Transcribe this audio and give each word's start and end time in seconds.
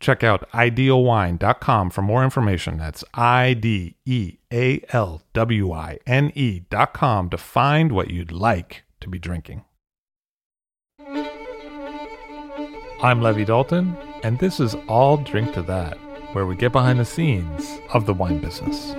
Check 0.00 0.22
out 0.22 0.48
idealwine.com 0.52 1.90
for 1.90 2.02
more 2.02 2.22
information. 2.22 2.78
That's 2.78 3.02
I 3.14 3.54
D 3.54 3.96
E 4.04 4.38
A 4.52 4.80
L 4.90 5.22
W 5.32 5.72
I 5.72 5.98
N 6.06 6.30
E.com 6.34 7.30
to 7.30 7.36
find 7.36 7.92
what 7.92 8.10
you'd 8.10 8.32
like 8.32 8.84
to 9.00 9.08
be 9.08 9.18
drinking. 9.18 9.64
I'm 13.00 13.22
Levi 13.22 13.44
Dalton, 13.44 13.96
and 14.24 14.38
this 14.38 14.58
is 14.58 14.76
I'll 14.88 15.18
Drink 15.18 15.54
to 15.54 15.62
That, 15.62 15.96
where 16.32 16.46
we 16.46 16.56
get 16.56 16.72
behind 16.72 16.98
the 16.98 17.04
scenes 17.04 17.78
of 17.92 18.06
the 18.06 18.14
wine 18.14 18.40
business. 18.40 18.92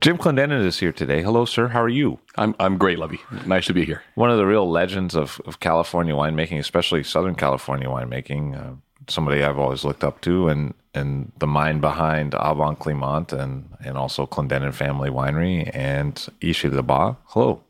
Jim 0.00 0.16
Clendenen 0.16 0.64
is 0.64 0.78
here 0.78 0.92
today. 0.92 1.22
Hello, 1.22 1.44
sir. 1.44 1.68
How 1.68 1.82
are 1.82 1.88
you? 1.88 2.20
I'm 2.36 2.54
I'm 2.60 2.78
great, 2.78 3.00
Levi. 3.00 3.16
Nice 3.46 3.66
to 3.66 3.74
be 3.74 3.84
here. 3.84 4.02
One 4.14 4.30
of 4.30 4.38
the 4.38 4.46
real 4.46 4.70
legends 4.70 5.16
of, 5.16 5.40
of 5.44 5.58
California 5.58 6.14
winemaking, 6.14 6.58
especially 6.58 7.02
Southern 7.02 7.34
California 7.34 7.88
winemaking. 7.88 8.56
Uh, 8.56 8.74
somebody 9.08 9.42
I've 9.42 9.58
always 9.58 9.84
looked 9.84 10.04
up 10.04 10.20
to, 10.20 10.48
and 10.48 10.74
and 10.94 11.32
the 11.38 11.48
mind 11.48 11.80
behind 11.80 12.34
Au 12.36 12.54
Bon 12.54 12.76
Climat 12.76 13.32
and 13.32 13.68
and 13.84 13.98
also 13.98 14.24
Clendenin 14.24 14.72
Family 14.72 15.10
Winery 15.10 15.68
and 15.74 16.28
Ishi 16.40 16.68
de 16.70 16.82
Ba. 16.82 17.16
Hello. 17.26 17.60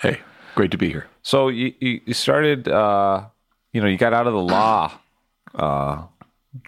Hey, 0.00 0.20
great 0.54 0.70
to 0.70 0.78
be 0.78 0.88
here. 0.88 1.08
So 1.22 1.48
you 1.48 1.74
you 1.80 2.00
you 2.06 2.14
started, 2.14 2.68
uh, 2.68 3.24
you 3.72 3.80
know, 3.80 3.88
you 3.88 3.96
got 3.96 4.12
out 4.12 4.28
of 4.28 4.34
the 4.34 4.40
law 4.40 4.92
uh, 5.56 6.04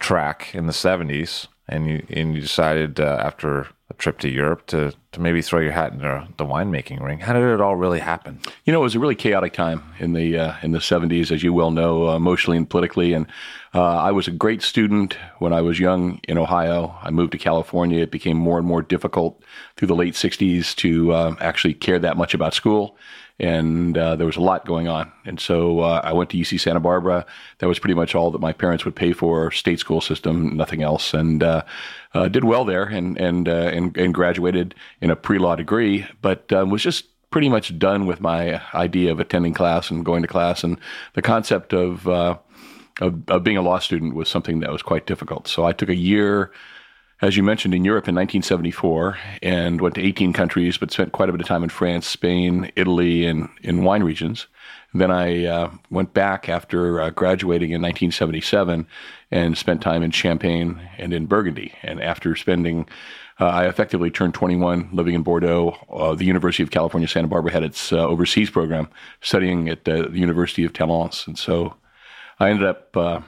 track 0.01 0.57
in 0.57 0.67
the 0.67 0.73
'70s, 0.73 1.47
and 1.69 1.87
you 1.87 2.07
and 2.11 2.35
you 2.35 2.41
decided 2.41 3.01
uh, 3.01 3.19
after 3.21 3.69
a 3.91 3.95
trip 3.95 4.19
to 4.19 4.29
Europe 4.29 4.67
to 4.67 4.93
to 5.13 5.21
maybe 5.21 5.41
throw 5.41 5.61
your 5.61 5.73
hat 5.73 5.93
in 5.93 5.99
the, 5.99 6.27
the 6.37 6.45
winemaking 6.45 7.03
ring. 7.03 7.19
How 7.19 7.33
did 7.33 7.43
it 7.43 7.61
all 7.61 7.77
really 7.77 8.01
happen? 8.01 8.39
You 8.65 8.73
know, 8.73 8.81
it 8.81 8.83
was 8.83 8.95
a 8.95 8.99
really 8.99 9.15
chaotic 9.15 9.55
time 9.55 9.83
in 9.99 10.13
the 10.13 10.39
uh, 10.39 10.55
in 10.63 10.73
the 10.73 10.79
'70s, 10.79 11.31
as 11.31 11.43
you 11.43 11.53
well 11.53 11.71
know, 11.71 12.09
uh, 12.09 12.17
emotionally 12.17 12.57
and 12.57 12.69
politically. 12.69 13.13
And 13.13 13.27
uh, 13.75 13.97
I 13.99 14.13
was 14.13 14.29
a 14.29 14.33
great 14.33 14.63
student 14.63 15.17
when 15.39 15.53
I 15.53 15.63
was 15.63 15.79
young 15.79 16.21
in 16.29 16.39
Ohio. 16.39 16.97
I 17.03 17.11
moved 17.11 17.33
to 17.33 17.39
California. 17.39 18.03
It 18.03 18.11
became 18.11 18.37
more 18.37 18.59
and 18.59 18.67
more 18.67 18.83
difficult 18.83 19.43
through 19.77 19.89
the 19.89 19.97
late 19.97 20.15
'60s 20.15 20.75
to 20.77 21.13
uh, 21.13 21.35
actually 21.41 21.75
care 21.75 21.99
that 21.99 22.17
much 22.17 22.35
about 22.35 22.55
school 22.55 22.97
and 23.41 23.97
uh, 23.97 24.17
there 24.17 24.27
was 24.27 24.37
a 24.37 24.41
lot 24.41 24.67
going 24.67 24.89
on. 24.89 25.13
And 25.25 25.39
so 25.39 25.81
uh, 25.81 26.01
I 26.03 26.13
went 26.13 26.31
to 26.31 26.37
UC 26.37 26.61
Santa 26.61 26.81
Barbara. 26.81 27.25
That 27.59 27.69
was 27.69 27.79
pretty 27.79 27.95
much 27.95 28.15
all 28.15 28.31
that 28.33 28.41
my 28.41 28.53
parents 28.53 28.85
would 28.85 28.97
pay 28.97 29.13
for, 29.13 29.51
state 29.51 29.79
school 29.79 30.01
system, 30.01 30.57
nothing 30.57 30.83
else, 30.83 31.15
and 31.15 31.43
uh, 31.43 31.63
uh 32.15 32.29
did 32.29 32.45
well 32.45 32.65
there 32.65 32.85
and 32.85 33.17
and, 33.19 33.49
uh, 33.49 33.71
and, 33.73 33.97
and 33.97 34.15
graduated 34.15 34.75
in 35.01 35.11
a 35.11 35.17
pre 35.17 35.39
law 35.39 35.55
degree, 35.55 36.07
but 36.21 36.53
um, 36.53 36.71
was 36.71 36.83
just 36.83 37.07
pretty 37.31 37.49
much 37.49 37.79
done 37.79 38.07
with 38.07 38.21
my 38.21 38.61
idea 38.75 39.13
of 39.13 39.21
attending 39.21 39.53
class 39.55 39.91
and 39.91 40.05
going 40.05 40.23
to 40.23 40.29
class, 40.29 40.65
and 40.65 40.79
the 41.15 41.23
concept 41.23 41.73
of 41.73 42.09
of, 43.01 43.31
of 43.31 43.45
being 43.45 43.57
a 43.57 43.63
law 43.63 43.79
student 43.79 44.15
was 44.15 44.29
something 44.29 44.61
that 44.61 44.73
was 44.73 44.83
quite 44.83 45.07
difficult. 45.07 45.47
So 45.47 45.65
I 45.65 45.73
took 45.73 45.89
a 45.89 45.95
year 45.95 46.51
as 47.21 47.37
you 47.37 47.43
mentioned, 47.43 47.75
in 47.75 47.85
Europe 47.85 48.09
in 48.09 48.15
1974 48.15 49.19
and 49.43 49.81
went 49.81 49.97
to 49.97 50.01
18 50.01 50.33
countries, 50.33 50.79
but 50.79 50.93
spent 50.93 51.13
quite 51.13 51.29
a 51.29 51.33
bit 51.33 51.41
of 51.41 51.47
time 51.49 51.65
in 51.65 51.69
France, 51.69 52.07
Spain, 52.07 52.71
Italy, 52.77 53.27
and 53.27 53.49
in 53.63 53.83
wine 53.83 54.05
regions. 54.05 54.47
then 54.95 55.11
I 55.11 55.45
uh, 55.45 55.71
went 55.91 56.15
back 56.15 56.49
after 56.49 57.01
uh, 57.01 57.11
graduating 57.11 57.71
in 57.71 57.83
1977 57.83 58.87
and 59.33 59.59
spent 59.59 59.83
time 59.83 60.03
in 60.03 60.13
Champagne 60.13 60.81
and 60.97 61.13
in 61.13 61.27
Burgundy. 61.27 61.75
And 61.83 62.01
after 62.01 62.37
spending, 62.37 62.89
uh, 63.41 63.47
I 63.47 63.67
effectively 63.67 64.11
turned 64.11 64.35
21 64.35 64.91
living 64.93 65.15
in 65.15 65.23
Bordeaux. 65.23 65.77
Uh, 65.93 66.15
the 66.15 66.25
University 66.25 66.63
of 66.63 66.71
California, 66.71 67.09
Santa 67.09 67.29
Barbara 67.29 67.53
had 67.53 67.65
its 67.65 67.93
uh, 67.93 67.97
overseas 67.97 68.51
program 68.51 68.89
studying 69.21 69.69
at 69.69 69.85
the 69.85 70.09
University 70.13 70.65
of 70.65 70.73
Talence. 70.73 71.27
And 71.27 71.37
so 71.37 71.75
I 72.39 72.51
ended 72.51 72.67
up 72.67 72.97
uh, 72.97 73.21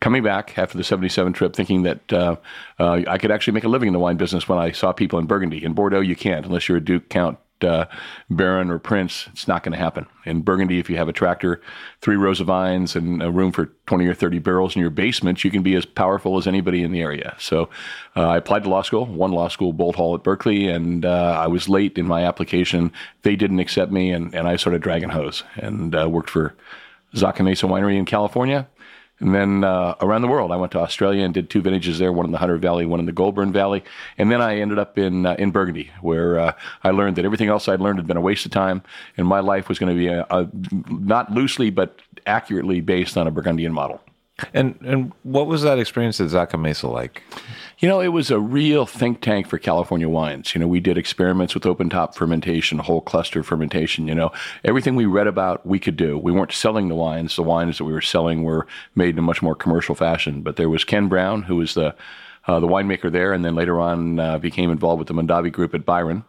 coming 0.00 0.22
back 0.22 0.56
after 0.58 0.78
the 0.78 0.84
77 0.84 1.32
trip 1.32 1.54
thinking 1.54 1.82
that 1.82 2.12
uh, 2.12 2.36
uh, 2.78 3.02
I 3.06 3.18
could 3.18 3.30
actually 3.30 3.54
make 3.54 3.64
a 3.64 3.68
living 3.68 3.88
in 3.88 3.92
the 3.92 3.98
wine 3.98 4.16
business 4.16 4.48
when 4.48 4.58
I 4.58 4.72
saw 4.72 4.92
people 4.92 5.18
in 5.18 5.26
Burgundy. 5.26 5.64
In 5.64 5.72
Bordeaux, 5.72 6.00
you 6.00 6.16
can't 6.16 6.46
unless 6.46 6.68
you're 6.68 6.78
a 6.78 6.84
Duke, 6.84 7.08
Count, 7.08 7.38
uh, 7.62 7.86
Baron, 8.30 8.70
or 8.70 8.78
Prince. 8.78 9.26
It's 9.32 9.48
not 9.48 9.62
going 9.62 9.72
to 9.72 9.78
happen. 9.78 10.06
In 10.24 10.42
Burgundy, 10.42 10.78
if 10.78 10.88
you 10.88 10.96
have 10.96 11.08
a 11.08 11.12
tractor, 11.12 11.60
three 12.00 12.16
rows 12.16 12.40
of 12.40 12.46
vines, 12.46 12.94
and 12.94 13.22
a 13.22 13.30
room 13.30 13.50
for 13.50 13.66
20 13.86 14.06
or 14.06 14.14
30 14.14 14.38
barrels 14.38 14.76
in 14.76 14.80
your 14.80 14.90
basement, 14.90 15.42
you 15.42 15.50
can 15.50 15.62
be 15.62 15.74
as 15.74 15.84
powerful 15.84 16.38
as 16.38 16.46
anybody 16.46 16.82
in 16.82 16.92
the 16.92 17.00
area. 17.00 17.34
So 17.38 17.68
uh, 18.16 18.28
I 18.28 18.36
applied 18.36 18.62
to 18.64 18.68
law 18.68 18.82
school, 18.82 19.06
one 19.06 19.32
law 19.32 19.48
school, 19.48 19.72
Boalt 19.72 19.96
Hall 19.96 20.14
at 20.14 20.22
Berkeley, 20.22 20.68
and 20.68 21.04
uh, 21.04 21.36
I 21.38 21.48
was 21.48 21.68
late 21.68 21.98
in 21.98 22.06
my 22.06 22.24
application. 22.24 22.92
They 23.22 23.34
didn't 23.34 23.58
accept 23.58 23.90
me, 23.90 24.12
and, 24.12 24.34
and 24.34 24.46
I 24.46 24.56
started 24.56 24.82
dragging 24.82 25.10
hose 25.10 25.42
and 25.56 25.94
uh, 25.94 26.08
worked 26.08 26.30
for 26.30 26.54
Zaca 27.14 27.42
Mesa 27.42 27.66
Winery 27.66 27.96
in 27.96 28.04
California 28.04 28.68
and 29.20 29.34
then 29.34 29.64
uh, 29.64 29.94
around 30.00 30.22
the 30.22 30.28
world, 30.28 30.52
I 30.52 30.56
went 30.56 30.72
to 30.72 30.78
Australia 30.78 31.24
and 31.24 31.34
did 31.34 31.50
two 31.50 31.60
vintages 31.60 31.98
there, 31.98 32.12
one 32.12 32.26
in 32.26 32.32
the 32.32 32.38
Hunter 32.38 32.56
Valley, 32.56 32.86
one 32.86 33.00
in 33.00 33.06
the 33.06 33.12
Goulburn 33.12 33.52
Valley. 33.52 33.82
And 34.16 34.30
then 34.30 34.40
I 34.40 34.58
ended 34.60 34.78
up 34.78 34.96
in 34.96 35.26
uh, 35.26 35.34
in 35.38 35.50
Burgundy, 35.50 35.90
where 36.00 36.38
uh, 36.38 36.52
I 36.84 36.90
learned 36.90 37.16
that 37.16 37.24
everything 37.24 37.48
else 37.48 37.68
I'd 37.68 37.80
learned 37.80 37.98
had 37.98 38.06
been 38.06 38.16
a 38.16 38.22
waste 38.22 38.46
of 38.46 38.52
time, 38.52 38.82
and 39.16 39.26
my 39.26 39.40
life 39.40 39.68
was 39.68 39.78
going 39.78 39.94
to 39.94 39.98
be 39.98 40.06
a, 40.08 40.26
a, 40.30 40.48
not 40.88 41.32
loosely 41.32 41.70
but 41.70 42.00
accurately 42.26 42.80
based 42.80 43.16
on 43.16 43.26
a 43.26 43.30
Burgundian 43.30 43.72
model. 43.72 44.00
And 44.54 44.78
and 44.82 45.12
what 45.24 45.48
was 45.48 45.62
that 45.62 45.80
experience 45.80 46.20
at 46.20 46.28
Zaca 46.28 46.58
Mesa 46.58 46.86
like? 46.86 47.24
You 47.80 47.88
know, 47.88 48.00
it 48.00 48.08
was 48.08 48.32
a 48.32 48.40
real 48.40 48.86
think 48.86 49.20
tank 49.20 49.46
for 49.46 49.56
California 49.56 50.08
wines. 50.08 50.52
You 50.52 50.60
know, 50.60 50.66
we 50.66 50.80
did 50.80 50.98
experiments 50.98 51.54
with 51.54 51.64
open 51.64 51.88
top 51.88 52.16
fermentation, 52.16 52.80
whole 52.80 53.00
cluster 53.00 53.44
fermentation. 53.44 54.08
You 54.08 54.16
know, 54.16 54.32
everything 54.64 54.96
we 54.96 55.06
read 55.06 55.28
about, 55.28 55.64
we 55.64 55.78
could 55.78 55.96
do. 55.96 56.18
We 56.18 56.32
weren't 56.32 56.50
selling 56.50 56.88
the 56.88 56.96
wines. 56.96 57.36
The 57.36 57.44
wines 57.44 57.78
that 57.78 57.84
we 57.84 57.92
were 57.92 58.00
selling 58.00 58.42
were 58.42 58.66
made 58.96 59.10
in 59.10 59.20
a 59.20 59.22
much 59.22 59.42
more 59.42 59.54
commercial 59.54 59.94
fashion. 59.94 60.42
But 60.42 60.56
there 60.56 60.68
was 60.68 60.82
Ken 60.82 61.06
Brown, 61.06 61.42
who 61.42 61.54
was 61.54 61.74
the 61.74 61.94
uh, 62.48 62.58
the 62.58 62.66
winemaker 62.66 63.12
there, 63.12 63.32
and 63.32 63.44
then 63.44 63.54
later 63.54 63.78
on 63.78 64.18
uh, 64.18 64.38
became 64.38 64.70
involved 64.70 64.98
with 64.98 65.06
the 65.06 65.14
Mondavi 65.14 65.52
Group 65.52 65.72
at 65.72 65.84
Byron. 65.84 66.24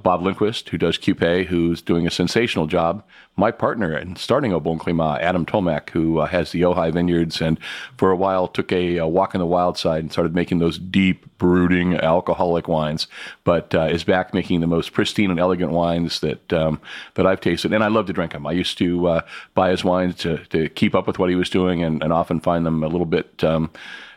Bob 0.00 0.22
Lindquist, 0.22 0.70
who 0.70 0.78
does 0.78 0.96
Qupe, 0.96 1.46
who's 1.46 1.82
doing 1.82 2.06
a 2.06 2.10
sensational 2.10 2.66
job. 2.66 3.04
My 3.36 3.50
partner 3.50 3.96
in 3.96 4.16
starting 4.16 4.52
Au 4.52 4.60
Bon 4.60 4.78
Climat, 4.78 5.20
Adam 5.20 5.44
Tolmach, 5.44 5.90
who 5.90 6.18
uh, 6.18 6.26
has 6.26 6.52
the 6.52 6.62
Ojai 6.62 6.92
Vineyards, 6.92 7.42
and 7.42 7.58
for 7.98 8.10
a 8.10 8.16
while 8.16 8.48
took 8.48 8.72
a, 8.72 8.96
a, 8.96 9.06
walk 9.06 9.34
in 9.34 9.38
the 9.38 9.46
wild 9.46 9.76
side 9.76 10.02
and 10.02 10.10
started 10.10 10.34
making 10.34 10.60
those 10.60 10.78
deep, 10.78 11.26
brooding, 11.36 11.94
alcoholic 11.94 12.68
wines. 12.68 13.06
But 13.44 13.74
uh, 13.74 13.88
is 13.90 14.04
back 14.04 14.32
making 14.32 14.60
the 14.60 14.66
most 14.66 14.94
pristine 14.94 15.30
and 15.30 15.40
elegant 15.40 15.72
wines 15.72 16.20
that 16.20 16.52
um, 16.52 16.80
that 17.14 17.26
I've 17.26 17.40
tasted, 17.40 17.74
and 17.74 17.84
I 17.84 17.88
love 17.88 18.06
to 18.06 18.14
drink 18.14 18.32
them. 18.32 18.46
I 18.46 18.52
used 18.52 18.78
to 18.78 19.06
uh, 19.08 19.20
buy 19.54 19.70
his 19.70 19.84
wines 19.84 20.16
to, 20.16 20.38
to 20.46 20.70
keep 20.70 20.94
up 20.94 21.06
with 21.06 21.18
what 21.18 21.28
he 21.28 21.36
was 21.36 21.50
doing, 21.50 21.82
and, 21.82 22.02
and 22.02 22.12
often 22.12 22.40
find 22.40 22.64
them 22.64 22.82
a 22.82 22.88
little 22.88 23.06
bit. 23.06 23.44
Um, 23.44 23.70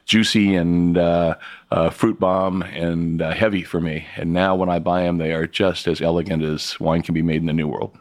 juicy 0.05 0.55
and 0.55 0.97
uh, 0.97 1.35
uh, 1.71 1.89
fruit 1.89 2.19
bomb 2.19 2.61
and 2.61 3.21
uh, 3.21 3.33
heavy 3.33 3.63
for 3.63 3.81
me. 3.81 4.05
And 4.15 4.33
now 4.33 4.55
when 4.55 4.69
I 4.69 4.79
buy 4.79 5.03
them, 5.03 5.17
they 5.17 5.33
are 5.33 5.47
just 5.47 5.87
as 5.87 6.01
elegant 6.01 6.43
as 6.43 6.79
wine 6.79 7.01
can 7.01 7.13
be 7.13 7.21
made 7.21 7.37
in 7.37 7.47
the 7.47 7.53
New 7.53 7.67
World. 7.67 7.97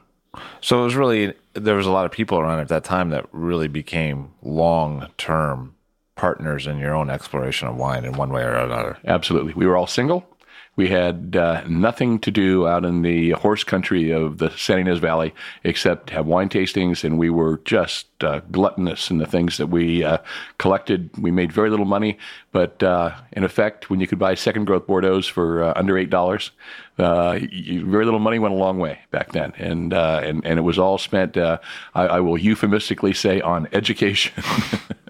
So 0.60 0.80
it 0.80 0.84
was 0.84 0.96
really 0.96 1.34
there 1.54 1.76
was 1.76 1.86
a 1.86 1.92
lot 1.92 2.06
of 2.06 2.12
people 2.12 2.38
around 2.38 2.60
at 2.60 2.68
that 2.68 2.84
time 2.84 3.10
that 3.10 3.26
really 3.32 3.68
became 3.68 4.32
long 4.42 5.08
term 5.16 5.74
partners 6.16 6.66
in 6.66 6.78
your 6.78 6.94
own 6.94 7.10
exploration 7.10 7.68
of 7.68 7.76
wine 7.76 8.04
in 8.04 8.14
one 8.14 8.30
way 8.30 8.42
or 8.42 8.54
another. 8.54 8.98
Absolutely, 9.04 9.54
we 9.54 9.66
were 9.66 9.76
all 9.76 9.86
single. 9.86 10.26
We 10.76 10.88
had 10.88 11.36
uh, 11.36 11.62
nothing 11.68 12.18
to 12.20 12.30
do 12.30 12.66
out 12.66 12.84
in 12.84 13.02
the 13.02 13.30
horse 13.30 13.62
country 13.62 14.10
of 14.10 14.38
the 14.38 14.50
San 14.50 14.78
Ynez 14.78 14.98
Valley 14.98 15.32
except 15.62 16.10
have 16.10 16.26
wine 16.26 16.48
tastings, 16.48 17.04
and 17.04 17.16
we 17.16 17.30
were 17.30 17.60
just 17.64 18.06
uh, 18.24 18.40
gluttonous 18.50 19.10
in 19.10 19.18
the 19.18 19.26
things 19.26 19.56
that 19.58 19.68
we 19.68 20.02
uh, 20.02 20.18
collected. 20.58 21.10
We 21.16 21.30
made 21.30 21.52
very 21.52 21.70
little 21.70 21.84
money, 21.84 22.18
but 22.50 22.82
uh, 22.82 23.14
in 23.32 23.44
effect, 23.44 23.88
when 23.88 24.00
you 24.00 24.08
could 24.08 24.18
buy 24.18 24.34
second 24.34 24.64
growth 24.64 24.86
Bordeaux's 24.86 25.28
for 25.28 25.62
uh, 25.62 25.72
under 25.76 25.96
eight 25.96 26.10
dollars, 26.10 26.50
uh, 26.98 27.38
very 27.38 28.04
little 28.04 28.18
money 28.18 28.40
went 28.40 28.54
a 28.54 28.58
long 28.58 28.78
way 28.78 28.98
back 29.12 29.30
then, 29.30 29.52
and 29.56 29.92
and 29.92 30.44
and 30.44 30.58
it 30.58 30.62
was 30.62 30.78
all 30.78 30.98
spent. 30.98 31.36
I, 31.36 31.58
I 31.94 32.20
will 32.20 32.38
euphemistically 32.38 33.14
say 33.14 33.40
on 33.40 33.68
education. 33.72 34.42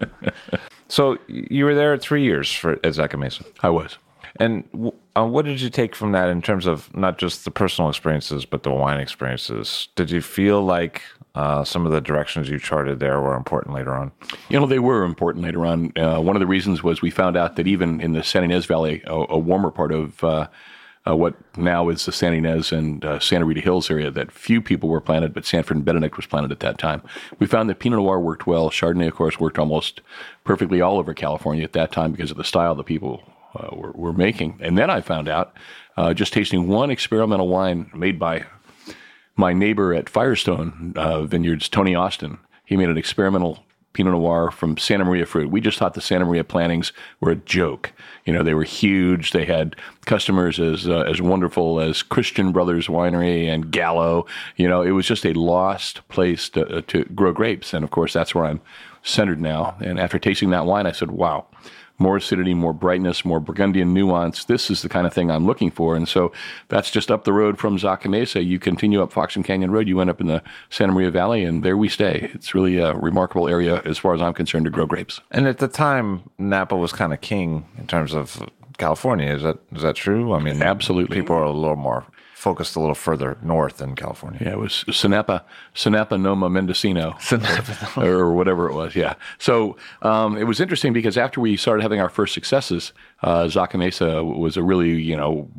so 0.89 1.17
you 1.27 1.65
were 1.65 1.73
there 1.73 1.97
three 1.97 2.23
years 2.23 2.51
for 2.51 2.73
at 2.73 2.93
Zaca 2.93 3.17
Mesa. 3.17 3.45
I 3.61 3.69
was. 3.69 3.97
And 4.37 4.91
uh, 5.15 5.25
what 5.25 5.45
did 5.45 5.61
you 5.61 5.69
take 5.69 5.95
from 5.95 6.11
that 6.11 6.29
in 6.29 6.41
terms 6.41 6.65
of 6.65 6.93
not 6.95 7.17
just 7.17 7.45
the 7.45 7.51
personal 7.51 7.89
experiences, 7.89 8.45
but 8.45 8.63
the 8.63 8.71
wine 8.71 8.99
experiences? 8.99 9.87
Did 9.95 10.11
you 10.11 10.21
feel 10.21 10.61
like 10.61 11.03
uh, 11.35 11.63
some 11.63 11.85
of 11.85 11.93
the 11.93 12.01
directions 12.01 12.49
you 12.49 12.59
charted 12.59 12.99
there 12.99 13.21
were 13.21 13.35
important 13.35 13.73
later 13.73 13.93
on? 13.93 14.11
You 14.49 14.59
know, 14.59 14.65
they 14.65 14.79
were 14.79 15.03
important 15.03 15.45
later 15.45 15.65
on. 15.65 15.93
Uh, 15.97 16.19
one 16.19 16.35
of 16.35 16.41
the 16.41 16.47
reasons 16.47 16.83
was 16.83 17.01
we 17.01 17.11
found 17.11 17.37
out 17.37 17.55
that 17.55 17.67
even 17.67 18.01
in 18.01 18.11
the 18.11 18.23
San 18.23 18.43
Ynez 18.43 18.65
Valley, 18.65 19.03
a, 19.05 19.13
a 19.29 19.37
warmer 19.37 19.71
part 19.71 19.93
of 19.93 20.21
uh, 20.21 20.47
uh, 21.07 21.15
what 21.15 21.35
now 21.55 21.87
is 21.87 22.05
the 22.05 22.11
San 22.11 22.33
Ynez 22.33 22.73
and 22.73 23.05
Santa 23.23 23.45
Rita 23.45 23.61
Hills 23.61 23.89
area 23.89 24.11
that 24.11 24.33
few 24.33 24.61
people 24.61 24.89
were 24.89 24.99
planted, 24.99 25.33
but 25.33 25.45
Sanford 25.45 25.77
and 25.77 25.85
Benedict 25.85 26.17
was 26.17 26.25
planted 26.25 26.51
at 26.51 26.59
that 26.59 26.77
time. 26.77 27.01
We 27.39 27.47
found 27.47 27.69
that 27.69 27.79
Pinot 27.79 27.99
Noir 27.99 28.19
worked 28.19 28.47
well. 28.47 28.69
Chardonnay, 28.69 29.07
of 29.07 29.15
course, 29.15 29.39
worked 29.39 29.59
almost 29.59 30.01
perfectly 30.43 30.81
all 30.81 30.97
over 30.97 31.13
California 31.13 31.63
at 31.63 31.73
that 31.73 31.91
time 31.93 32.11
because 32.11 32.31
of 32.31 32.37
the 32.37 32.43
style 32.43 32.75
the 32.75 32.83
people 32.83 33.23
uh, 33.55 33.75
were, 33.75 33.91
were, 33.91 34.13
making. 34.13 34.57
And 34.61 34.77
then 34.77 34.89
I 34.89 35.01
found 35.01 35.27
out, 35.27 35.55
uh, 35.97 36.13
just 36.13 36.33
tasting 36.33 36.67
one 36.67 36.89
experimental 36.89 37.47
wine 37.47 37.89
made 37.93 38.19
by 38.19 38.45
my 39.35 39.53
neighbor 39.53 39.93
at 39.93 40.09
Firestone 40.09 40.93
uh, 40.95 41.23
Vineyards, 41.23 41.69
Tony 41.69 41.95
Austin. 41.95 42.37
He 42.65 42.77
made 42.77 42.89
an 42.89 42.97
experimental 42.97 43.65
Pinot 43.95 44.11
Noir 44.11 44.51
from 44.51 44.77
Santa 44.77 45.05
Maria 45.05 45.25
fruit. 45.25 45.49
We 45.49 45.61
just 45.61 45.79
thought 45.79 45.93
the 45.93 46.01
Santa 46.01 46.25
Maria 46.25 46.43
plantings 46.43 46.91
were 47.21 47.31
a 47.31 47.35
joke. 47.35 47.93
You 48.25 48.33
know, 48.33 48.43
they 48.43 48.53
were 48.53 48.63
huge. 48.63 49.31
They 49.31 49.45
had 49.45 49.77
customers 50.05 50.59
as 50.59 50.85
uh, 50.87 51.05
as 51.09 51.21
wonderful 51.21 51.79
as 51.79 52.03
Christian 52.03 52.51
Brothers 52.51 52.87
Winery 52.87 53.47
and 53.47 53.71
Gallo. 53.71 54.25
You 54.57 54.67
know, 54.67 54.81
it 54.81 54.91
was 54.91 55.07
just 55.07 55.25
a 55.25 55.31
lost 55.31 56.05
place 56.09 56.49
to, 56.49 56.77
uh, 56.77 56.81
to 56.87 57.05
grow 57.05 57.31
grapes. 57.31 57.73
And 57.73 57.85
of 57.85 57.91
course, 57.91 58.11
that's 58.11 58.35
where 58.35 58.43
I'm 58.43 58.59
centered 59.01 59.39
now. 59.39 59.77
And 59.79 59.97
after 59.97 60.19
tasting 60.19 60.49
that 60.49 60.65
wine, 60.65 60.87
I 60.87 60.91
said, 60.91 61.11
"Wow, 61.11 61.45
more 61.97 62.17
acidity, 62.17 62.53
more 62.53 62.73
brightness, 62.73 63.23
more 63.23 63.39
Burgundian 63.39 63.93
nuance. 63.93 64.45
This 64.45 64.69
is 64.69 64.81
the 64.81 64.89
kind 64.89 65.07
of 65.07 65.13
thing 65.13 65.31
I'm 65.31 65.45
looking 65.45 65.71
for. 65.71 65.95
And 65.95 66.07
so 66.07 66.31
that's 66.67 66.91
just 66.91 67.09
up 67.09 67.23
the 67.23 67.33
road 67.33 67.57
from 67.57 67.77
Zaca 67.77 68.09
Mesa. 68.09 68.43
You 68.43 68.59
continue 68.59 69.01
up 69.01 69.13
Foxen 69.13 69.43
Canyon 69.43 69.71
Road, 69.71 69.87
you 69.87 69.99
end 70.01 70.09
up 70.09 70.21
in 70.21 70.27
the 70.27 70.43
Santa 70.69 70.93
Maria 70.93 71.11
Valley, 71.11 71.43
and 71.43 71.63
there 71.63 71.77
we 71.77 71.89
stay. 71.89 72.29
It's 72.33 72.53
really 72.53 72.77
a 72.77 72.93
remarkable 72.93 73.47
area 73.47 73.81
as 73.85 73.97
far 73.97 74.13
as 74.13 74.21
I'm 74.21 74.33
concerned 74.33 74.65
to 74.65 74.71
grow 74.71 74.85
grapes. 74.85 75.21
And 75.31 75.47
at 75.47 75.59
the 75.59 75.67
time, 75.67 76.29
Napa 76.37 76.75
was 76.75 76.91
kind 76.91 77.13
of 77.13 77.21
king 77.21 77.65
in 77.77 77.87
terms 77.87 78.13
of 78.13 78.49
California. 78.77 79.33
Is 79.33 79.43
that 79.43 79.59
is 79.71 79.83
that 79.83 79.95
true? 79.95 80.33
I 80.33 80.39
mean, 80.39 80.61
absolutely. 80.61 81.15
People 81.15 81.35
are 81.35 81.43
a 81.43 81.51
little 81.51 81.75
more 81.75 82.05
focused 82.35 82.75
a 82.75 82.79
little 82.81 82.95
further 82.95 83.37
north 83.41 83.81
in 83.81 83.95
California. 83.95 84.41
Yeah, 84.43 84.51
it 84.51 84.59
was 84.59 84.83
Sinapa, 84.89 85.43
Sinapa 85.73 86.19
Noma 86.19 86.49
Mendocino, 86.49 87.17
or, 87.95 88.05
or, 88.05 88.33
whatever 88.33 88.69
it 88.69 88.73
was. 88.73 88.93
Yeah. 88.93 89.13
So 89.37 89.77
um, 90.01 90.37
it 90.37 90.43
was 90.43 90.59
interesting 90.59 90.91
because 90.91 91.17
after 91.17 91.39
we 91.39 91.55
started 91.55 91.81
having 91.81 92.01
our 92.01 92.09
first 92.09 92.33
successes, 92.33 92.91
uh, 93.23 93.45
Zaca 93.45 93.79
Mesa 93.79 94.21
was 94.21 94.57
a 94.57 94.63
really 94.63 95.01
you 95.01 95.15
know 95.15 95.49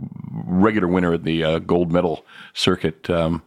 regular 0.44 0.86
winner 0.86 1.14
at 1.14 1.24
the 1.24 1.42
uh, 1.42 1.58
gold 1.60 1.90
medal 1.90 2.26
circuit. 2.52 3.08
Um, 3.08 3.42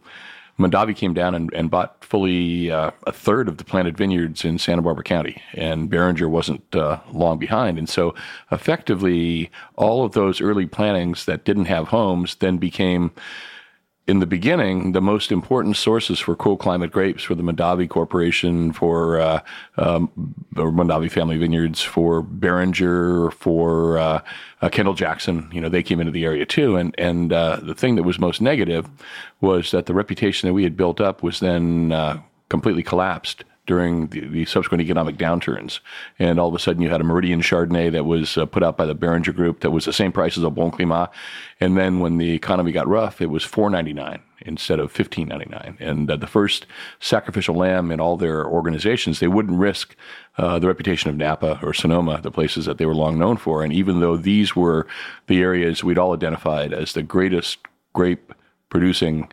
Mondavi 0.60 0.94
came 0.94 1.14
down 1.14 1.34
and, 1.34 1.52
and 1.54 1.70
bought 1.70 2.04
fully 2.04 2.70
uh, 2.70 2.90
a 3.06 3.12
third 3.12 3.48
of 3.48 3.56
the 3.56 3.64
planted 3.64 3.96
vineyards 3.96 4.44
in 4.44 4.58
Santa 4.58 4.82
Barbara 4.82 5.04
County, 5.04 5.42
and 5.54 5.88
Beringer 5.88 6.28
wasn't 6.28 6.74
uh, 6.74 7.00
long 7.12 7.38
behind. 7.38 7.78
And 7.78 7.88
so, 7.88 8.14
effectively, 8.52 9.50
all 9.76 10.04
of 10.04 10.12
those 10.12 10.40
early 10.40 10.66
plantings 10.66 11.24
that 11.24 11.44
didn't 11.44 11.64
have 11.64 11.88
homes 11.88 12.36
then 12.36 12.58
became 12.58 13.10
in 14.10 14.18
the 14.18 14.26
beginning, 14.26 14.90
the 14.90 15.00
most 15.00 15.30
important 15.30 15.76
sources 15.76 16.18
for 16.18 16.34
cool 16.34 16.56
climate 16.56 16.90
grapes 16.90 17.22
for 17.22 17.36
the 17.36 17.44
Mondavi 17.44 17.88
Corporation, 17.88 18.72
for 18.72 19.20
uh, 19.20 19.40
um, 19.78 20.10
Mondavi 20.54 21.08
Family 21.08 21.38
Vineyards, 21.38 21.80
for 21.80 22.20
Beringer, 22.20 23.30
for 23.30 23.98
uh, 23.98 24.20
uh, 24.62 24.68
Kendall 24.68 24.94
Jackson. 24.94 25.48
You 25.52 25.60
know, 25.60 25.68
they 25.68 25.84
came 25.84 26.00
into 26.00 26.10
the 26.10 26.24
area 26.24 26.44
too. 26.44 26.74
And 26.74 26.92
and 26.98 27.32
uh, 27.32 27.60
the 27.62 27.74
thing 27.74 27.94
that 27.94 28.02
was 28.02 28.18
most 28.18 28.40
negative 28.40 28.90
was 29.40 29.70
that 29.70 29.86
the 29.86 29.94
reputation 29.94 30.48
that 30.48 30.54
we 30.54 30.64
had 30.64 30.76
built 30.76 31.00
up 31.00 31.22
was 31.22 31.38
then 31.38 31.92
uh, 31.92 32.20
completely 32.48 32.82
collapsed 32.82 33.44
during 33.70 34.08
the, 34.08 34.26
the, 34.26 34.44
subsequent 34.46 34.82
economic 34.82 35.16
downturns. 35.16 35.78
And 36.18 36.40
all 36.40 36.48
of 36.48 36.54
a 36.56 36.58
sudden, 36.58 36.82
you 36.82 36.88
had 36.88 37.00
a 37.00 37.04
Meridian 37.04 37.40
Chardonnay 37.40 37.92
that 37.92 38.04
was 38.04 38.36
uh, 38.36 38.44
put 38.44 38.64
out 38.64 38.76
by 38.76 38.84
the 38.84 38.96
Beringer 38.96 39.30
Group 39.30 39.60
that 39.60 39.70
was 39.70 39.84
the 39.84 39.92
same 39.92 40.10
price 40.10 40.36
as 40.36 40.42
Au 40.42 40.50
Bon 40.50 40.72
Climat. 40.72 41.08
And 41.60 41.76
then 41.76 42.00
when 42.00 42.18
the 42.18 42.32
economy 42.32 42.72
got 42.72 42.88
rough, 42.88 43.22
it 43.22 43.30
was 43.30 43.44
four 43.44 43.70
ninety 43.70 43.92
nine 43.92 44.22
instead 44.40 44.80
of 44.80 44.90
fifteen 44.90 45.28
ninety 45.28 45.48
nine. 45.48 45.76
And 45.78 46.10
uh, 46.10 46.16
the 46.16 46.26
first 46.26 46.66
sacrificial 46.98 47.54
lamb 47.54 47.92
in 47.92 48.00
all 48.00 48.16
their 48.16 48.44
organizations, 48.44 49.20
they 49.20 49.28
wouldn't 49.28 49.56
risk 49.56 49.94
uh, 50.36 50.58
the 50.58 50.66
reputation 50.66 51.08
of 51.08 51.16
Napa 51.16 51.60
or 51.62 51.72
Sonoma, 51.72 52.20
the 52.20 52.32
places 52.32 52.64
that 52.64 52.78
they 52.78 52.86
were 52.86 52.96
long 52.96 53.20
known 53.20 53.36
for. 53.36 53.62
And 53.62 53.72
even 53.72 54.00
though 54.00 54.16
these 54.16 54.56
were 54.56 54.88
the 55.28 55.40
areas 55.40 55.84
we'd 55.84 55.96
all 55.96 56.12
identified 56.12 56.72
as 56.72 56.92
the 56.92 57.04
greatest 57.04 57.58
grape 57.92 58.34
producing 58.68 59.30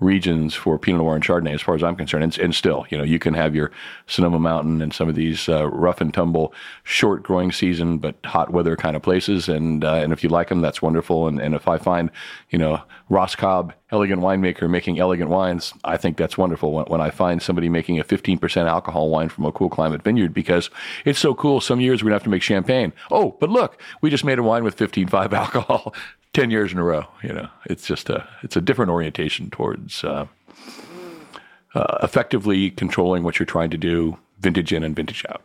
regions 0.00 0.54
for 0.54 0.78
Pinot 0.78 1.00
Noir 1.00 1.14
and 1.14 1.24
Chardonnay, 1.24 1.54
as 1.54 1.62
far 1.62 1.74
as 1.74 1.82
I'm 1.82 1.96
concerned. 1.96 2.24
And, 2.24 2.38
and 2.38 2.54
still, 2.54 2.86
you 2.90 2.98
know, 2.98 3.04
you 3.04 3.18
can 3.18 3.34
have 3.34 3.54
your 3.54 3.70
Sonoma 4.06 4.38
Mountain 4.38 4.82
and 4.82 4.92
some 4.92 5.08
of 5.08 5.14
these 5.14 5.48
uh, 5.48 5.68
rough 5.68 6.00
and 6.00 6.12
tumble, 6.12 6.52
short 6.82 7.22
growing 7.22 7.52
season 7.52 7.98
but 7.98 8.16
hot 8.24 8.50
weather 8.50 8.76
kind 8.76 8.96
of 8.96 9.02
places. 9.02 9.48
And 9.48 9.84
uh, 9.84 9.94
and 9.94 10.12
if 10.12 10.24
you 10.24 10.30
like 10.30 10.48
them, 10.48 10.60
that's 10.60 10.82
wonderful. 10.82 11.28
And 11.28 11.40
and 11.40 11.54
if 11.54 11.68
I 11.68 11.78
find, 11.78 12.10
you 12.50 12.58
know, 12.58 12.82
Ross 13.08 13.34
Cobb, 13.34 13.74
elegant 13.90 14.22
winemaker 14.22 14.68
making 14.70 14.98
elegant 14.98 15.30
wines, 15.30 15.74
I 15.84 15.96
think 15.96 16.16
that's 16.16 16.38
wonderful. 16.38 16.72
When, 16.72 16.86
when 16.86 17.00
I 17.00 17.10
find 17.10 17.42
somebody 17.42 17.68
making 17.68 17.98
a 17.98 18.04
15% 18.04 18.66
alcohol 18.66 19.10
wine 19.10 19.28
from 19.28 19.44
a 19.44 19.52
cool 19.52 19.68
climate 19.68 20.02
vineyard 20.02 20.32
because 20.32 20.70
it's 21.04 21.18
so 21.18 21.34
cool. 21.34 21.60
Some 21.60 21.80
years 21.80 22.02
we're 22.02 22.08
gonna 22.08 22.16
have 22.16 22.24
to 22.24 22.30
make 22.30 22.42
champagne. 22.42 22.92
Oh, 23.10 23.36
but 23.40 23.50
look, 23.50 23.80
we 24.00 24.10
just 24.10 24.24
made 24.24 24.38
a 24.38 24.42
wine 24.42 24.64
with 24.64 24.76
15.5 24.76 25.32
alcohol. 25.32 25.94
10 26.32 26.50
years 26.50 26.72
in 26.72 26.78
a 26.78 26.84
row. 26.84 27.06
You 27.22 27.32
know, 27.32 27.48
it's 27.66 27.86
just 27.86 28.08
a, 28.08 28.26
it's 28.42 28.56
a 28.56 28.60
different 28.60 28.90
orientation 28.90 29.50
towards 29.50 30.04
uh, 30.04 30.26
uh, 31.74 31.98
effectively 32.02 32.70
controlling 32.70 33.22
what 33.22 33.38
you're 33.38 33.46
trying 33.46 33.70
to 33.70 33.78
do, 33.78 34.18
vintage 34.40 34.72
in 34.72 34.82
and 34.82 34.94
vintage 34.94 35.24
out. 35.28 35.42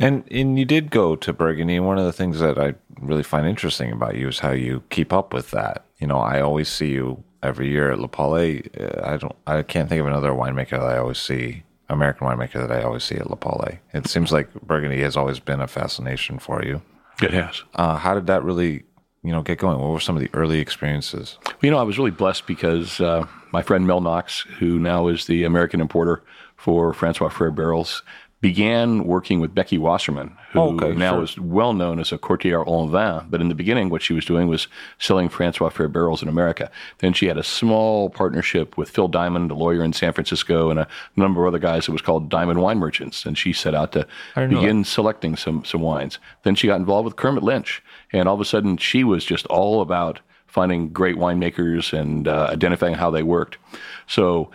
And 0.00 0.24
and 0.30 0.58
you 0.58 0.64
did 0.64 0.90
go 0.90 1.16
to 1.16 1.32
Burgundy. 1.32 1.80
One 1.80 1.98
of 1.98 2.04
the 2.04 2.12
things 2.12 2.38
that 2.38 2.58
I 2.58 2.74
really 3.00 3.24
find 3.24 3.46
interesting 3.46 3.90
about 3.90 4.16
you 4.16 4.28
is 4.28 4.38
how 4.38 4.52
you 4.52 4.82
keep 4.90 5.12
up 5.12 5.32
with 5.32 5.50
that. 5.50 5.84
You 5.98 6.06
know, 6.06 6.18
I 6.18 6.40
always 6.40 6.68
see 6.68 6.90
you 6.90 7.24
every 7.42 7.68
year 7.68 7.90
at 7.90 7.98
La 7.98 8.06
Paulée. 8.06 8.68
Uh, 8.80 9.04
I 9.04 9.16
don't, 9.16 9.34
I 9.46 9.62
can't 9.62 9.88
think 9.88 10.00
of 10.00 10.06
another 10.06 10.30
winemaker 10.30 10.78
that 10.78 10.82
I 10.82 10.98
always 10.98 11.18
see, 11.18 11.64
American 11.88 12.28
winemaker 12.28 12.66
that 12.66 12.70
I 12.70 12.82
always 12.82 13.02
see 13.02 13.16
at 13.16 13.28
La 13.28 13.36
Paulée. 13.36 13.78
It 13.92 14.06
seems 14.06 14.30
like 14.30 14.52
Burgundy 14.62 15.00
has 15.02 15.16
always 15.16 15.40
been 15.40 15.60
a 15.60 15.66
fascination 15.66 16.38
for 16.38 16.64
you. 16.64 16.80
It 17.20 17.32
has. 17.32 17.64
Uh, 17.74 17.96
how 17.96 18.14
did 18.14 18.28
that 18.28 18.44
really 18.44 18.84
you 19.28 19.34
know 19.34 19.42
get 19.42 19.58
going? 19.58 19.78
What 19.78 19.90
were 19.90 20.00
some 20.00 20.16
of 20.16 20.22
the 20.22 20.30
early 20.32 20.58
experiences? 20.58 21.36
You 21.60 21.70
know, 21.70 21.76
I 21.76 21.82
was 21.82 21.98
really 21.98 22.10
blessed 22.10 22.46
because 22.46 22.98
uh, 22.98 23.26
my 23.52 23.60
friend 23.60 23.86
Mel 23.86 24.00
Knox, 24.00 24.40
who 24.58 24.78
now 24.78 25.08
is 25.08 25.26
the 25.26 25.44
American 25.44 25.82
importer 25.82 26.22
for 26.56 26.94
Francois 26.94 27.28
Frere 27.28 27.50
barrels, 27.50 28.02
began 28.40 29.04
working 29.04 29.40
with 29.40 29.54
Becky 29.54 29.78
Wasserman, 29.78 30.36
who 30.52 30.60
oh, 30.60 30.76
okay, 30.76 30.92
now 30.92 31.14
sure. 31.14 31.22
is 31.24 31.38
well 31.40 31.72
known 31.72 31.98
as 31.98 32.12
a 32.12 32.18
courtier 32.18 32.62
en 32.68 32.90
vin. 32.90 33.26
But 33.28 33.40
in 33.40 33.48
the 33.48 33.54
beginning, 33.54 33.90
what 33.90 34.00
she 34.00 34.12
was 34.12 34.24
doing 34.24 34.46
was 34.46 34.68
selling 34.98 35.28
Francois 35.28 35.70
Frere 35.70 35.88
barrels 35.88 36.22
in 36.22 36.28
America. 36.28 36.70
Then 36.98 37.12
she 37.12 37.26
had 37.26 37.36
a 37.36 37.42
small 37.42 38.10
partnership 38.10 38.76
with 38.76 38.90
Phil 38.90 39.08
Diamond, 39.08 39.50
a 39.50 39.54
lawyer 39.54 39.82
in 39.82 39.92
San 39.92 40.12
Francisco, 40.12 40.70
and 40.70 40.78
a 40.78 40.86
number 41.16 41.42
of 41.42 41.48
other 41.48 41.58
guys. 41.58 41.88
It 41.88 41.92
was 41.92 42.02
called 42.02 42.28
Diamond 42.28 42.60
Wine 42.60 42.78
Merchants, 42.78 43.26
and 43.26 43.36
she 43.36 43.52
set 43.52 43.74
out 43.74 43.90
to 43.92 44.06
begin 44.36 44.84
selecting 44.84 45.34
some 45.34 45.64
some 45.64 45.80
wines. 45.80 46.20
Then 46.44 46.54
she 46.54 46.68
got 46.68 46.78
involved 46.78 47.06
with 47.06 47.16
Kermit 47.16 47.42
Lynch, 47.42 47.82
and 48.12 48.28
all 48.28 48.36
of 48.36 48.40
a 48.40 48.44
sudden, 48.44 48.76
she 48.76 49.02
was 49.02 49.24
just 49.24 49.46
all 49.46 49.80
about 49.80 50.20
finding 50.46 50.90
great 50.90 51.16
winemakers 51.16 51.92
and 51.92 52.28
uh, 52.28 52.48
identifying 52.50 52.94
how 52.94 53.10
they 53.10 53.22
worked. 53.22 53.58
So. 54.06 54.50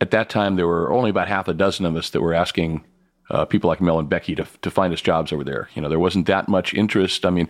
At 0.00 0.12
that 0.12 0.30
time, 0.30 0.54
there 0.54 0.68
were 0.68 0.92
only 0.92 1.10
about 1.10 1.26
half 1.26 1.48
a 1.48 1.52
dozen 1.52 1.84
of 1.84 1.96
us 1.96 2.10
that 2.10 2.20
were 2.20 2.32
asking 2.32 2.84
uh, 3.30 3.44
people 3.44 3.68
like 3.68 3.80
Mel 3.80 3.98
and 3.98 4.08
Becky 4.08 4.34
to, 4.34 4.46
to 4.62 4.70
find 4.70 4.92
us 4.92 5.00
jobs 5.00 5.32
over 5.32 5.44
there. 5.44 5.68
You 5.74 5.82
know, 5.82 5.88
there 5.88 5.98
wasn't 5.98 6.26
that 6.26 6.48
much 6.48 6.74
interest. 6.74 7.24
I 7.26 7.30
mean, 7.30 7.48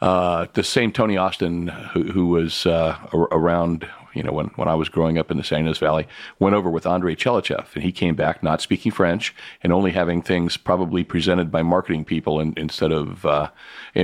uh, 0.00 0.46
the 0.54 0.62
same 0.62 0.92
Tony 0.92 1.16
Austin 1.16 1.68
who, 1.68 2.04
who 2.04 2.26
was 2.26 2.66
uh, 2.66 2.96
around 3.12 3.88
you 4.18 4.24
know, 4.24 4.32
when, 4.32 4.46
when 4.56 4.66
I 4.68 4.74
was 4.74 4.88
growing 4.88 5.16
up 5.16 5.30
in 5.30 5.36
the 5.36 5.44
San 5.44 5.60
Ynez 5.60 5.78
Valley, 5.78 6.08
went 6.40 6.56
over 6.56 6.68
with 6.68 6.84
André 6.84 7.16
Tchelistcheff, 7.16 7.74
and 7.74 7.84
he 7.84 7.92
came 7.92 8.16
back 8.16 8.42
not 8.42 8.60
speaking 8.60 8.90
French 8.90 9.34
and 9.62 9.72
only 9.72 9.92
having 9.92 10.22
things 10.22 10.56
probably 10.56 11.04
presented 11.04 11.52
by 11.52 11.62
marketing 11.62 12.04
people 12.04 12.40
in, 12.40 12.52
instead 12.56 12.90
of 12.90 13.24
uh, 13.24 13.50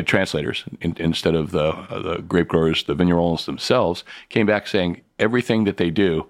translators, 0.05 0.65
in, 0.81 0.95
instead 0.99 1.35
of 1.35 1.51
the, 1.51 1.69
uh, 1.69 2.01
the 2.01 2.19
grape 2.19 2.49
growers, 2.49 2.85
the 2.85 2.95
vignerons 2.95 3.47
themselves, 3.47 4.05
came 4.29 4.47
back 4.47 4.69
saying 4.69 5.01
everything 5.19 5.65
that 5.65 5.79
they 5.79 5.91
do 5.91 6.27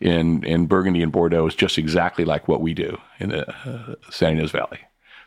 in, 0.00 0.44
in 0.44 0.66
Burgundy 0.66 1.02
and 1.02 1.12
Bordeaux 1.12 1.46
is 1.46 1.54
just 1.54 1.78
exactly 1.78 2.24
like 2.24 2.48
what 2.48 2.60
we 2.60 2.74
do 2.74 2.98
in 3.18 3.30
the 3.30 3.48
uh, 3.48 3.94
San 4.10 4.36
Ynez 4.36 4.50
Valley. 4.50 4.80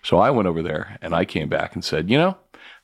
So 0.03 0.17
I 0.17 0.29
went 0.31 0.47
over 0.47 0.61
there 0.61 0.97
and 1.01 1.13
I 1.13 1.25
came 1.25 1.49
back 1.49 1.73
and 1.73 1.83
said, 1.83 2.09
you 2.09 2.17
know, 2.17 2.37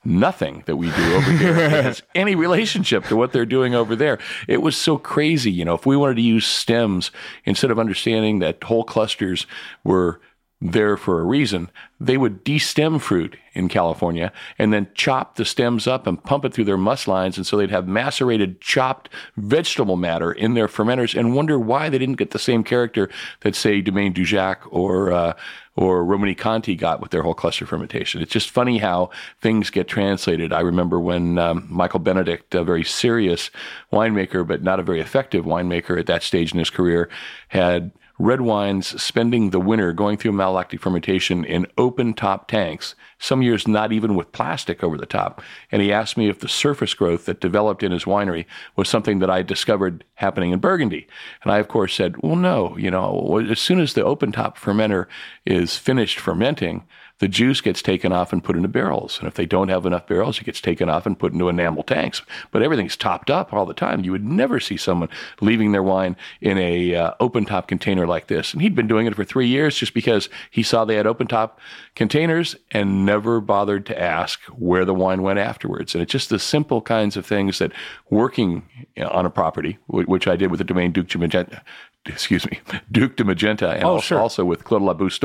nothing 0.04 0.64
that 0.66 0.76
we 0.76 0.92
do 0.92 1.16
over 1.16 1.32
here 1.32 1.54
has 1.70 2.04
any 2.14 2.36
relationship 2.36 3.06
to 3.06 3.16
what 3.16 3.32
they're 3.32 3.46
doing 3.46 3.74
over 3.74 3.96
there. 3.96 4.20
It 4.48 4.62
was 4.62 4.78
so 4.78 4.98
crazy. 4.98 5.52
You 5.52 5.66
know, 5.66 5.74
if 5.74 5.86
we 5.86 5.98
wanted 5.98 6.16
to 6.16 6.22
use 6.22 6.46
stems 6.46 7.12
instead 7.46 7.72
of 7.72 7.80
understanding 7.80 8.40
that 8.40 8.64
whole 8.64 8.84
clusters 8.84 9.48
were 9.84 10.22
there 10.62 10.96
for 10.96 11.20
a 11.20 11.24
reason, 11.24 11.70
they 12.00 12.18
would 12.18 12.44
destem 12.46 13.00
fruit 13.00 13.38
in 13.54 13.68
California 13.68 14.32
and 14.58 14.72
then 14.74 14.88
chop 14.94 15.36
the 15.36 15.46
stems 15.46 15.86
up 15.86 16.08
and 16.08 16.24
pump 16.24 16.46
it 16.46 16.54
through 16.54 16.64
their 16.64 16.78
must 16.78 17.08
lines. 17.08 17.38
And 17.38 17.46
so 17.46 17.58
they'd 17.58 17.70
have 17.70 17.88
macerated, 17.88 18.62
chopped 18.62 19.10
vegetable 19.36 19.98
matter 19.98 20.32
in 20.32 20.54
their 20.54 20.68
fermenters 20.68 21.18
and 21.18 21.36
wonder 21.36 21.60
why 21.60 21.90
they 21.90 21.98
didn't 21.98 22.16
get 22.16 22.32
the 22.32 22.40
same 22.40 22.64
character 22.64 23.10
that, 23.42 23.56
say, 23.56 23.82
Domaine 23.82 24.14
Dujac 24.14 24.58
or, 24.70 25.12
uh, 25.12 25.34
or 25.76 26.06
Romanée-Conti 26.06 26.76
got 26.76 27.02
with 27.02 27.12
their 27.12 27.24
whole 27.24 27.34
cluster 27.34 27.66
fermentation. 27.66 28.22
It's 28.22 28.32
just 28.32 28.50
funny 28.50 28.78
how 28.78 29.10
things 29.42 29.70
get 29.70 29.90
translated. 29.90 30.54
I 30.54 30.62
remember 30.62 31.02
when 31.02 31.38
um, 31.38 31.68
Michael 31.70 32.00
Benedict, 32.00 32.56
a 32.56 32.64
very 32.64 32.86
serious 32.86 33.52
winemaker, 33.92 34.48
but 34.48 34.64
not 34.64 34.80
a 34.80 34.84
very 34.84 35.02
effective 35.02 35.44
winemaker 35.44 36.00
at 36.00 36.08
that 36.08 36.24
stage 36.24 36.54
in 36.54 36.60
his 36.60 36.70
career, 36.70 37.10
had 37.50 37.92
red 38.18 38.42
wines 38.42 39.02
spending 39.02 39.50
the 39.50 39.60
winter 39.60 39.92
going 39.92 40.18
through 40.18 40.32
malolactic 40.32 40.80
fermentation 40.80 41.44
in 41.44 41.68
open 41.78 42.14
top 42.14 42.48
tanks, 42.48 42.96
some 43.20 43.42
years 43.42 43.68
not 43.68 43.92
even 43.92 44.16
with 44.16 44.32
plastic 44.32 44.84
over 44.84 44.98
the 44.98 45.06
top. 45.06 45.42
And 45.72 45.82
he 45.82 45.92
asked 45.92 46.18
me 46.18 46.30
if 46.30 46.40
the 46.40 46.48
surface 46.48 46.94
growth 46.94 47.26
that 47.26 47.42
developed 47.42 47.84
in 47.84 47.92
his 47.92 48.06
winery 48.06 48.46
was 48.76 48.88
something 48.88 49.20
that 49.20 49.30
I 49.30 49.42
discovered 49.42 50.04
happening 50.16 50.52
in 50.52 50.60
Burgundy. 50.60 51.08
And 51.44 51.52
I, 51.52 51.60
of 51.60 51.68
course, 51.68 51.94
said, 51.94 52.16
well, 52.22 52.36
no, 52.36 52.78
you 52.78 52.90
know, 52.90 53.46
as 53.50 53.60
soon 53.60 53.80
as 53.80 53.94
the 53.94 54.04
open 54.06 54.32
top 54.32 54.58
fermenter 54.58 55.08
is 55.46 55.78
finished 55.78 56.20
fermenting, 56.20 56.86
the 57.20 57.28
juice 57.30 57.62
gets 57.62 57.82
taken 57.82 58.12
off 58.12 58.34
and 58.34 58.44
put 58.44 58.58
into 58.58 58.68
barrels. 58.68 59.20
And 59.20 59.28
if 59.28 59.36
they 59.36 59.46
don't 59.46 59.70
have 59.70 59.86
enough 59.86 60.06
barrels, 60.06 60.40
it 60.40 60.44
gets 60.44 60.60
taken 60.60 60.90
off 60.90 61.06
and 61.06 61.18
put 61.18 61.32
into 61.32 61.48
enamel 61.48 61.84
tanks. 61.84 62.22
But 62.52 62.62
everything's 62.62 62.98
topped 62.98 63.30
up 63.30 63.54
all 63.54 63.66
the 63.66 63.74
time. 63.74 64.04
You 64.04 64.12
would 64.12 64.26
never 64.26 64.60
see 64.60 64.76
someone 64.76 65.10
leaving 65.40 65.72
their 65.72 65.84
wine 65.84 66.18
in 66.42 66.58
a 66.58 66.94
uh, 66.94 67.14
open 67.22 67.46
top 67.46 67.70
container 67.70 68.06
like 68.06 68.28
this. 68.28 68.52
And 68.52 68.62
he'd 68.62 68.76
been 68.76 68.88
doing 68.88 69.08
it 69.08 69.16
for 69.16 69.24
three 69.24 69.48
years 69.48 69.78
just 69.78 69.94
because 69.94 70.28
he 70.52 70.62
saw 70.62 70.84
they 70.84 70.96
had 70.96 71.08
open 71.08 71.28
top 71.28 71.60
containers 71.96 72.56
and 72.72 73.06
never 73.06 73.40
bothered 73.40 73.86
to 73.86 74.02
ask 74.02 74.42
where 74.50 74.84
the 74.84 74.94
wine 74.94 75.22
went 75.22 75.40
afterwards. 75.40 75.96
And 75.96 76.02
it's 76.02 76.12
just 76.12 76.30
the 76.30 76.40
simple 76.40 76.82
kinds 76.82 77.16
of 77.16 77.26
things 77.26 77.60
that 77.60 77.72
working 78.10 78.68
on 78.98 79.26
a 79.26 79.30
property, 79.30 79.78
which 79.88 80.28
I 80.28 80.36
did 80.36 80.52
with 80.52 80.58
the 80.58 80.66
de 80.66 80.74
Magenta, 80.74 81.62
excuse 82.06 82.46
me, 82.50 82.60
Duke 82.92 83.16
de 83.16 83.24
Magenta, 83.24 83.72
and 83.72 83.84
Oh, 83.84 83.94
also, 83.94 84.02
sure. 84.06 84.20
also 84.20 84.46
with 84.46 84.64
Claude 84.64 84.82
Labousse 84.84 85.20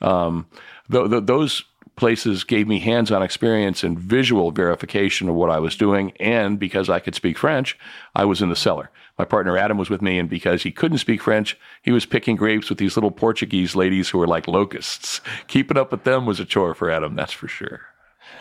um, 0.00 0.46
th- 0.90 1.10
th- 1.10 1.24
those 1.24 1.64
places 1.96 2.42
gave 2.44 2.66
me 2.66 2.78
hands-on 2.78 3.22
experience 3.22 3.84
and 3.84 3.98
visual 3.98 4.50
verification 4.50 5.28
of 5.28 5.34
what 5.34 5.50
I 5.50 5.58
was 5.58 5.76
doing. 5.76 6.12
And 6.18 6.58
because 6.58 6.88
I 6.88 7.00
could 7.00 7.14
speak 7.14 7.36
French, 7.36 7.78
I 8.14 8.24
was 8.24 8.40
in 8.40 8.48
the 8.48 8.56
cellar. 8.56 8.90
My 9.18 9.26
partner 9.26 9.58
Adam 9.58 9.76
was 9.76 9.90
with 9.90 10.00
me, 10.00 10.18
and 10.18 10.28
because 10.28 10.62
he 10.62 10.70
couldn't 10.70 10.98
speak 10.98 11.20
French, 11.22 11.56
he 11.82 11.92
was 11.92 12.06
picking 12.06 12.34
grapes 12.36 12.70
with 12.70 12.78
these 12.78 12.96
little 12.96 13.10
Portuguese 13.10 13.76
ladies 13.76 14.08
who 14.08 14.18
were 14.18 14.26
like 14.26 14.48
locusts. 14.48 15.20
Keeping 15.48 15.76
up 15.76 15.90
with 15.92 16.04
them 16.04 16.24
was 16.24 16.40
a 16.40 16.46
chore 16.46 16.74
for 16.74 16.90
Adam, 16.90 17.14
that's 17.14 17.32
for 17.32 17.46
sure. 17.46 17.82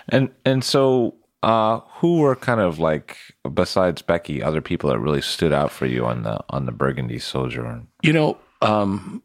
And 0.07 0.29
and 0.45 0.63
so 0.63 1.15
uh 1.43 1.79
who 1.95 2.19
were 2.19 2.35
kind 2.35 2.59
of 2.59 2.79
like 2.79 3.17
besides 3.53 4.01
Becky, 4.01 4.41
other 4.43 4.61
people 4.61 4.89
that 4.89 4.99
really 4.99 5.21
stood 5.21 5.53
out 5.53 5.71
for 5.71 5.85
you 5.85 6.05
on 6.05 6.23
the 6.23 6.39
on 6.49 6.65
the 6.65 6.71
Burgundy 6.71 7.19
Sojourn? 7.19 7.87
You 8.03 8.13
know, 8.13 8.37
um, 8.61 9.23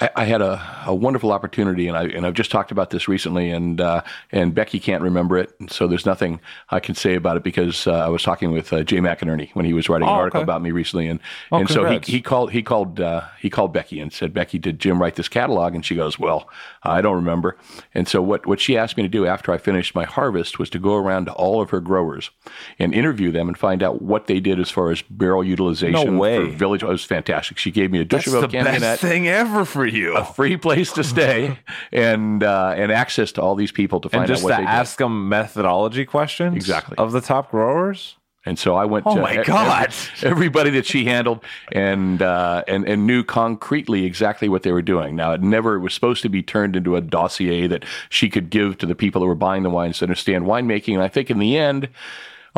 I, 0.00 0.10
I 0.16 0.24
had 0.24 0.40
a, 0.42 0.60
a 0.86 0.94
wonderful 0.94 1.32
opportunity, 1.32 1.88
and 1.88 1.96
I 1.96 2.04
and 2.04 2.26
I've 2.26 2.34
just 2.34 2.50
talked 2.50 2.70
about 2.70 2.90
this 2.90 3.08
recently, 3.08 3.50
and 3.50 3.80
uh, 3.80 4.02
and 4.32 4.54
Becky 4.54 4.78
can't 4.80 5.02
remember 5.02 5.36
it, 5.38 5.52
and 5.58 5.70
so 5.70 5.86
there's 5.86 6.06
nothing 6.06 6.40
I 6.70 6.80
can 6.80 6.94
say 6.94 7.14
about 7.14 7.36
it 7.36 7.42
because 7.42 7.86
uh, 7.86 7.92
I 7.92 8.08
was 8.08 8.22
talking 8.22 8.52
with 8.52 8.72
uh, 8.72 8.82
Jay 8.84 8.98
McInerney 8.98 9.50
when 9.54 9.64
he 9.64 9.72
was 9.72 9.88
writing 9.88 10.08
an 10.08 10.14
Oh, 10.14 10.18
article 10.18 10.38
okay. 10.40 10.44
about 10.44 10.62
me 10.62 10.70
recently, 10.70 11.08
and 11.08 11.20
Oh, 11.52 11.58
and 11.58 11.68
so 11.68 11.84
he, 11.84 11.98
he 12.04 12.20
called 12.20 12.52
he 12.52 12.62
called 12.62 13.00
uh, 13.00 13.22
he 13.40 13.50
called 13.50 13.72
Becky 13.72 14.00
and 14.00 14.12
said, 14.12 14.32
Becky, 14.32 14.58
did 14.58 14.78
Jim 14.78 15.00
write 15.00 15.16
this 15.16 15.28
catalog? 15.28 15.74
And 15.74 15.84
she 15.84 15.94
goes, 15.94 16.18
Well, 16.18 16.48
I 16.82 17.00
don't 17.00 17.16
remember. 17.16 17.56
And 17.94 18.06
so 18.06 18.22
what 18.22 18.46
what 18.46 18.60
she 18.60 18.76
asked 18.78 18.96
me 18.96 19.02
to 19.02 19.08
do 19.08 19.26
after 19.26 19.52
I 19.52 19.58
finished 19.58 19.94
my 19.94 20.04
harvest 20.04 20.58
was 20.58 20.70
to 20.70 20.78
go 20.78 20.94
around 20.94 21.26
to 21.26 21.32
all 21.32 21.60
of 21.60 21.70
her 21.70 21.80
growers 21.80 22.30
and 22.78 22.94
interview 22.94 23.32
them 23.32 23.48
and 23.48 23.58
find 23.58 23.82
out 23.82 24.00
what 24.02 24.26
they 24.26 24.38
did 24.40 24.60
as 24.60 24.70
far 24.70 24.90
as 24.90 25.02
barrel 25.02 25.42
utilization 25.42 26.14
No 26.14 26.18
way. 26.18 26.36
for 26.50 26.56
village. 26.56 26.82
It 26.82 26.86
was 26.88 27.04
fantastic. 27.04 27.58
She 27.58 27.70
gave 27.70 27.90
me 27.90 28.00
a 28.00 28.04
That's 28.04 28.26
Ducheville 28.26 28.42
the 28.42 28.78
best 28.80 29.00
thing 29.00 29.26
ever 29.28 29.64
for 29.64 29.87
you. 29.90 30.16
a 30.16 30.24
free 30.24 30.56
place 30.56 30.92
to 30.92 31.04
stay 31.04 31.58
and 31.92 32.42
uh, 32.42 32.74
and 32.76 32.90
access 32.92 33.32
to 33.32 33.42
all 33.42 33.54
these 33.54 33.72
people 33.72 34.00
to 34.00 34.08
find 34.08 34.24
And 34.24 34.28
just 34.28 34.42
out 34.42 34.50
what 34.50 34.56
to 34.56 34.62
they 34.62 34.66
ask 34.68 34.98
them 34.98 35.28
methodology 35.28 36.04
questions 36.04 36.54
Exactly. 36.56 36.96
of 36.98 37.12
the 37.12 37.20
top 37.20 37.50
growers. 37.50 38.16
And 38.46 38.58
so 38.58 38.76
I 38.76 38.86
went. 38.86 39.04
Oh 39.06 39.16
to 39.16 39.20
my 39.20 39.40
e- 39.40 39.44
God. 39.44 39.88
every- 40.22 40.30
everybody 40.30 40.70
that 40.70 40.86
she 40.86 41.04
handled 41.04 41.44
and 41.72 42.22
uh, 42.22 42.62
and 42.66 42.88
and 42.88 43.06
knew 43.06 43.22
concretely 43.22 44.04
exactly 44.06 44.48
what 44.48 44.62
they 44.62 44.72
were 44.72 44.80
doing. 44.80 45.16
Now 45.16 45.32
it 45.32 45.42
never 45.42 45.74
it 45.74 45.80
was 45.80 45.92
supposed 45.92 46.22
to 46.22 46.28
be 46.30 46.42
turned 46.42 46.74
into 46.74 46.96
a 46.96 47.00
dossier 47.02 47.66
that 47.66 47.84
she 48.08 48.30
could 48.30 48.48
give 48.48 48.78
to 48.78 48.86
the 48.86 48.94
people 48.94 49.20
that 49.20 49.26
were 49.26 49.34
buying 49.34 49.64
the 49.64 49.70
wines 49.70 49.98
to 49.98 50.04
understand 50.06 50.44
winemaking. 50.46 50.94
And 50.94 51.02
I 51.02 51.08
think 51.08 51.30
in 51.30 51.38
the 51.40 51.58
end. 51.58 51.88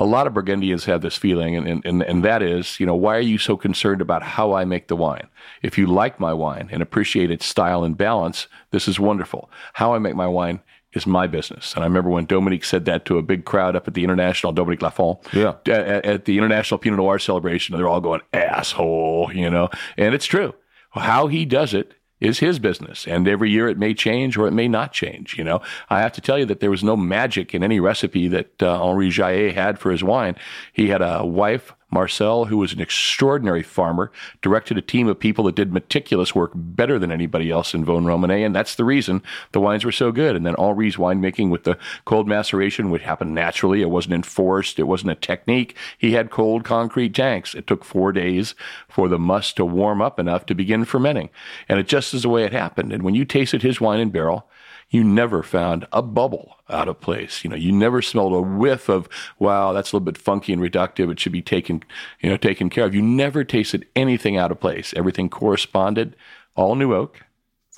A 0.01 0.07
lot 0.07 0.27
of 0.27 0.35
Burgundians 0.35 0.87
have 0.87 1.03
this 1.03 1.17
feeling, 1.17 1.55
and, 1.57 1.85
and, 1.85 2.03
and, 2.03 2.25
that 2.25 2.43
is, 2.43 2.81
you 2.81 2.87
know, 2.87 2.95
why 2.95 3.17
are 3.17 3.21
you 3.21 3.37
so 3.39 3.57
concerned 3.57 4.01
about 4.01 4.23
how 4.23 4.55
I 4.55 4.65
make 4.65 4.89
the 4.89 4.97
wine? 4.97 5.29
If 5.63 5.77
you 5.77 5.87
like 5.87 6.19
my 6.19 6.33
wine 6.33 6.71
and 6.73 6.83
appreciate 6.83 7.31
its 7.31 7.45
style 7.45 7.85
and 7.85 7.97
balance, 7.97 8.49
this 8.71 8.89
is 8.89 8.99
wonderful. 8.99 9.51
How 9.75 9.93
I 9.95 9.99
make 9.99 10.17
my 10.17 10.27
wine 10.27 10.61
is 10.95 11.07
my 11.07 11.27
business. 11.27 11.75
And 11.75 11.85
I 11.85 11.87
remember 11.87 12.11
when 12.11 12.25
Dominique 12.25 12.65
said 12.65 12.85
that 12.87 13.05
to 13.05 13.19
a 13.19 13.23
big 13.23 13.45
crowd 13.45 13.77
up 13.77 13.87
at 13.87 13.95
the 13.95 14.03
International, 14.03 14.53
Dominique 14.53 14.81
Lafon, 14.81 15.19
Yeah. 15.33 15.55
at, 15.73 16.05
at 16.05 16.25
the 16.25 16.39
International 16.39 16.79
Pinot 16.79 16.97
Noir 16.99 17.19
celebration, 17.19 17.77
they're 17.77 17.87
all 17.87 18.01
going, 18.01 18.23
asshole, 18.33 19.31
you 19.35 19.51
know, 19.51 19.69
and 19.97 20.15
it's 20.15 20.27
true. 20.27 20.55
How 20.93 21.29
he 21.29 21.45
does 21.45 21.75
it 21.75 21.93
is 22.21 22.39
his 22.39 22.59
business. 22.59 23.07
And 23.07 23.27
every 23.27 23.51
year 23.51 23.69
it 23.69 23.79
may 23.79 23.95
change 23.95 24.37
or 24.37 24.47
it 24.47 24.53
may 24.53 24.69
not 24.69 24.93
change. 24.93 25.39
You 25.39 25.45
know, 25.45 25.63
I 25.89 26.01
have 26.01 26.13
to 26.13 26.21
tell 26.21 26.39
you 26.39 26.47
that 26.47 26.61
there 26.61 26.71
was 26.71 26.85
no 26.85 26.97
magic 26.97 27.55
in 27.55 27.63
any 27.63 27.81
recipe 27.81 28.29
that 28.29 28.63
uh, 28.63 28.85
Henri 28.85 29.09
Jayer 29.09 29.53
had 29.55 29.79
for 29.79 29.91
his 29.91 30.05
wine. 30.05 30.37
He 30.73 30.89
had 30.89 31.03
a 31.03 31.25
wife, 31.25 31.75
Marcel, 31.91 32.47
who 32.47 32.59
was 32.59 32.73
an 32.73 32.81
extraordinary 32.81 33.63
farmer, 33.63 34.11
directed 34.43 34.79
a 34.79 34.83
team 34.83 35.09
of 35.09 35.19
people 35.19 35.45
that 35.45 35.55
did 35.55 35.73
meticulous 35.73 36.35
work 36.35 36.53
better 36.55 36.99
than 36.99 37.13
anybody 37.13 37.51
else 37.51 37.75
in 37.75 37.85
Vosne 37.85 38.05
Romanée. 38.05 38.45
And 38.45 38.55
that's 38.55 38.75
the 38.75 38.85
reason 38.85 39.23
the 39.53 39.61
wines 39.61 39.85
were 39.85 39.93
so 39.93 40.13
good. 40.13 40.37
And 40.37 40.47
then 40.47 40.55
Henri's 40.59 40.97
winemaking 40.97 41.51
with 41.51 41.65
the 41.65 41.79
cold 42.05 42.29
maceration 42.29 42.91
would 42.91 43.03
happen 43.03 43.35
naturally. 43.35 43.83
It 43.83 43.91
wasn't 43.91 44.15
enforced. 44.15 44.79
It 44.79 44.85
wasn't 44.85 45.13
a 45.13 45.17
technique. 45.17 45.77
He 45.99 46.13
had 46.13 46.31
cold 46.31 46.65
concrete 46.65 47.15
tanks. 47.15 47.55
It 47.55 47.67
took 47.67 47.85
four 47.85 48.13
days 48.13 48.55
for 48.89 49.09
the 49.09 49.19
must 49.19 49.57
to 49.57 49.65
warm 49.65 50.01
up 50.03 50.19
enough 50.19 50.47
to 50.47 50.55
begin 50.55 50.85
fermenting. 50.85 51.31
And 51.69 51.79
it 51.79 51.89
just 51.89 52.15
is 52.15 52.23
the 52.23 52.29
way 52.29 52.45
it 52.45 52.53
happened. 52.53 52.93
And 52.93 53.03
when 53.03 53.15
you 53.15 53.25
tasted 53.25 53.63
his 53.63 53.81
wine 53.81 54.01
in 54.01 54.11
barrel, 54.11 54.49
you 54.91 55.05
never 55.05 55.43
found 55.43 55.87
a 55.93 56.03
bubble 56.03 56.57
out 56.69 56.89
of 56.89 57.01
place. 57.01 57.45
You 57.45 57.51
know, 57.51 57.57
you 57.57 57.73
never 57.73 58.03
smelled 58.03 58.33
a 58.33 58.41
whiff 58.41 58.89
of, 58.89 59.09
wow, 59.39 59.73
that's 59.73 59.93
a 59.93 59.97
little 59.97 60.05
bit 60.05 60.19
funky 60.19 60.53
and 60.53 60.61
reductive. 60.61 61.11
It 61.11 61.21
should 61.21 61.33
be 61.33 61.43
taken, 61.43 61.83
you 62.21 62.29
know, 62.29 62.37
taken 62.37 62.69
care 62.69 62.85
of. 62.85 62.95
You 62.95 63.03
never 63.03 63.45
tasted 63.45 63.87
anything 63.95 64.37
out 64.37 64.51
of 64.51 64.61
place. 64.61 64.93
Everything 64.97 65.29
corresponded. 65.29 66.17
All 66.57 66.75
new 66.75 66.93
oak 66.93 67.23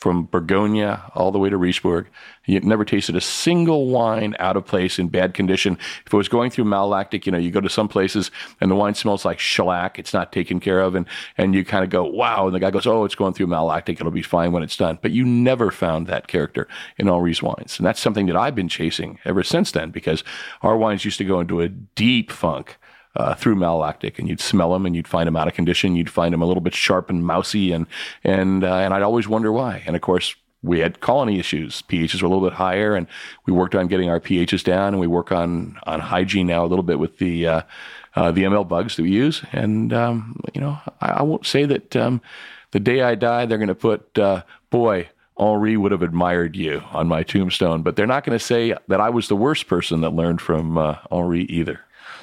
from 0.02 0.24
Bourgogne 0.24 1.00
all 1.14 1.30
the 1.30 1.38
way 1.38 1.48
to 1.48 1.56
Richebourg. 1.56 2.06
You 2.44 2.58
never 2.58 2.84
tasted 2.84 3.14
a 3.14 3.20
single 3.20 3.86
wine 3.86 4.34
out 4.40 4.56
of 4.56 4.66
place 4.66 4.98
in 4.98 5.08
bad 5.08 5.32
condition. 5.32 5.78
If 6.04 6.12
it 6.12 6.16
was 6.16 6.28
going 6.28 6.50
through 6.50 6.64
malolactic, 6.64 7.24
you 7.24 7.30
know, 7.30 7.38
you 7.38 7.52
go 7.52 7.60
to 7.60 7.68
some 7.70 7.86
places 7.86 8.32
and 8.60 8.68
the 8.68 8.74
wine 8.74 8.94
smells 8.94 9.24
like 9.24 9.38
shellac. 9.38 10.00
It's 10.00 10.12
not 10.12 10.32
taken 10.32 10.58
care 10.58 10.80
of. 10.80 10.96
And, 10.96 11.06
and 11.38 11.54
you 11.54 11.64
kind 11.64 11.84
of 11.84 11.90
go, 11.90 12.04
wow. 12.04 12.46
And 12.46 12.54
the 12.54 12.58
guy 12.58 12.72
goes, 12.72 12.86
oh, 12.86 13.04
it's 13.04 13.14
going 13.14 13.32
through 13.32 13.46
malolactic. 13.46 14.00
It'll 14.00 14.10
be 14.10 14.22
fine 14.22 14.50
when 14.50 14.64
it's 14.64 14.76
done. 14.76 14.98
But 15.00 15.12
you 15.12 15.24
never 15.24 15.70
found 15.70 16.08
that 16.08 16.26
character 16.26 16.66
in 16.98 17.08
all 17.08 17.22
Henri's 17.22 17.40
wines. 17.40 17.78
And 17.78 17.86
that's 17.86 18.00
something 18.00 18.26
that 18.26 18.36
I've 18.36 18.56
been 18.56 18.68
chasing 18.68 19.20
ever 19.24 19.44
since 19.44 19.70
then 19.70 19.90
because 19.90 20.24
our 20.62 20.76
wines 20.76 21.04
used 21.04 21.18
to 21.18 21.24
go 21.24 21.38
into 21.38 21.60
a 21.60 21.68
deep 21.68 22.32
funk 22.32 22.76
uh, 23.16 23.34
through 23.34 23.56
malolactic, 23.56 24.18
and 24.18 24.28
you'd 24.28 24.40
smell 24.40 24.72
them, 24.72 24.86
and 24.86 24.96
you'd 24.96 25.08
find 25.08 25.26
them 25.26 25.36
out 25.36 25.48
of 25.48 25.54
condition. 25.54 25.96
You'd 25.96 26.10
find 26.10 26.32
them 26.32 26.42
a 26.42 26.46
little 26.46 26.62
bit 26.62 26.74
sharp 26.74 27.10
and 27.10 27.24
mousy, 27.24 27.72
and 27.72 27.86
and 28.24 28.64
uh, 28.64 28.76
and 28.76 28.94
I'd 28.94 29.02
always 29.02 29.28
wonder 29.28 29.52
why. 29.52 29.82
And 29.86 29.96
of 29.96 30.02
course, 30.02 30.34
we 30.62 30.78
had 30.78 31.00
colony 31.00 31.38
issues. 31.38 31.82
pHs 31.82 32.22
were 32.22 32.26
a 32.26 32.30
little 32.30 32.48
bit 32.48 32.56
higher, 32.56 32.94
and 32.94 33.06
we 33.46 33.52
worked 33.52 33.74
on 33.74 33.88
getting 33.88 34.08
our 34.08 34.20
pHs 34.20 34.64
down, 34.64 34.88
and 34.88 35.00
we 35.00 35.06
work 35.06 35.32
on 35.32 35.78
on 35.84 36.00
hygiene 36.00 36.46
now 36.46 36.64
a 36.64 36.68
little 36.68 36.84
bit 36.84 36.98
with 36.98 37.18
the 37.18 37.46
uh, 37.46 37.62
uh, 38.14 38.30
the 38.30 38.44
ML 38.44 38.68
bugs 38.68 38.96
that 38.96 39.02
we 39.02 39.10
use. 39.10 39.42
And 39.52 39.92
um, 39.92 40.40
you 40.54 40.60
know, 40.60 40.78
I, 41.00 41.08
I, 41.08 41.22
won't 41.22 41.46
say 41.46 41.64
that 41.64 41.96
um, 41.96 42.20
the 42.70 42.80
day 42.80 43.02
I 43.02 43.14
die, 43.14 43.46
they're 43.46 43.58
going 43.58 43.68
to 43.68 43.74
put 43.74 44.18
uh, 44.18 44.42
boy. 44.70 45.08
Henri 45.38 45.78
would 45.78 45.92
have 45.92 46.02
admired 46.02 46.56
you 46.56 46.82
on 46.92 47.08
my 47.08 47.22
tombstone, 47.22 47.82
but 47.82 47.96
they're 47.96 48.06
not 48.06 48.22
going 48.22 48.38
to 48.38 48.44
say 48.44 48.76
that 48.88 49.00
I 49.00 49.08
was 49.08 49.28
the 49.28 49.34
worst 49.34 49.66
person 49.66 50.02
that 50.02 50.10
learned 50.10 50.42
from 50.42 50.76
uh, 50.76 50.96
Henri 51.10 51.44
either. 51.44 51.80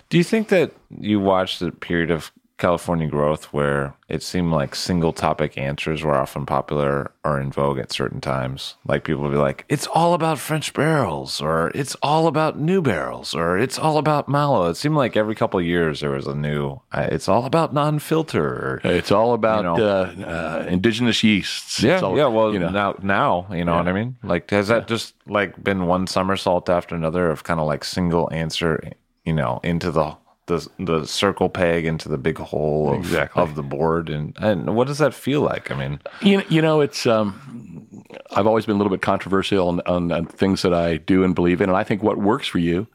Do 0.10 0.18
you 0.18 0.24
think 0.24 0.50
that 0.50 0.72
you 1.00 1.20
watched 1.20 1.60
the 1.60 1.72
period 1.72 2.10
of 2.12 2.32
California 2.60 3.08
growth 3.08 3.46
where 3.54 3.96
it 4.10 4.22
seemed 4.22 4.52
like 4.52 4.76
single 4.76 5.14
topic 5.14 5.58
answers 5.58 6.04
were 6.04 6.16
often 6.16 6.46
popular 6.46 7.12
or 7.24 7.40
in 7.40 7.52
vogue 7.52 7.80
at 7.80 7.92
certain 7.92 8.20
times. 8.20 8.76
Like 8.86 9.06
people 9.06 9.24
would 9.24 9.32
be 9.32 9.38
like, 9.38 9.66
it's 9.70 9.88
all 9.88 10.14
about 10.14 10.40
French 10.40 10.74
barrels, 10.74 11.42
or 11.42 11.72
it's 11.74 11.96
all 12.04 12.28
about 12.28 12.60
new 12.60 12.82
barrels, 12.82 13.34
or 13.34 13.58
it's 13.58 13.80
all 13.80 13.98
about 13.98 14.28
Malo. 14.28 14.70
It 14.70 14.76
seemed 14.76 14.96
like 14.96 15.16
every 15.16 15.36
couple 15.36 15.60
of 15.60 15.66
years 15.66 16.02
there 16.02 16.12
was 16.12 16.28
a 16.28 16.36
new, 16.36 16.82
uh, 16.92 17.08
it's 17.12 17.30
all 17.30 17.46
about 17.46 17.74
non 17.74 17.98
filter. 18.00 18.82
It's 18.84 19.12
all 19.12 19.34
about 19.34 19.60
you 19.60 19.64
know, 19.64 19.86
uh, 19.86 20.26
uh, 20.28 20.66
indigenous 20.68 21.24
yeasts. 21.24 21.82
Yeah. 21.82 22.02
All, 22.02 22.18
yeah. 22.18 22.28
Well, 22.28 22.52
you 22.52 22.60
know. 22.60 22.70
now, 22.70 22.96
now, 23.02 23.48
you 23.52 23.64
know 23.64 23.74
yeah. 23.74 23.78
what 23.78 23.88
I 23.88 23.94
mean? 23.94 24.18
Like, 24.22 24.50
has 24.52 24.68
that 24.68 24.88
just 24.88 25.14
like 25.28 25.64
been 25.64 25.86
one 25.86 26.08
somersault 26.08 26.68
after 26.68 26.96
another 26.96 27.30
of 27.30 27.44
kind 27.44 27.60
of 27.60 27.68
like 27.68 27.84
single 27.84 28.28
answer, 28.34 28.82
you 29.30 29.36
know, 29.36 29.60
into 29.64 29.92
the 29.92 30.18
the 30.48 30.68
the 30.80 31.06
circle 31.06 31.50
peg 31.50 31.86
into 31.86 32.10
the 32.10 32.18
big 32.18 32.40
hole 32.40 32.92
of, 32.92 32.98
exactly. 32.98 33.44
of 33.44 33.54
the 33.54 33.62
board. 33.62 34.10
And 34.10 34.36
and 34.40 34.76
what 34.76 34.88
does 34.88 34.98
that 34.98 35.14
feel 35.14 35.42
like? 35.42 35.70
I 35.70 35.76
mean 35.76 36.00
you, 36.24 36.42
you 36.50 36.64
know 36.64 36.82
it's 36.82 37.06
um 37.06 38.04
i've 38.32 38.48
always 38.48 38.66
been 38.66 38.76
a 38.76 38.80
little 38.80 38.90
bit 38.90 39.04
controversial 39.04 39.68
on, 39.68 39.82
on, 39.86 40.12
on 40.12 40.26
things 40.26 40.64
that 40.64 40.74
i 40.74 40.98
do 40.98 41.24
and 41.24 41.36
believe 41.36 41.62
in. 41.62 41.70
And 41.70 41.78
i 41.78 41.84
think 41.84 42.02
what 42.02 42.18
works 42.18 42.48
for 42.48 42.58
you 42.58 42.88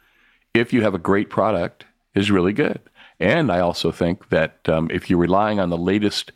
if 0.55 0.73
you 0.73 0.83
have 0.83 0.95
a 0.95 0.99
great 0.99 1.31
product 1.31 1.85
is 2.17 2.33
really 2.33 2.53
good. 2.53 2.81
And 3.21 3.53
i 3.53 3.61
also 3.61 3.93
think 3.93 4.31
that 4.31 4.69
um, 4.69 4.91
if 4.91 5.09
you're 5.09 5.21
relying 5.21 5.61
on 5.61 5.71
the 5.71 5.79
latest 5.79 6.33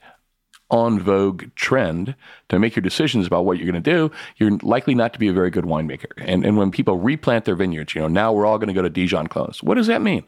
on 0.70 0.98
vogue 1.00 1.44
trend 1.54 2.14
to 2.48 2.58
make 2.58 2.76
your 2.76 2.82
decisions 2.82 3.26
about 3.26 3.44
what 3.44 3.58
you're 3.58 3.70
going 3.70 3.82
to 3.82 3.90
do, 3.90 4.10
you're 4.36 4.56
likely 4.62 4.94
not 4.94 5.12
to 5.14 5.18
be 5.18 5.28
a 5.28 5.32
very 5.32 5.50
good 5.50 5.64
winemaker. 5.64 6.12
And, 6.18 6.44
and 6.44 6.56
when 6.56 6.70
people 6.70 6.98
replant 6.98 7.44
their 7.44 7.56
vineyards, 7.56 7.94
you 7.94 8.00
know, 8.00 8.08
now 8.08 8.32
we're 8.32 8.46
all 8.46 8.58
going 8.58 8.68
to 8.68 8.74
go 8.74 8.82
to 8.82 8.90
Dijon 8.90 9.26
clones. 9.26 9.62
What 9.62 9.74
does 9.74 9.86
that 9.86 10.02
mean? 10.02 10.24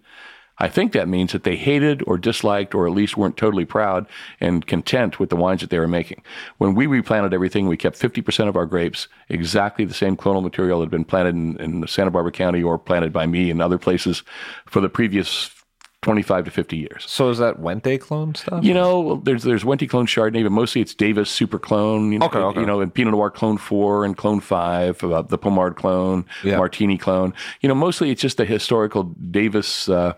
I 0.61 0.69
think 0.69 0.93
that 0.93 1.09
means 1.09 1.33
that 1.33 1.45
they 1.45 1.57
hated 1.57 2.03
or 2.07 2.19
disliked 2.19 2.75
or 2.75 2.87
at 2.87 2.93
least 2.93 3.17
weren't 3.17 3.39
totally 3.39 3.65
proud 3.65 4.07
and 4.41 4.67
content 4.67 5.19
with 5.19 5.31
the 5.31 5.37
wines 5.37 5.63
that 5.63 5.71
they 5.71 5.79
were 5.79 5.89
making. 5.89 6.23
When 6.59 6.75
we 6.75 6.87
replanted 6.87 7.33
everything, 7.33 7.67
we 7.67 7.79
kept 7.79 7.99
50% 7.99 8.47
of 8.47 8.57
our 8.57 8.67
grapes 8.67 9.09
exactly 9.31 9.87
the 9.87 9.95
same 9.95 10.19
clonal 10.19 10.43
material 10.43 10.81
that 10.81 10.87
had 10.87 10.91
been 10.91 11.07
planted 11.07 11.35
in, 11.35 11.57
in 11.61 11.87
Santa 11.89 12.11
Barbara 12.11 12.33
County 12.33 12.63
or 12.63 12.79
planted 12.79 13.11
by 13.11 13.25
me 13.25 13.51
in 13.51 13.63
other 13.63 13.79
places 13.79 14.23
for 14.67 14.83
the 14.83 14.91
previous 14.91 15.51
25 16.03 16.47
to 16.47 16.51
50 16.51 16.77
years. 16.79 17.05
So 17.07 17.29
is 17.29 17.39
that 17.39 17.61
Wente 17.61 18.01
clone 18.01 18.35
stuff? 18.35 18.65
You 18.65 18.73
know, 18.73 19.21
there's 19.25 19.43
there's 19.43 19.65
Wente 19.65 19.89
clone 19.89 20.07
Chardonnay, 20.07 20.43
but 20.43 20.53
mostly 20.53 20.81
it's 20.81 20.95
Davis 20.95 21.31
Super 21.31 21.59
Clone. 21.59 22.13
You 22.13 22.21
know, 22.21 22.27
okay, 22.27 22.39
okay. 22.39 22.61
You 22.61 22.67
know, 22.67 22.81
and 22.81 22.93
Pinot 22.93 23.13
Noir 23.13 23.31
Clone 23.31 23.59
4 23.59 24.07
and 24.07 24.17
Clone 24.17 24.41
5, 24.41 25.05
uh, 25.05 25.23
the 25.23 25.37
Pommard 25.37 25.77
clone, 25.77 26.25
yeah. 26.43 26.57
Martini 26.57 26.97
clone. 26.97 27.35
You 27.61 27.69
know, 27.69 27.75
mostly 27.75 28.11
it's 28.11 28.23
just 28.23 28.41
a 28.41 28.47
historical 28.47 29.05
Davis, 29.31 29.89
uh, 29.89 30.15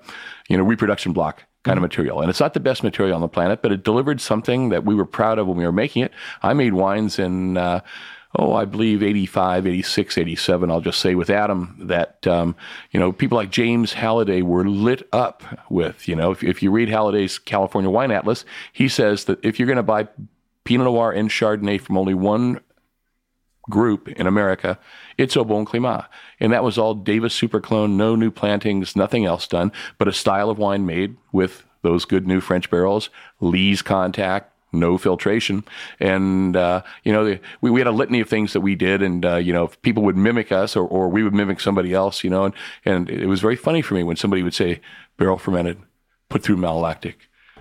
you 0.49 0.57
know, 0.57 0.63
reproduction 0.63 1.13
block 1.13 1.45
kind 1.65 1.77
mm-hmm. 1.77 1.85
of 1.85 1.91
material. 1.91 2.21
And 2.21 2.31
it's 2.31 2.41
not 2.41 2.55
the 2.55 2.61
best 2.61 2.85
material 2.85 3.15
on 3.17 3.21
the 3.21 3.29
planet, 3.29 3.61
but 3.63 3.73
it 3.73 3.83
delivered 3.83 4.21
something 4.21 4.69
that 4.69 4.85
we 4.85 4.95
were 4.95 5.07
proud 5.07 5.39
of 5.39 5.49
when 5.49 5.57
we 5.57 5.65
were 5.65 5.73
making 5.73 6.05
it. 6.05 6.13
I 6.43 6.53
made 6.55 6.75
wines 6.75 7.19
in, 7.19 7.57
uh, 7.57 7.81
oh, 8.39 8.55
I 8.55 8.65
believe 8.65 9.03
85, 9.03 9.67
86, 9.67 10.19
87, 10.19 10.71
I'll 10.71 10.81
just 10.81 11.01
say 11.01 11.15
with 11.15 11.31
Adam 11.31 11.77
that, 11.81 12.27
um, 12.27 12.57
you 12.91 12.99
know, 12.99 13.13
people 13.13 13.37
like 13.37 13.51
James 13.51 13.93
Halliday 13.93 14.43
were 14.43 14.67
lit 14.67 15.07
up 15.13 15.43
with, 15.69 16.09
you 16.09 16.17
know, 16.17 16.31
if, 16.31 16.43
if 16.43 16.63
you 16.63 16.71
read 16.71 16.89
Halliday's 16.89 17.39
California 17.39 17.91
Wine 17.91 18.11
Atlas, 18.11 18.45
he 18.73 18.89
says 18.89 19.25
that 19.27 19.45
if 19.45 19.59
you're 19.59 19.67
going 19.67 19.77
to 19.77 19.83
buy 19.83 20.09
Pinot 20.65 20.87
Noir 20.87 21.13
and 21.13 21.29
Chardonnay 21.29 21.81
from 21.81 21.99
only 21.99 22.15
one 22.15 22.61
group 23.69 24.09
in 24.09 24.27
America, 24.27 24.79
it's 25.19 25.37
Au 25.37 25.45
Bon 25.45 25.65
Climat. 25.67 26.07
And 26.41 26.53
that 26.53 26.65
was 26.65 26.79
all 26.79 26.95
Davis 26.95 27.35
Super 27.35 27.61
Clone, 27.61 27.97
no 27.97 28.17
new 28.17 28.31
plantings, 28.31 28.97
nothing 28.97 29.27
else 29.27 29.47
done, 29.47 29.73
but 29.99 30.09
a 30.09 30.13
style 30.13 30.49
of 30.49 30.59
wine 30.59 30.87
made 30.87 31.17
with 31.33 31.65
those 31.83 32.05
good 32.05 32.27
new 32.27 32.41
French 32.41 32.71
barrels, 32.71 33.11
Lees 33.41 33.83
contact, 33.83 34.52
no 34.73 34.99
filtration. 34.99 35.65
And, 36.01 36.57
uh, 36.57 36.83
you 37.05 37.13
know, 37.13 37.39
we, 37.61 37.71
we 37.71 37.81
had 37.81 37.87
a 37.87 37.93
litany 37.93 38.21
of 38.21 38.29
things 38.29 38.53
that 38.53 38.61
we 38.61 38.75
did. 38.75 39.03
And, 39.03 39.25
uh, 39.25 39.37
you 39.37 39.53
know, 39.53 39.69
people 39.83 40.03
would 40.05 40.17
mimic 40.17 40.51
us 40.51 40.77
or, 40.77 40.87
or 40.87 41.09
we 41.09 41.23
would 41.23 41.35
mimic 41.35 41.61
somebody 41.61 41.93
else, 41.93 42.25
you 42.25 42.31
know, 42.31 42.45
and, 42.45 42.55
and 42.85 43.11
it 43.11 43.27
was 43.27 43.41
very 43.41 43.57
funny 43.57 43.83
for 43.83 43.95
me 43.95 44.03
when 44.03 44.17
somebody 44.17 44.43
would 44.43 44.55
say 44.55 44.81
barrel 45.17 45.39
fermented, 45.39 45.79
put 46.29 46.43
through 46.43 46.57
malolactic, 46.57 47.15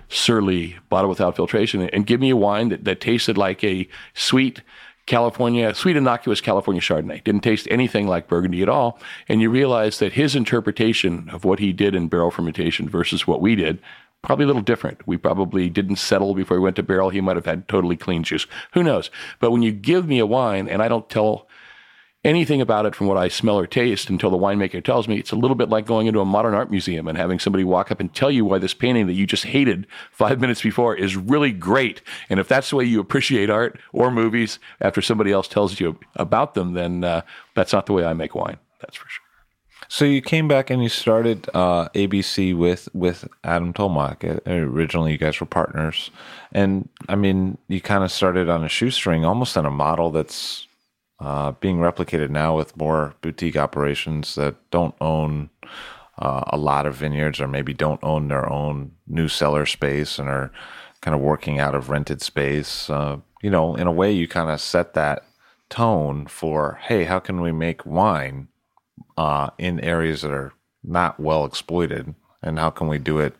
sur 0.08 0.40
lie, 0.40 0.76
bottle 0.88 1.10
without 1.10 1.36
filtration, 1.36 1.88
and 1.90 2.06
give 2.06 2.20
me 2.20 2.30
a 2.30 2.36
wine 2.36 2.68
that, 2.70 2.84
that 2.84 3.00
tasted 3.00 3.36
like 3.38 3.62
a 3.64 3.88
sweet, 4.14 4.62
California, 5.06 5.74
sweet 5.74 5.96
innocuous 5.96 6.40
California 6.40 6.80
Chardonnay. 6.80 7.24
Didn't 7.24 7.42
taste 7.42 7.66
anything 7.70 8.06
like 8.06 8.28
Burgundy 8.28 8.62
at 8.62 8.68
all. 8.68 9.00
And 9.28 9.40
you 9.40 9.50
realize 9.50 9.98
that 9.98 10.12
his 10.12 10.36
interpretation 10.36 11.28
of 11.30 11.44
what 11.44 11.58
he 11.58 11.72
did 11.72 11.94
in 11.94 12.08
barrel 12.08 12.30
fermentation 12.30 12.88
versus 12.88 13.26
what 13.26 13.40
we 13.40 13.56
did 13.56 13.80
probably 14.22 14.44
a 14.44 14.46
little 14.46 14.62
different. 14.62 15.06
We 15.06 15.16
probably 15.16 15.68
didn't 15.68 15.96
settle 15.96 16.34
before 16.34 16.56
we 16.56 16.62
went 16.62 16.76
to 16.76 16.82
barrel. 16.82 17.10
He 17.10 17.20
might 17.20 17.36
have 17.36 17.46
had 17.46 17.68
totally 17.68 17.96
clean 17.96 18.22
juice. 18.22 18.46
Who 18.72 18.82
knows? 18.82 19.10
But 19.40 19.50
when 19.50 19.62
you 19.62 19.72
give 19.72 20.06
me 20.06 20.18
a 20.18 20.26
wine 20.26 20.68
and 20.68 20.82
I 20.82 20.88
don't 20.88 21.10
tell 21.10 21.48
anything 22.24 22.60
about 22.60 22.86
it 22.86 22.94
from 22.94 23.08
what 23.08 23.16
I 23.16 23.26
smell 23.26 23.58
or 23.58 23.66
taste 23.66 24.08
until 24.08 24.30
the 24.30 24.38
winemaker 24.38 24.82
tells 24.84 25.08
me, 25.08 25.18
it's 25.18 25.32
a 25.32 25.36
little 25.36 25.56
bit 25.56 25.68
like 25.68 25.86
going 25.86 26.06
into 26.06 26.20
a 26.20 26.24
modern 26.24 26.54
art 26.54 26.70
museum 26.70 27.08
and 27.08 27.18
having 27.18 27.40
somebody 27.40 27.64
walk 27.64 27.90
up 27.90 27.98
and 27.98 28.14
tell 28.14 28.30
you 28.30 28.44
why 28.44 28.58
this 28.58 28.74
painting 28.74 29.08
that 29.08 29.14
you 29.14 29.26
just 29.26 29.44
hated 29.44 29.88
five 30.12 30.40
minutes 30.40 30.62
before 30.62 30.94
is 30.94 31.16
really 31.16 31.50
great. 31.50 32.00
And 32.30 32.38
if 32.38 32.46
that's 32.46 32.70
the 32.70 32.76
way 32.76 32.84
you 32.84 33.00
appreciate 33.00 33.50
art 33.50 33.78
or 33.92 34.12
movies 34.12 34.60
after 34.80 35.02
somebody 35.02 35.32
else 35.32 35.48
tells 35.48 35.80
you 35.80 35.98
about 36.14 36.54
them, 36.54 36.74
then 36.74 37.02
uh, 37.02 37.22
that's 37.54 37.72
not 37.72 37.86
the 37.86 37.92
way 37.92 38.04
I 38.04 38.12
make 38.12 38.36
wine. 38.36 38.58
That's 38.80 38.96
for 38.96 39.08
sure. 39.08 39.24
So 39.92 40.06
you 40.06 40.22
came 40.22 40.48
back 40.48 40.70
and 40.70 40.82
you 40.82 40.88
started 40.88 41.50
uh, 41.52 41.90
ABC 41.90 42.56
with 42.56 42.88
with 42.94 43.28
Adam 43.44 43.74
Tolmach. 43.74 44.24
Uh, 44.24 44.50
originally, 44.50 45.12
you 45.12 45.18
guys 45.18 45.38
were 45.38 45.44
partners, 45.44 46.10
and 46.50 46.88
I 47.10 47.14
mean, 47.14 47.58
you 47.68 47.82
kind 47.82 48.02
of 48.02 48.10
started 48.10 48.48
on 48.48 48.64
a 48.64 48.70
shoestring, 48.70 49.26
almost 49.26 49.54
on 49.54 49.66
a 49.66 49.70
model 49.70 50.10
that's 50.10 50.66
uh, 51.20 51.52
being 51.60 51.76
replicated 51.76 52.30
now 52.30 52.56
with 52.56 52.74
more 52.74 53.12
boutique 53.20 53.58
operations 53.58 54.34
that 54.36 54.54
don't 54.70 54.94
own 55.02 55.50
uh, 56.18 56.44
a 56.46 56.56
lot 56.56 56.86
of 56.86 56.94
vineyards, 56.94 57.38
or 57.38 57.46
maybe 57.46 57.74
don't 57.74 58.02
own 58.02 58.28
their 58.28 58.50
own 58.50 58.92
new 59.06 59.28
cellar 59.28 59.66
space, 59.66 60.18
and 60.18 60.26
are 60.26 60.50
kind 61.02 61.14
of 61.14 61.20
working 61.20 61.58
out 61.58 61.74
of 61.74 61.90
rented 61.90 62.22
space. 62.22 62.88
Uh, 62.88 63.18
you 63.42 63.50
know, 63.50 63.74
in 63.74 63.86
a 63.86 63.92
way, 63.92 64.10
you 64.10 64.26
kind 64.26 64.48
of 64.48 64.58
set 64.58 64.94
that 64.94 65.26
tone 65.68 66.24
for, 66.24 66.78
hey, 66.80 67.04
how 67.04 67.18
can 67.18 67.42
we 67.42 67.52
make 67.52 67.84
wine? 67.84 68.48
Uh, 69.16 69.50
in 69.58 69.80
areas 69.80 70.22
that 70.22 70.30
are 70.30 70.52
not 70.82 71.20
well 71.20 71.44
exploited, 71.44 72.14
and 72.42 72.58
how 72.58 72.70
can 72.70 72.88
we 72.88 72.98
do 72.98 73.18
it 73.18 73.34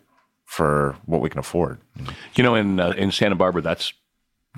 for 0.45 0.95
what 1.05 1.21
we 1.21 1.29
can 1.29 1.39
afford? 1.39 1.79
You 2.35 2.43
know, 2.43 2.55
in 2.55 2.79
uh, 2.79 2.91
in 2.91 3.11
Santa 3.11 3.35
Barbara, 3.35 3.61
that's 3.61 3.93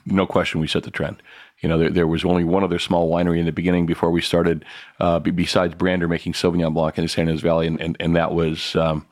no 0.05 0.25
question 0.25 0.59
we 0.59 0.67
set 0.67 0.83
the 0.83 0.91
trend. 0.91 1.21
You 1.61 1.69
know, 1.69 1.77
there, 1.77 1.89
there, 1.89 2.07
was 2.07 2.25
only 2.25 2.43
one 2.43 2.63
other 2.63 2.79
small 2.79 3.09
winery 3.09 3.39
in 3.39 3.45
the 3.45 3.51
beginning 3.51 3.85
before 3.85 4.11
we 4.11 4.21
started, 4.21 4.65
uh, 4.99 5.19
besides 5.19 5.73
Brander 5.73 6.07
making 6.07 6.33
Sauvignon 6.33 6.73
Blanc 6.73 6.97
in 6.97 7.05
the 7.05 7.09
San 7.09 7.27
Ynez 7.27 7.41
Valley, 7.41 7.65
and, 7.65 7.79
and, 7.79 7.95
and 7.99 8.15
that 8.15 8.33
was 8.33 8.75
um, 8.75 9.07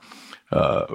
uh, 0.54 0.86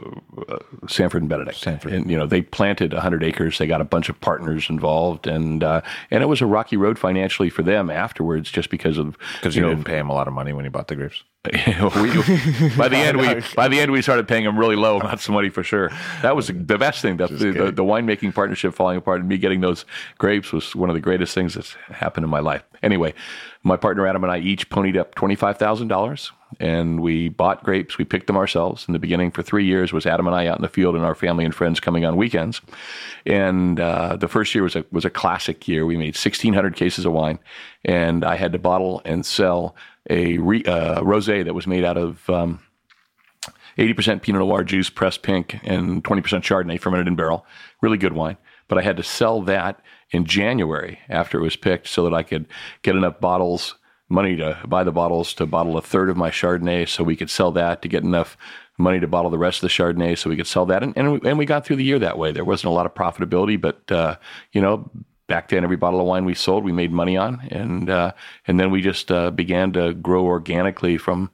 Sanford 0.89 1.23
and 1.23 1.29
Benedict. 1.29 1.59
Sanford. 1.59 1.93
And, 1.93 2.11
you 2.11 2.17
know, 2.17 2.27
they 2.27 2.43
planted 2.43 2.93
100 2.93 3.25
acres. 3.25 3.59
They 3.59 3.67
got 3.67 3.81
a 3.81 3.85
bunch 3.85 4.09
of 4.09 4.21
partners 4.21 4.71
involved. 4.71 5.27
And 5.27 5.65
uh, 5.65 5.81
and 6.11 6.23
it 6.23 6.27
was 6.27 6.41
a 6.41 6.47
rocky 6.47 6.77
road 6.77 6.99
financially 6.99 7.51
for 7.51 7.63
them 7.63 7.91
afterwards 7.91 8.51
just 8.51 8.71
because 8.71 8.99
of. 8.99 9.19
Because 9.35 9.57
you, 9.57 9.63
you 9.63 9.69
know, 9.69 9.75
didn't 9.75 9.87
pay 9.87 9.97
them 9.97 10.11
a 10.11 10.15
lot 10.15 10.29
of 10.29 10.35
money 10.35 10.53
when 10.53 10.65
you 10.65 10.71
bought 10.71 10.89
the 10.89 10.97
grapes. 10.97 11.25
we, 11.45 11.53
by 12.77 12.89
the 12.89 12.97
end, 12.97 13.17
we 13.17 13.43
by 13.55 13.69
the 13.69 13.79
end 13.81 13.93
we 13.93 14.03
started 14.03 14.27
paying 14.27 14.45
them 14.45 14.59
really 14.59 14.77
low 14.77 14.99
amounts 14.99 15.27
of 15.29 15.35
money 15.35 15.49
for 15.49 15.63
sure. 15.63 15.91
That 16.21 16.37
was 16.37 16.49
the 16.49 16.53
best 16.53 17.01
thing. 17.01 17.17
The, 17.17 17.29
the, 17.29 17.53
the, 17.53 17.73
the 17.73 17.85
winemaking 17.85 18.35
partnership 18.35 18.75
falling 18.75 18.99
apart 18.99 19.21
and 19.21 19.29
me 19.29 19.39
getting 19.39 19.61
those 19.61 19.87
grapes 20.19 20.53
was 20.53 20.75
one 20.75 20.91
of 20.91 20.95
the 20.95 21.01
greatest 21.01 21.35
things 21.35 21.55
that's 21.55 21.75
happened 21.91 22.25
in 22.25 22.31
my 22.31 22.41
life. 22.41 22.65
Anyway, 22.83 23.15
my 23.63 23.77
partner 23.77 24.07
Adam 24.07 24.25
and 24.25 24.33
I 24.33 24.39
each 24.39 24.69
ponied 24.69 24.97
up 24.97 25.15
twenty 25.15 25.37
five 25.37 25.59
thousand 25.59 25.89
dollars, 25.89 26.33
and 26.61 27.01
we 27.01 27.29
bought 27.29 27.63
grapes. 27.63 27.99
We 27.99 28.05
picked 28.05 28.27
them 28.27 28.37
ourselves. 28.37 28.87
In 28.89 28.93
the 28.93 28.99
beginning, 28.99 29.31
for 29.31 29.43
three 29.43 29.65
years, 29.65 29.93
was 29.93 30.07
Adam 30.07 30.27
and 30.27 30.35
I 30.35 30.47
out 30.47 30.59
in 30.59 30.63
the 30.63 30.69
field, 30.69 30.95
and 30.95 31.05
our 31.05 31.15
family 31.15 31.45
and 31.45 31.55
friends 31.55 31.81
coming 31.81 32.05
on 32.05 32.17
weekends. 32.17 32.61
And 33.27 33.79
uh, 33.79 34.17
the 34.17 34.29
first 34.29 34.55
year 34.55 34.65
was 34.65 34.77
a 34.77 34.85
was 34.91 35.05
a 35.05 35.11
classic 35.11 35.69
year. 35.69 35.87
We 35.87 35.97
made 35.97 36.17
sixteen 36.17 36.55
hundred 36.55 36.77
cases 36.77 37.05
of 37.05 37.13
wine, 37.13 37.39
and 37.85 38.25
I 38.25 38.37
had 38.37 38.53
to 38.53 38.59
bottle 38.59 39.03
and 39.05 39.25
sell 39.25 39.77
a 40.11 40.39
re, 40.39 40.65
uh, 40.65 41.01
rosé 41.03 41.45
that 41.45 41.55
was 41.55 41.67
made 41.67 41.85
out 41.85 41.99
of 41.99 42.29
um, 42.31 42.61
80% 43.79 44.23
Pinot 44.23 44.41
Noir 44.41 44.65
juice, 44.65 44.91
pressed 44.91 45.23
pink, 45.23 45.61
and 45.63 46.03
20% 46.03 46.23
Chardonnay 46.23 46.81
fermented 46.81 47.07
in 47.07 47.15
barrel. 47.15 47.47
Really 47.81 47.99
good 47.99 48.13
wine. 48.13 48.37
But 48.67 48.79
I 48.79 48.83
had 48.83 48.97
to 48.97 49.03
sell 49.03 49.43
that 49.43 49.81
in 50.11 50.25
January 50.25 50.99
after 51.09 51.39
it 51.39 51.43
was 51.43 51.57
picked 51.57 51.87
so 51.87 52.05
that 52.05 52.15
I 52.15 52.23
could 52.23 52.47
get 52.83 52.97
enough 52.97 53.21
bottles, 53.21 53.77
money 54.09 54.37
to 54.37 54.59
buy 54.67 54.85
the 54.85 54.93
bottles 54.93 55.35
to 55.35 55.47
bottle 55.47 55.77
a 55.77 55.83
third 55.83 56.11
of 56.11 56.17
my 56.17 56.31
Chardonnay 56.31 56.89
so 56.89 57.05
we 57.05 57.17
could 57.17 57.31
sell 57.31 57.53
that 57.53 57.83
to 57.83 57.89
get 57.89 58.03
enough 58.03 58.37
money 58.79 59.01
to 59.01 59.07
bottle 59.07 59.31
the 59.31 59.39
rest 59.39 59.59
of 59.59 59.69
the 59.69 59.75
Chardonnay 59.75 60.17
so 60.17 60.31
we 60.31 60.37
could 60.37 60.47
sell 60.47 60.67
that. 60.67 60.83
And, 60.83 60.97
and, 60.97 61.13
we, 61.13 61.29
and 61.29 61.39
we 61.39 61.47
got 61.47 61.65
through 61.67 61.77
the 61.77 61.85
year 61.85 61.99
that 61.99 62.19
way. 62.19 62.33
There 62.33 62.45
wasn't 62.45 62.71
a 62.71 62.75
lot 62.75 62.87
of 62.87 62.95
profitability, 62.95 63.61
but, 63.61 63.91
uh, 63.91 64.17
you 64.53 64.61
know, 64.61 64.91
back 65.29 65.49
then 65.49 65.63
every 65.63 65.77
bottle 65.77 66.01
of 66.01 66.07
wine 66.07 66.25
we 66.25 66.35
sold 66.35 66.65
we 66.65 66.73
made 66.73 66.91
money 66.91 67.17
on 67.17 67.47
and 67.51 67.91
uh, 67.91 68.13
and 68.47 68.59
then 68.59 68.71
we 68.71 68.81
just 68.81 69.13
uh, 69.13 69.31
began 69.31 69.73
to 69.73 69.93
grow 69.95 70.25
organically 70.25 70.97
from 70.97 71.31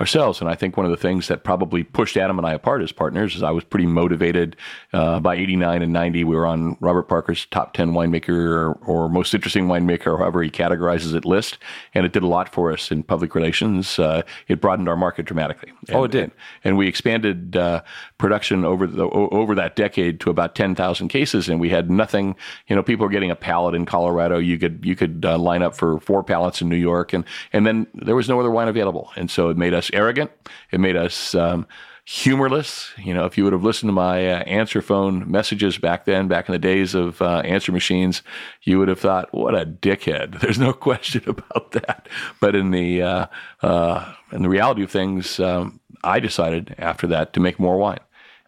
ourselves. 0.00 0.40
And 0.40 0.48
I 0.48 0.54
think 0.54 0.76
one 0.76 0.86
of 0.86 0.90
the 0.90 0.96
things 0.96 1.28
that 1.28 1.44
probably 1.44 1.84
pushed 1.84 2.16
Adam 2.16 2.38
and 2.38 2.46
I 2.46 2.54
apart 2.54 2.80
as 2.80 2.90
partners 2.90 3.36
is 3.36 3.42
I 3.42 3.50
was 3.50 3.64
pretty 3.64 3.86
motivated. 3.86 4.56
Uh, 4.94 5.20
by 5.20 5.36
89 5.36 5.82
and 5.82 5.92
90, 5.92 6.24
we 6.24 6.34
were 6.34 6.46
on 6.46 6.76
Robert 6.80 7.06
Parker's 7.06 7.46
top 7.46 7.74
10 7.74 7.92
winemaker 7.92 8.30
or, 8.30 8.72
or, 8.86 9.10
most 9.10 9.34
interesting 9.34 9.66
winemaker, 9.66 10.06
or 10.06 10.18
however 10.18 10.42
he 10.42 10.50
categorizes 10.50 11.14
it 11.14 11.24
list. 11.24 11.58
And 11.94 12.06
it 12.06 12.12
did 12.12 12.22
a 12.22 12.26
lot 12.26 12.52
for 12.52 12.72
us 12.72 12.90
in 12.90 13.02
public 13.02 13.34
relations. 13.34 13.98
Uh, 13.98 14.22
it 14.48 14.60
broadened 14.60 14.88
our 14.88 14.96
market 14.96 15.26
dramatically. 15.26 15.72
And, 15.88 15.96
oh, 15.96 16.04
it 16.04 16.12
did. 16.12 16.22
And, 16.22 16.32
and 16.64 16.78
we 16.78 16.88
expanded 16.88 17.56
uh, 17.56 17.82
production 18.16 18.64
over 18.64 18.86
the, 18.86 19.04
over 19.10 19.54
that 19.56 19.76
decade 19.76 20.20
to 20.20 20.30
about 20.30 20.54
10,000 20.54 21.08
cases. 21.08 21.48
And 21.48 21.60
we 21.60 21.68
had 21.68 21.90
nothing, 21.90 22.36
you 22.68 22.76
know, 22.76 22.82
people 22.82 23.04
were 23.04 23.12
getting 23.12 23.30
a 23.30 23.36
pallet 23.36 23.74
in 23.74 23.84
Colorado. 23.84 24.38
You 24.38 24.58
could, 24.58 24.84
you 24.84 24.96
could 24.96 25.26
uh, 25.26 25.36
line 25.36 25.62
up 25.62 25.76
for 25.76 26.00
four 26.00 26.22
pallets 26.22 26.62
in 26.62 26.70
New 26.70 26.76
York. 26.76 27.12
And, 27.12 27.24
and 27.52 27.66
then 27.66 27.86
there 27.94 28.16
was 28.16 28.28
no 28.28 28.40
other 28.40 28.50
wine 28.50 28.68
available. 28.68 29.10
And 29.16 29.30
so 29.30 29.50
it 29.50 29.58
made 29.58 29.74
us 29.74 29.89
arrogant. 29.92 30.30
It 30.70 30.80
made 30.80 30.96
us 30.96 31.34
um, 31.34 31.66
humorless. 32.04 32.92
You 32.98 33.14
know, 33.14 33.24
if 33.24 33.38
you 33.38 33.44
would 33.44 33.52
have 33.52 33.62
listened 33.62 33.88
to 33.88 33.92
my 33.92 34.28
uh, 34.28 34.38
answer 34.40 34.82
phone 34.82 35.30
messages 35.30 35.78
back 35.78 36.06
then, 36.06 36.28
back 36.28 36.48
in 36.48 36.52
the 36.52 36.58
days 36.58 36.94
of 36.94 37.22
uh, 37.22 37.38
answer 37.44 37.70
machines, 37.70 38.22
you 38.62 38.78
would 38.78 38.88
have 38.88 39.00
thought, 39.00 39.32
"What 39.32 39.54
a 39.54 39.64
dickhead!" 39.64 40.40
There's 40.40 40.58
no 40.58 40.72
question 40.72 41.22
about 41.26 41.72
that. 41.72 42.08
But 42.40 42.56
in 42.56 42.70
the 42.70 43.02
uh, 43.02 43.26
uh, 43.62 44.14
in 44.32 44.42
the 44.42 44.48
reality 44.48 44.82
of 44.82 44.90
things, 44.90 45.38
um, 45.38 45.80
I 46.02 46.20
decided 46.20 46.74
after 46.78 47.06
that 47.08 47.32
to 47.34 47.40
make 47.40 47.60
more 47.60 47.78
wine, 47.78 48.00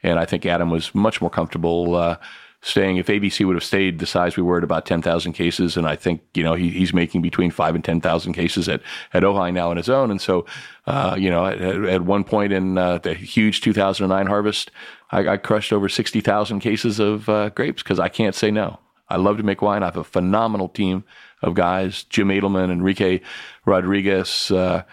and 0.02 0.18
I 0.18 0.24
think 0.24 0.44
Adam 0.44 0.70
was 0.70 0.94
much 0.94 1.20
more 1.20 1.31
comfortable 1.31 1.94
uh, 1.94 2.16
staying. 2.62 2.96
If 2.96 3.09
ABC 3.09 3.44
would 3.44 3.57
have 3.57 3.64
stayed 3.64 3.98
the 3.98 4.07
size 4.07 4.37
we 4.37 4.42
were 4.42 4.59
at 4.59 4.64
about 4.64 4.87
10,000 4.87 5.33
cases, 5.33 5.77
and 5.77 5.87
I 5.87 5.96
think, 5.96 6.22
you 6.35 6.42
know, 6.42 6.55
he, 6.55 6.70
he's 6.70 6.94
making 6.94 7.20
between 7.20 7.51
five 7.51 7.75
and 7.75 7.85
10,000 7.85 8.33
cases 8.33 8.68
at, 8.68 8.81
at 9.12 9.25
Ojai 9.25 9.53
now 9.53 9.70
on 9.70 9.77
his 9.77 9.90
own. 9.90 10.11
And 10.11 10.20
so, 10.20 10.46
uh, 10.87 11.16
you 11.18 11.29
know, 11.29 11.44
at, 11.44 11.61
at, 11.61 12.03
one 12.03 12.25
point 12.25 12.53
in 12.53 12.79
uh, 12.79 12.98
the 12.98 13.14
huge 13.14 13.61
2009 13.61 14.27
harvest, 14.27 14.70
I, 15.11 15.29
I 15.29 15.37
crushed 15.37 15.72
over 15.72 15.88
60,000 15.88 16.61
cases 16.61 17.01
of 17.01 17.29
uh, 17.29 17.51
grapes 17.51 17.83
because 17.83 17.98
I 17.98 18.09
can't 18.09 18.35
say 18.35 18.51
no. 18.51 18.79
I 19.09 19.16
love 19.16 19.37
to 19.37 19.42
make 19.42 19.61
wine. 19.61 19.83
I 19.83 19.87
have 19.87 19.96
a 19.96 20.05
phenomenal 20.05 20.68
team 20.68 21.05
of 21.42 21.55
guys, 21.55 22.05
Jim 22.05 22.29
Edelman, 22.29 22.70
Enrique 22.70 23.20
Rodriguez, 23.66 24.51
uh, 24.53 24.85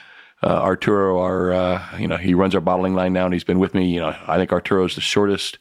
uh, 0.42 0.48
Arturo, 0.48 1.20
our, 1.20 1.54
uh, 1.54 1.98
you 2.00 2.08
know, 2.08 2.18
he 2.18 2.34
runs 2.34 2.56
our 2.56 2.62
bottling 2.62 2.96
line 2.96 3.14
now 3.14 3.26
and 3.26 3.34
he's 3.34 3.44
been 3.44 3.60
with 3.60 3.76
me. 3.76 3.94
You 3.94 4.00
know, 4.00 4.16
I 4.28 4.38
think 4.38 4.52
Arturo 4.52 4.86
is 4.86 4.96
the 4.96 5.02
shortest 5.02 5.60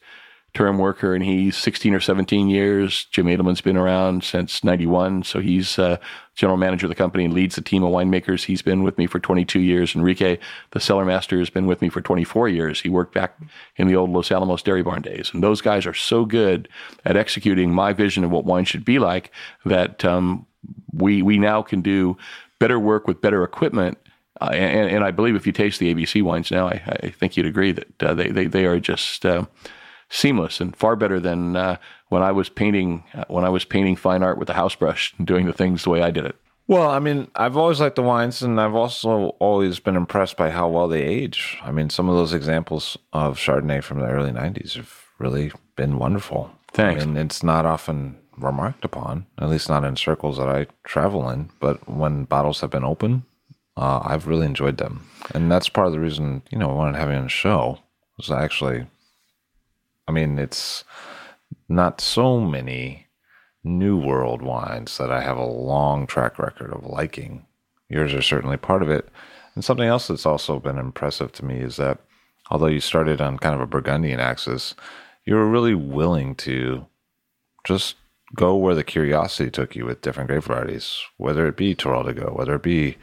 term 0.53 0.77
worker, 0.77 1.13
and 1.13 1.23
he's 1.23 1.55
16 1.57 1.93
or 1.93 1.99
17 1.99 2.49
years. 2.49 3.05
Jim 3.05 3.27
Edelman's 3.27 3.61
been 3.61 3.77
around 3.77 4.23
since 4.23 4.63
91, 4.63 5.23
so 5.23 5.39
he's 5.39 5.77
uh, 5.77 5.97
general 6.35 6.57
manager 6.57 6.87
of 6.87 6.89
the 6.89 6.95
company 6.95 7.25
and 7.25 7.33
leads 7.33 7.55
the 7.55 7.61
team 7.61 7.83
of 7.83 7.91
winemakers. 7.91 8.45
He's 8.45 8.61
been 8.61 8.83
with 8.83 8.97
me 8.97 9.05
for 9.05 9.19
22 9.19 9.59
years. 9.59 9.95
Enrique, 9.95 10.39
the 10.71 10.79
cellar 10.79 11.05
master, 11.05 11.37
has 11.39 11.49
been 11.49 11.67
with 11.67 11.81
me 11.81 11.89
for 11.89 12.01
24 12.01 12.49
years. 12.49 12.81
He 12.81 12.89
worked 12.89 13.13
back 13.13 13.37
in 13.75 13.87
the 13.87 13.95
old 13.95 14.09
Los 14.09 14.31
Alamos 14.31 14.63
Dairy 14.63 14.81
Barn 14.81 15.01
days, 15.01 15.31
and 15.33 15.43
those 15.43 15.61
guys 15.61 15.85
are 15.85 15.93
so 15.93 16.25
good 16.25 16.67
at 17.05 17.15
executing 17.15 17.71
my 17.71 17.93
vision 17.93 18.23
of 18.23 18.31
what 18.31 18.45
wine 18.45 18.65
should 18.65 18.85
be 18.85 18.97
like 18.97 19.31
that 19.65 20.03
um, 20.03 20.45
we 20.93 21.21
we 21.21 21.37
now 21.37 21.61
can 21.61 21.81
do 21.81 22.17
better 22.59 22.79
work 22.79 23.07
with 23.07 23.21
better 23.21 23.43
equipment. 23.43 23.97
Uh, 24.41 24.51
and, 24.53 24.89
and, 24.89 25.03
I 25.03 25.11
believe 25.11 25.35
if 25.35 25.45
you 25.45 25.51
taste 25.51 25.79
the 25.79 25.93
ABC 25.93 26.23
wines 26.23 26.49
now, 26.49 26.67
I, 26.67 26.81
I 27.03 27.09
think 27.09 27.35
you'd 27.35 27.45
agree 27.45 27.73
that 27.73 28.03
uh, 28.03 28.13
they, 28.13 28.29
they, 28.29 28.45
they 28.45 28.65
are 28.65 28.79
just 28.79 29.25
uh, 29.25 29.45
seamless 30.09 30.59
and 30.59 30.75
far 30.75 30.95
better 30.95 31.19
than 31.19 31.55
uh, 31.55 31.77
when 32.09 32.23
I 32.23 32.31
was 32.31 32.49
painting 32.49 33.03
uh, 33.13 33.25
when 33.27 33.45
I 33.45 33.49
was 33.49 33.65
painting 33.65 33.95
fine 33.95 34.23
art 34.23 34.37
with 34.37 34.49
a 34.49 34.53
house 34.53 34.75
brush 34.75 35.13
and 35.17 35.25
doing 35.25 35.45
the 35.45 35.53
things 35.53 35.83
the 35.83 35.89
way 35.89 36.01
I 36.01 36.11
did 36.11 36.25
it. 36.25 36.35
Well, 36.67 36.87
I 36.87 36.99
mean, 36.99 37.29
I've 37.35 37.57
always 37.57 37.79
liked 37.79 37.95
the 37.95 38.03
wines, 38.03 38.43
and 38.43 38.61
I've 38.61 38.75
also 38.75 39.29
always 39.39 39.79
been 39.79 39.95
impressed 39.95 40.37
by 40.37 40.51
how 40.51 40.67
well 40.67 40.87
they 40.87 41.01
age. 41.01 41.57
I 41.63 41.71
mean, 41.71 41.89
some 41.89 42.07
of 42.07 42.15
those 42.15 42.31
examples 42.31 42.95
of 43.11 43.39
Chardonnay 43.39 43.83
from 43.83 43.99
the 43.99 44.07
early 44.07 44.31
'90s 44.31 44.75
have 44.75 44.93
really 45.17 45.51
been 45.75 45.97
wonderful. 45.97 46.51
Thanks. 46.71 47.03
I 47.03 47.07
mean, 47.07 47.17
it's 47.17 47.41
not 47.41 47.65
often 47.65 48.19
remarked 48.37 48.85
upon, 48.85 49.25
at 49.39 49.49
least 49.49 49.67
not 49.67 49.83
in 49.83 49.95
circles 49.95 50.37
that 50.37 50.47
I 50.47 50.67
travel 50.83 51.27
in. 51.29 51.49
But 51.59 51.89
when 51.89 52.25
bottles 52.25 52.61
have 52.61 52.69
been 52.69 52.83
open, 52.83 53.25
uh, 53.75 54.01
I've 54.03 54.27
really 54.27 54.45
enjoyed 54.45 54.77
them, 54.77 55.07
and 55.33 55.51
that's 55.51 55.69
part 55.69 55.87
of 55.87 55.93
the 55.93 55.99
reason 55.99 56.43
you 56.51 56.59
know 56.59 56.69
I 56.69 56.73
wanted 56.73 56.93
to 56.93 56.99
having 56.99 57.17
a 57.17 57.29
show 57.29 57.79
was 58.17 58.29
actually 58.29 58.85
I 60.09 60.11
mean, 60.11 60.39
it's 60.39 60.83
not 61.69 62.01
so 62.01 62.39
many 62.39 63.05
new 63.63 63.95
world 63.95 64.41
wines 64.41 64.97
that 64.97 65.11
I 65.11 65.21
have 65.21 65.37
a 65.37 65.45
long 65.45 66.07
track 66.07 66.39
record 66.39 66.73
of 66.73 66.83
liking. 66.83 67.45
Yours 67.89 68.15
are 68.15 68.21
certainly 68.23 68.57
part 68.57 68.81
of 68.81 68.89
it. 68.89 69.07
And 69.53 69.63
something 69.63 69.87
else 69.87 70.07
that's 70.07 70.25
also 70.25 70.59
been 70.59 70.79
impressive 70.79 71.31
to 71.33 71.45
me 71.45 71.59
is 71.59 71.75
that 71.75 71.99
although 72.49 72.65
you 72.65 72.79
started 72.79 73.21
on 73.21 73.37
kind 73.37 73.53
of 73.53 73.61
a 73.61 73.67
Burgundian 73.67 74.19
axis, 74.19 74.73
you 75.25 75.35
were 75.35 75.47
really 75.47 75.75
willing 75.75 76.33
to 76.37 76.87
just 77.63 77.95
go 78.35 78.55
where 78.55 78.73
the 78.73 78.83
curiosity 78.83 79.51
took 79.51 79.75
you 79.75 79.85
with 79.85 80.01
different 80.01 80.31
grape 80.31 80.45
varieties, 80.45 80.99
whether 81.17 81.45
it 81.45 81.55
be 81.55 81.75
Toral 81.75 82.01
de 82.01 82.13
Go, 82.13 82.33
whether 82.33 82.55
it 82.55 82.63
be, 82.63 82.97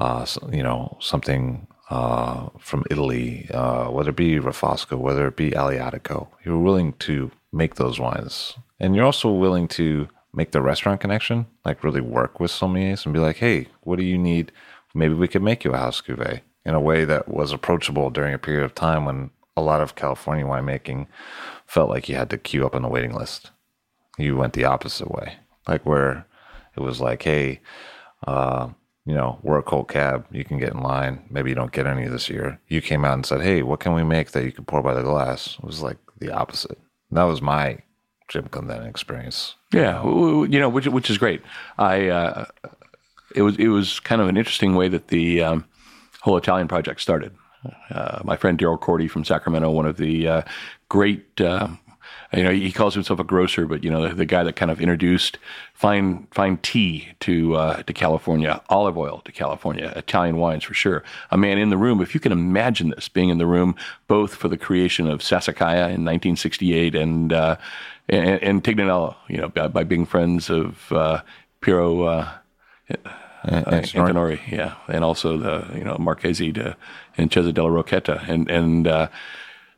uh, 0.00 0.24
you 0.52 0.62
know, 0.62 0.98
something 1.00 1.66
uh, 1.90 2.48
from 2.58 2.84
Italy, 2.90 3.48
uh, 3.52 3.86
whether 3.90 4.10
it 4.10 4.16
be 4.16 4.38
Refosco, 4.38 4.98
whether 4.98 5.26
it 5.26 5.36
be 5.36 5.52
Aleatico. 5.52 6.28
You're 6.44 6.58
willing 6.58 6.92
to 6.94 7.30
make 7.52 7.76
those 7.76 7.98
wines. 7.98 8.54
And 8.78 8.94
you're 8.94 9.04
also 9.04 9.32
willing 9.32 9.68
to 9.68 10.08
make 10.34 10.52
the 10.52 10.62
restaurant 10.62 11.00
connection, 11.00 11.46
like 11.64 11.82
really 11.82 12.00
work 12.00 12.38
with 12.38 12.50
sommeliers 12.50 13.04
and 13.04 13.14
be 13.14 13.20
like, 13.20 13.36
hey, 13.36 13.68
what 13.82 13.96
do 13.96 14.04
you 14.04 14.18
need? 14.18 14.52
Maybe 14.94 15.14
we 15.14 15.28
could 15.28 15.42
make 15.42 15.64
you 15.64 15.72
a 15.72 15.78
house 15.78 16.00
cuvee 16.00 16.40
in 16.64 16.74
a 16.74 16.80
way 16.80 17.04
that 17.04 17.28
was 17.28 17.52
approachable 17.52 18.10
during 18.10 18.34
a 18.34 18.38
period 18.38 18.64
of 18.64 18.74
time 18.74 19.04
when 19.04 19.30
a 19.56 19.62
lot 19.62 19.80
of 19.80 19.96
California 19.96 20.44
winemaking 20.44 21.06
felt 21.66 21.90
like 21.90 22.08
you 22.08 22.14
had 22.14 22.30
to 22.30 22.38
queue 22.38 22.66
up 22.66 22.74
on 22.74 22.82
the 22.82 22.88
waiting 22.88 23.14
list. 23.14 23.50
You 24.18 24.36
went 24.36 24.52
the 24.52 24.64
opposite 24.64 25.10
way, 25.10 25.36
like 25.66 25.84
where 25.86 26.26
it 26.76 26.80
was 26.80 27.00
like, 27.00 27.22
hey, 27.22 27.60
uh, 28.26 28.68
you 29.08 29.14
know, 29.14 29.38
we're 29.42 29.58
a 29.58 29.62
cult 29.62 29.88
cab. 29.88 30.26
You 30.30 30.44
can 30.44 30.58
get 30.58 30.74
in 30.74 30.80
line. 30.80 31.24
Maybe 31.30 31.48
you 31.48 31.54
don't 31.54 31.72
get 31.72 31.86
any 31.86 32.06
this 32.06 32.28
year. 32.28 32.60
You 32.68 32.82
came 32.82 33.06
out 33.06 33.14
and 33.14 33.24
said, 33.24 33.40
"Hey, 33.40 33.62
what 33.62 33.80
can 33.80 33.94
we 33.94 34.04
make 34.04 34.32
that 34.32 34.44
you 34.44 34.52
can 34.52 34.66
pour 34.66 34.82
by 34.82 34.92
the 34.92 35.02
glass?" 35.02 35.56
It 35.58 35.64
was 35.64 35.80
like 35.80 35.96
the 36.18 36.30
opposite. 36.30 36.76
That 37.10 37.22
was 37.22 37.40
my 37.40 37.78
Jim 38.28 38.48
Clendenin 38.48 38.86
experience. 38.86 39.54
Yeah, 39.72 40.04
you 40.04 40.60
know, 40.60 40.68
which 40.68 40.86
which 40.88 41.08
is 41.08 41.16
great. 41.16 41.40
I 41.78 42.08
uh, 42.08 42.44
it 43.34 43.40
was 43.40 43.56
it 43.56 43.68
was 43.68 43.98
kind 43.98 44.20
of 44.20 44.28
an 44.28 44.36
interesting 44.36 44.74
way 44.74 44.88
that 44.88 45.08
the 45.08 45.42
um, 45.42 45.64
whole 46.20 46.36
Italian 46.36 46.68
project 46.68 47.00
started. 47.00 47.34
Uh, 47.90 48.20
my 48.24 48.36
friend 48.36 48.58
Daryl 48.58 48.78
Corti 48.78 49.08
from 49.08 49.24
Sacramento, 49.24 49.70
one 49.70 49.86
of 49.86 49.96
the 49.96 50.28
uh, 50.28 50.42
great 50.90 51.40
uh, 51.40 51.68
you 52.32 52.42
know, 52.42 52.50
he 52.50 52.72
calls 52.72 52.94
himself 52.94 53.18
a 53.18 53.24
grocer, 53.24 53.66
but 53.66 53.82
you 53.82 53.90
know, 53.90 54.06
the, 54.06 54.14
the 54.14 54.24
guy 54.26 54.44
that 54.44 54.54
kind 54.54 54.70
of 54.70 54.80
introduced 54.80 55.38
fine 55.72 56.26
fine 56.30 56.58
tea 56.58 57.08
to 57.20 57.56
uh, 57.56 57.82
to 57.82 57.92
California, 57.92 58.60
olive 58.68 58.98
oil 58.98 59.22
to 59.24 59.32
California, 59.32 59.92
Italian 59.96 60.36
wines 60.36 60.64
for 60.64 60.74
sure. 60.74 61.02
A 61.30 61.38
man 61.38 61.56
in 61.56 61.70
the 61.70 61.78
room. 61.78 62.02
If 62.02 62.14
you 62.14 62.20
can 62.20 62.32
imagine 62.32 62.90
this, 62.90 63.08
being 63.08 63.30
in 63.30 63.38
the 63.38 63.46
room 63.46 63.74
both 64.08 64.34
for 64.34 64.48
the 64.48 64.58
creation 64.58 65.08
of 65.08 65.20
Sassicaia 65.20 65.86
in 65.86 66.04
1968 66.04 66.94
and 66.94 67.32
uh, 67.32 67.56
and, 68.10 68.42
and 68.42 68.64
Tignanello, 68.64 69.16
you 69.28 69.38
know, 69.38 69.48
by, 69.48 69.68
by 69.68 69.84
being 69.84 70.04
friends 70.04 70.50
of 70.50 70.92
uh, 70.92 71.22
Piero. 71.60 72.02
Uh, 72.02 72.28
uh, 73.44 73.62
Antinori, 73.70 74.40
yeah, 74.50 74.74
and 74.88 75.04
also 75.04 75.38
the 75.38 75.78
you 75.78 75.84
know 75.84 75.94
Marchesi 75.94 76.52
de, 76.52 76.76
Incisa 77.16 77.54
della 77.54 77.70
Rocchetta, 77.70 78.28
and 78.28 78.50
and 78.50 78.86
uh, 78.86 79.08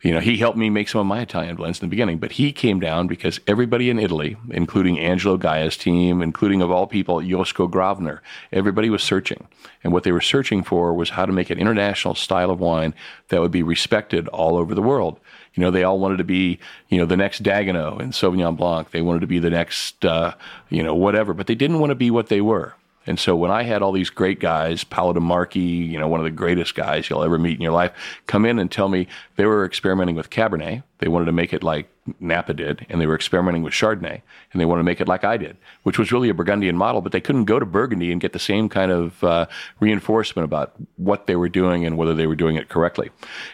you 0.02 0.12
know, 0.12 0.20
he 0.20 0.38
helped 0.38 0.56
me 0.56 0.70
make 0.70 0.88
some 0.88 1.02
of 1.02 1.06
my 1.06 1.20
Italian 1.20 1.56
blends 1.56 1.80
in 1.80 1.86
the 1.86 1.90
beginning, 1.90 2.18
but 2.18 2.32
he 2.32 2.52
came 2.52 2.80
down 2.80 3.06
because 3.06 3.38
everybody 3.46 3.90
in 3.90 3.98
Italy, 3.98 4.36
including 4.50 4.98
Angelo 4.98 5.36
Gaja's 5.36 5.76
team, 5.76 6.22
including 6.22 6.62
of 6.62 6.70
all 6.70 6.86
people, 6.86 7.16
Josko 7.16 7.70
Gravner, 7.70 8.20
everybody 8.50 8.88
was 8.88 9.02
searching. 9.02 9.46
And 9.84 9.92
what 9.92 10.04
they 10.04 10.12
were 10.12 10.22
searching 10.22 10.62
for 10.62 10.94
was 10.94 11.10
how 11.10 11.26
to 11.26 11.32
make 11.32 11.50
an 11.50 11.58
international 11.58 12.14
style 12.14 12.50
of 12.50 12.60
wine 12.60 12.94
that 13.28 13.42
would 13.42 13.50
be 13.50 13.62
respected 13.62 14.26
all 14.28 14.56
over 14.56 14.74
the 14.74 14.82
world. 14.82 15.20
You 15.54 15.62
know, 15.62 15.70
they 15.70 15.84
all 15.84 15.98
wanted 15.98 16.18
to 16.18 16.24
be, 16.24 16.58
you 16.88 16.96
know, 16.96 17.06
the 17.06 17.16
next 17.16 17.42
Dagueneau 17.42 18.00
and 18.00 18.12
Sauvignon 18.12 18.56
Blanc. 18.56 18.92
They 18.92 19.02
wanted 19.02 19.20
to 19.20 19.26
be 19.26 19.38
the 19.38 19.50
next, 19.50 20.04
uh, 20.04 20.34
you 20.70 20.82
know, 20.82 20.94
whatever, 20.94 21.34
but 21.34 21.46
they 21.46 21.54
didn't 21.54 21.78
want 21.78 21.90
to 21.90 21.96
be 21.96 22.10
what 22.10 22.28
they 22.28 22.40
were. 22.40 22.74
And 23.06 23.18
so 23.18 23.34
when 23.34 23.50
I 23.50 23.62
had 23.62 23.80
all 23.80 23.92
these 23.92 24.10
great 24.10 24.40
guys, 24.40 24.84
Paolo 24.84 25.14
DeMarchi, 25.14 25.88
you 25.88 25.98
know, 25.98 26.06
one 26.06 26.20
of 26.20 26.24
the 26.24 26.30
greatest 26.30 26.74
guys 26.74 27.08
you'll 27.08 27.22
ever 27.22 27.38
meet 27.38 27.56
in 27.56 27.62
your 27.62 27.72
life, 27.72 27.92
come 28.26 28.44
in 28.44 28.58
and 28.58 28.70
tell 28.70 28.88
me 28.88 29.08
they 29.36 29.46
were 29.46 29.64
experimenting 29.64 30.16
with 30.16 30.28
Cabernet. 30.28 30.82
They 30.98 31.08
wanted 31.08 31.24
to 31.26 31.32
make 31.32 31.54
it 31.54 31.62
like 31.62 31.88
Napa 32.20 32.52
did, 32.52 32.84
and 32.90 33.00
they 33.00 33.06
were 33.06 33.14
experimenting 33.14 33.62
with 33.62 33.72
Chardonnay, 33.72 34.20
and 34.52 34.60
they 34.60 34.66
wanted 34.66 34.80
to 34.80 34.84
make 34.84 35.00
it 35.00 35.08
like 35.08 35.24
I 35.24 35.38
did, 35.38 35.56
which 35.82 35.98
was 35.98 36.12
really 36.12 36.28
a 36.28 36.34
Burgundian 36.34 36.76
model, 36.76 37.00
but 37.00 37.12
they 37.12 37.22
couldn't 37.22 37.46
go 37.46 37.58
to 37.58 37.64
Burgundy 37.64 38.12
and 38.12 38.20
get 38.20 38.34
the 38.34 38.38
same 38.38 38.68
kind 38.68 38.90
of 38.90 39.24
uh, 39.24 39.46
reinforcement 39.80 40.44
about 40.44 40.74
what 40.96 41.26
they 41.26 41.36
were 41.36 41.48
doing 41.48 41.86
and 41.86 41.96
whether 41.96 42.14
they 42.14 42.26
were 42.26 42.36
doing 42.36 42.56
it 42.56 42.68
correctly. 42.68 43.10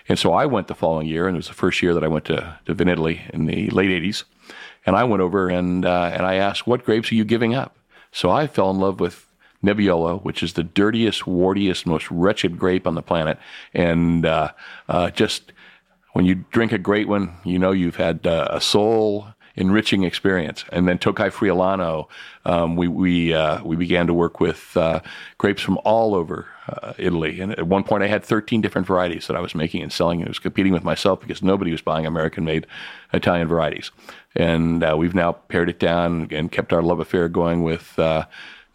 And 0.08 0.18
so 0.18 0.32
I 0.32 0.46
went 0.46 0.66
the 0.66 0.74
following 0.74 1.06
year, 1.06 1.28
and 1.28 1.36
it 1.36 1.38
was 1.38 1.48
the 1.48 1.54
first 1.54 1.82
year 1.82 1.94
that 1.94 2.02
I 2.02 2.08
went 2.08 2.24
to, 2.26 2.58
to 2.66 2.74
Vinitaly 2.74 3.30
in 3.30 3.46
the 3.46 3.70
late 3.70 3.90
80s. 3.90 4.24
And 4.84 4.96
I 4.96 5.04
went 5.04 5.22
over 5.22 5.48
and, 5.48 5.84
uh, 5.84 6.10
and 6.12 6.24
I 6.24 6.34
asked, 6.34 6.66
What 6.66 6.84
grapes 6.84 7.10
are 7.10 7.16
you 7.16 7.24
giving 7.24 7.54
up? 7.54 7.76
So 8.12 8.30
I 8.30 8.46
fell 8.46 8.70
in 8.70 8.78
love 8.78 9.00
with 9.00 9.25
Nebbiolo, 9.64 10.22
which 10.22 10.42
is 10.42 10.52
the 10.54 10.62
dirtiest, 10.62 11.22
wartiest, 11.22 11.86
most 11.86 12.10
wretched 12.10 12.58
grape 12.58 12.86
on 12.86 12.94
the 12.94 13.02
planet. 13.02 13.38
And 13.74 14.24
uh, 14.26 14.52
uh, 14.88 15.10
just 15.10 15.52
when 16.12 16.24
you 16.24 16.44
drink 16.50 16.72
a 16.72 16.78
great 16.78 17.08
one, 17.08 17.36
you 17.44 17.58
know 17.58 17.72
you've 17.72 17.96
had 17.96 18.26
uh, 18.26 18.48
a 18.50 18.60
soul 18.60 19.28
enriching 19.56 20.04
experience. 20.04 20.64
And 20.70 20.86
then 20.86 20.98
Tokai 20.98 21.30
Friulano, 21.30 22.08
um, 22.44 22.76
we 22.76 22.88
we 22.88 23.34
uh, 23.34 23.62
we 23.64 23.74
began 23.76 24.06
to 24.06 24.14
work 24.14 24.38
with 24.38 24.76
uh, 24.76 25.00
grapes 25.38 25.62
from 25.62 25.78
all 25.84 26.14
over 26.14 26.46
uh, 26.68 26.92
Italy. 26.98 27.40
And 27.40 27.52
at 27.52 27.66
one 27.66 27.82
point, 27.82 28.02
I 28.02 28.06
had 28.06 28.24
13 28.24 28.60
different 28.60 28.86
varieties 28.86 29.26
that 29.26 29.36
I 29.36 29.40
was 29.40 29.54
making 29.54 29.82
and 29.82 29.92
selling. 29.92 30.22
I 30.22 30.28
was 30.28 30.38
competing 30.38 30.72
with 30.72 30.84
myself 30.84 31.20
because 31.20 31.42
nobody 31.42 31.72
was 31.72 31.80
buying 31.80 32.06
American-made 32.06 32.66
Italian 33.12 33.48
varieties. 33.48 33.90
And 34.34 34.84
uh, 34.84 34.94
we've 34.98 35.14
now 35.14 35.32
pared 35.32 35.70
it 35.70 35.78
down 35.78 36.28
and 36.30 36.52
kept 36.52 36.72
our 36.72 36.82
love 36.82 37.00
affair 37.00 37.28
going 37.28 37.62
with. 37.62 37.98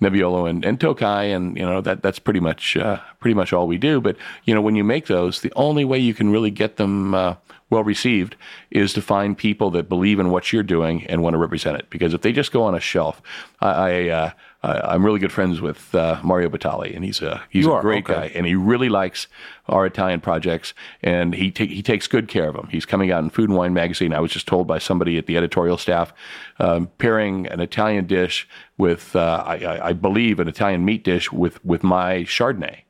Nebbiolo 0.02 0.50
and, 0.50 0.66
and 0.66 0.80
Tokai, 0.80 1.26
and 1.26 1.56
you 1.56 1.66
know 1.66 1.82
that 1.82 2.02
that's 2.02 2.20
pretty 2.20 2.40
much 2.40 2.76
uh, 2.76 3.00
pretty 3.20 3.36
much 3.36 3.54
all 3.54 3.68
we 3.68 3.78
do. 3.78 4.02
But 4.02 4.18
you 4.46 4.54
know 4.54 4.62
when 4.62 4.76
you 4.76 4.84
make 4.84 5.08
those, 5.08 5.42
the 5.42 5.54
only 5.56 5.86
way 5.86 6.00
you 6.00 6.14
can 6.14 6.32
really 6.32 6.52
get 6.52 6.78
them 6.78 7.14
uh, 7.14 7.36
well 7.72 7.84
received 7.84 8.36
is 8.70 8.94
to 8.94 9.02
find 9.02 9.36
people 9.36 9.72
that 9.72 9.90
believe 9.90 10.20
in 10.20 10.30
what 10.30 10.54
you're 10.54 10.62
doing 10.62 11.08
and 11.08 11.24
want 11.24 11.34
to 11.34 11.38
represent 11.40 11.78
it. 11.78 11.90
Because 11.90 12.14
if 12.14 12.22
they 12.22 12.32
just 12.32 12.52
go 12.52 12.62
on 12.64 12.76
a 12.76 12.80
shelf, 12.80 13.22
I, 13.62 13.70
I 13.70 14.10
uh, 14.10 14.32
I'm 14.64 15.04
really 15.04 15.18
good 15.20 15.32
friends 15.32 15.60
with 15.60 15.96
uh, 15.96 16.20
Mario 16.24 16.48
Batali, 16.50 16.96
and 16.96 17.04
he's 17.04 17.20
a 17.24 17.42
he's 17.50 17.66
You 17.66 17.72
a 17.72 17.76
are? 17.76 17.82
great 17.82 18.08
Okay. 18.08 18.14
guy, 18.14 18.32
and 18.36 18.46
he 18.46 18.54
really 18.54 18.90
likes 18.90 19.26
our 19.68 19.88
Italian 19.88 20.20
projects, 20.22 20.76
and 21.02 21.34
he 21.34 21.50
ta- 21.50 21.66
he 21.66 21.82
takes 21.82 22.06
good 22.08 22.28
care 22.28 22.48
of 22.48 22.56
them. 22.56 22.68
He's 22.70 22.86
coming 22.86 23.12
out 23.12 23.24
in 23.24 23.32
Food 23.32 23.50
and 23.50 23.58
Wine 23.58 23.74
magazine. 23.74 24.14
I 24.14 24.20
was 24.20 24.32
just 24.32 24.48
told 24.48 24.68
by 24.68 24.78
somebody 24.78 25.18
at 25.18 25.26
the 25.26 25.36
editorial 25.38 25.78
staff, 25.78 26.14
um, 26.60 26.90
pairing 27.00 27.48
an 27.48 27.60
Italian 27.60 28.06
dish 28.06 28.48
with 28.78 29.16
uh, 29.16 29.44
I, 29.48 29.56
I, 29.56 29.88
I 29.90 29.94
believe 29.94 30.40
an 30.40 30.48
Italian 30.48 30.86
meat 30.86 31.04
dish 31.04 31.32
with 31.32 31.64
with 31.66 31.84
my 31.84 32.18
Chardonnay, 32.26 32.82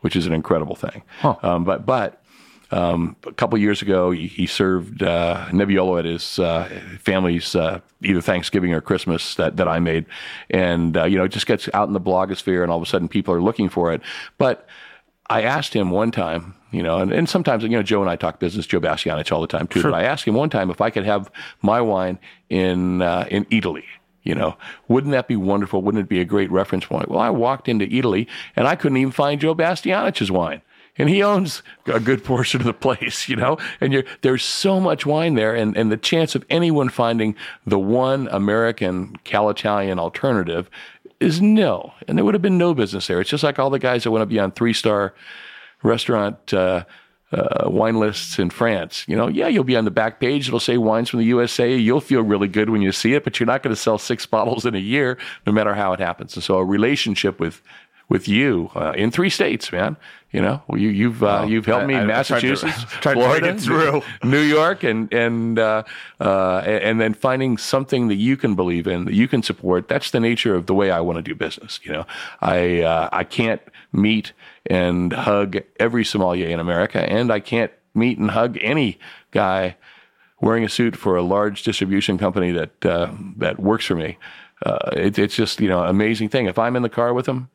which 0.00 0.16
is 0.16 0.26
an 0.26 0.32
incredible 0.32 0.74
thing. 0.74 1.02
Um, 1.42 1.62
but 1.64 1.86
but 1.86 2.19
um, 2.70 3.16
a 3.26 3.32
couple 3.32 3.58
years 3.58 3.82
ago, 3.82 4.10
he, 4.10 4.26
he 4.26 4.46
served 4.46 5.02
uh, 5.02 5.46
Nebbiolo 5.50 5.98
at 5.98 6.04
his 6.04 6.38
uh, 6.38 6.68
family's 7.00 7.54
uh, 7.56 7.80
either 8.02 8.20
Thanksgiving 8.20 8.72
or 8.72 8.80
Christmas 8.80 9.34
that, 9.34 9.56
that 9.56 9.68
I 9.68 9.80
made, 9.80 10.06
and 10.50 10.96
uh, 10.96 11.04
you 11.04 11.18
know, 11.18 11.24
it 11.24 11.30
just 11.32 11.46
gets 11.46 11.68
out 11.74 11.88
in 11.88 11.94
the 11.94 12.00
blogosphere, 12.00 12.62
and 12.62 12.70
all 12.70 12.78
of 12.78 12.82
a 12.82 12.86
sudden, 12.86 13.08
people 13.08 13.34
are 13.34 13.42
looking 13.42 13.68
for 13.68 13.92
it. 13.92 14.02
But 14.38 14.68
I 15.28 15.42
asked 15.42 15.74
him 15.74 15.90
one 15.90 16.10
time, 16.10 16.54
you 16.72 16.82
know, 16.82 16.98
and, 16.98 17.12
and 17.12 17.28
sometimes, 17.28 17.62
you 17.62 17.68
know, 17.70 17.82
Joe 17.82 18.00
and 18.00 18.10
I 18.10 18.16
talk 18.16 18.40
business, 18.40 18.66
Joe 18.66 18.80
Bastianich 18.80 19.32
all 19.32 19.40
the 19.40 19.46
time 19.46 19.66
too. 19.68 19.82
But 19.82 19.94
I 19.94 20.02
asked 20.02 20.26
him 20.26 20.34
one 20.34 20.50
time 20.50 20.70
if 20.70 20.80
I 20.80 20.90
could 20.90 21.04
have 21.04 21.30
my 21.62 21.80
wine 21.80 22.18
in 22.48 23.00
uh, 23.02 23.26
in 23.30 23.46
Italy. 23.50 23.84
You 24.22 24.34
know, 24.34 24.56
wouldn't 24.86 25.12
that 25.12 25.28
be 25.28 25.36
wonderful? 25.36 25.80
Wouldn't 25.82 26.04
it 26.04 26.08
be 26.08 26.20
a 26.20 26.26
great 26.26 26.50
reference 26.50 26.84
point? 26.84 27.08
Well, 27.08 27.20
I 27.20 27.30
walked 27.30 27.68
into 27.68 27.86
Italy 27.86 28.28
and 28.54 28.68
I 28.68 28.76
couldn't 28.76 28.98
even 28.98 29.12
find 29.12 29.40
Joe 29.40 29.54
Bastianich's 29.54 30.30
wine. 30.30 30.60
And 31.00 31.08
he 31.08 31.22
owns 31.22 31.62
a 31.86 31.98
good 31.98 32.22
portion 32.22 32.60
of 32.60 32.66
the 32.66 32.74
place, 32.74 33.26
you 33.26 33.34
know, 33.34 33.56
and 33.80 34.04
there's 34.20 34.44
so 34.44 34.78
much 34.78 35.06
wine 35.06 35.34
there. 35.34 35.54
And, 35.54 35.74
and 35.74 35.90
the 35.90 35.96
chance 35.96 36.34
of 36.34 36.44
anyone 36.50 36.90
finding 36.90 37.34
the 37.66 37.78
one 37.78 38.28
American 38.30 39.16
Cal 39.24 39.48
Italian 39.48 39.98
alternative 39.98 40.68
is 41.18 41.40
nil. 41.40 41.94
And 42.06 42.18
there 42.18 42.24
would 42.26 42.34
have 42.34 42.42
been 42.42 42.58
no 42.58 42.74
business 42.74 43.06
there. 43.06 43.18
It's 43.18 43.30
just 43.30 43.42
like 43.42 43.58
all 43.58 43.70
the 43.70 43.78
guys 43.78 44.04
that 44.04 44.10
want 44.10 44.20
to 44.20 44.26
be 44.26 44.38
on 44.38 44.52
three 44.52 44.74
star 44.74 45.14
restaurant 45.82 46.52
uh, 46.52 46.84
uh, 47.32 47.70
wine 47.70 47.98
lists 47.98 48.38
in 48.38 48.50
France. 48.50 49.06
You 49.08 49.16
know, 49.16 49.28
yeah, 49.28 49.48
you'll 49.48 49.64
be 49.64 49.76
on 49.76 49.86
the 49.86 49.90
back 49.90 50.20
page. 50.20 50.48
It'll 50.48 50.60
say 50.60 50.76
wines 50.76 51.08
from 51.08 51.20
the 51.20 51.26
USA. 51.26 51.74
You'll 51.74 52.02
feel 52.02 52.20
really 52.20 52.48
good 52.48 52.68
when 52.68 52.82
you 52.82 52.92
see 52.92 53.14
it, 53.14 53.24
but 53.24 53.40
you're 53.40 53.46
not 53.46 53.62
going 53.62 53.74
to 53.74 53.80
sell 53.80 53.96
six 53.96 54.26
bottles 54.26 54.66
in 54.66 54.74
a 54.74 54.78
year, 54.78 55.16
no 55.46 55.52
matter 55.52 55.74
how 55.74 55.94
it 55.94 56.00
happens. 56.00 56.34
And 56.34 56.44
so, 56.44 56.58
a 56.58 56.64
relationship 56.64 57.40
with 57.40 57.62
with 58.10 58.28
you 58.28 58.70
uh, 58.74 58.92
in 58.96 59.10
three 59.10 59.30
states, 59.30 59.72
man. 59.72 59.96
You 60.32 60.42
know, 60.42 60.62
well, 60.68 60.78
you, 60.78 60.90
you've 60.90 61.22
uh, 61.22 61.46
you've 61.48 61.64
helped 61.66 61.86
me 61.86 61.94
I- 61.94 62.04
tried 62.04 62.06
Massachusetts, 62.08 62.84
tried 63.00 63.14
to 63.14 63.20
Florida, 63.20 63.52
get 63.52 63.60
through. 63.60 64.02
New 64.22 64.40
York, 64.40 64.84
and 64.84 65.12
and 65.12 65.58
uh, 65.58 65.82
uh, 66.20 66.58
and 66.58 67.00
then 67.00 67.14
finding 67.14 67.56
something 67.56 68.08
that 68.08 68.16
you 68.16 68.36
can 68.36 68.54
believe 68.54 68.86
in, 68.86 69.06
that 69.06 69.14
you 69.14 69.26
can 69.26 69.42
support. 69.42 69.88
That's 69.88 70.10
the 70.10 70.20
nature 70.20 70.54
of 70.54 70.66
the 70.66 70.74
way 70.74 70.90
I 70.90 71.00
want 71.00 71.16
to 71.16 71.22
do 71.22 71.34
business. 71.34 71.80
You 71.82 71.92
know, 71.92 72.06
I 72.40 72.82
uh, 72.82 73.08
I 73.12 73.24
can't 73.24 73.62
meet 73.92 74.32
and 74.66 75.12
hug 75.12 75.56
every 75.78 76.04
sommelier 76.04 76.48
in 76.48 76.60
America, 76.60 76.98
and 77.00 77.32
I 77.32 77.40
can't 77.40 77.72
meet 77.94 78.18
and 78.18 78.30
hug 78.30 78.58
any 78.60 78.98
guy 79.30 79.76
wearing 80.40 80.64
a 80.64 80.68
suit 80.68 80.96
for 80.96 81.16
a 81.16 81.22
large 81.22 81.62
distribution 81.62 82.18
company 82.18 82.52
that 82.52 82.86
uh, 82.86 83.12
that 83.36 83.58
works 83.58 83.86
for 83.86 83.94
me. 83.96 84.16
Uh, 84.64 84.90
it, 84.92 85.18
it's 85.18 85.34
just 85.34 85.60
you 85.60 85.68
know 85.68 85.82
an 85.82 85.88
amazing 85.88 86.28
thing. 86.28 86.46
If 86.46 86.58
I'm 86.58 86.76
in 86.76 86.82
the 86.82 86.88
car 86.88 87.14
with 87.14 87.26
them, 87.26 87.48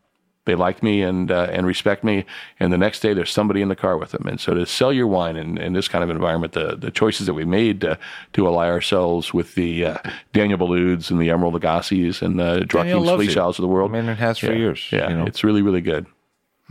they 0.45 0.55
like 0.55 0.81
me 0.81 1.01
and 1.01 1.31
uh, 1.31 1.47
and 1.51 1.65
respect 1.65 2.03
me, 2.03 2.25
and 2.59 2.71
the 2.71 2.77
next 2.77 3.01
day 3.01 3.13
there's 3.13 3.31
somebody 3.31 3.61
in 3.61 3.67
the 3.67 3.75
car 3.75 3.97
with 3.97 4.11
them. 4.11 4.27
And 4.27 4.39
so 4.39 4.53
to 4.53 4.65
sell 4.65 4.93
your 4.93 5.07
wine 5.07 5.35
in, 5.35 5.57
in 5.57 5.73
this 5.73 5.87
kind 5.87 6.03
of 6.03 6.09
environment, 6.09 6.53
the 6.53 6.75
the 6.75 6.91
choices 6.91 7.25
that 7.25 7.33
we 7.33 7.45
made 7.45 7.83
uh, 7.83 7.95
to 8.33 8.47
ally 8.47 8.67
ourselves 8.67 9.33
with 9.33 9.55
the 9.55 9.85
uh, 9.85 9.97
Daniel 10.33 10.59
Bouluds 10.59 11.11
and 11.11 11.19
the 11.19 11.27
Emeril 11.27 11.59
Lagasses 11.59 12.21
and 12.21 12.39
the 12.39 12.67
Joaquin 12.71 13.03
you. 13.03 13.11
Of 13.11 13.57
the 13.57 13.67
world. 13.67 13.91
I 13.91 14.01
mean, 14.01 14.09
it 14.09 14.17
has 14.17 14.37
for 14.37 14.47
yeah. 14.47 14.57
years. 14.57 14.87
Yeah, 14.91 15.09
you 15.09 15.17
know? 15.17 15.25
it's 15.25 15.43
really 15.43 15.61
really 15.61 15.81
good. 15.81 16.05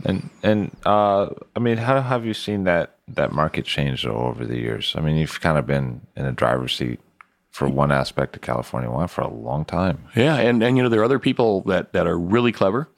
And 0.03 0.29
and 0.43 0.75
uh, 0.85 1.29
I 1.55 1.59
mean, 1.59 1.77
how 1.77 2.01
have 2.01 2.25
you 2.25 2.33
seen 2.33 2.63
that 2.65 2.97
that 3.07 3.31
market 3.31 3.65
change 3.65 4.05
over 4.05 4.45
the 4.45 4.57
years? 4.57 4.93
I 4.97 5.01
mean, 5.01 5.15
you've 5.15 5.39
kind 5.39 5.57
of 5.57 5.65
been 5.65 6.01
in 6.15 6.25
a 6.25 6.31
driver's 6.31 6.75
seat 6.75 6.99
for 7.55 7.69
one 7.69 7.89
aspect 7.89 8.35
of 8.35 8.41
California 8.41 8.91
wine 8.91 9.07
for 9.07 9.21
a 9.21 9.29
long 9.29 9.63
time. 9.63 10.03
Yeah, 10.15 10.35
and 10.35 10.61
and 10.61 10.75
you 10.75 10.83
know 10.83 10.89
there 10.89 10.99
are 10.99 11.05
other 11.05 11.19
people 11.19 11.61
that 11.61 11.93
that 11.93 12.07
are 12.07 12.19
really 12.19 12.51
clever. 12.51 12.89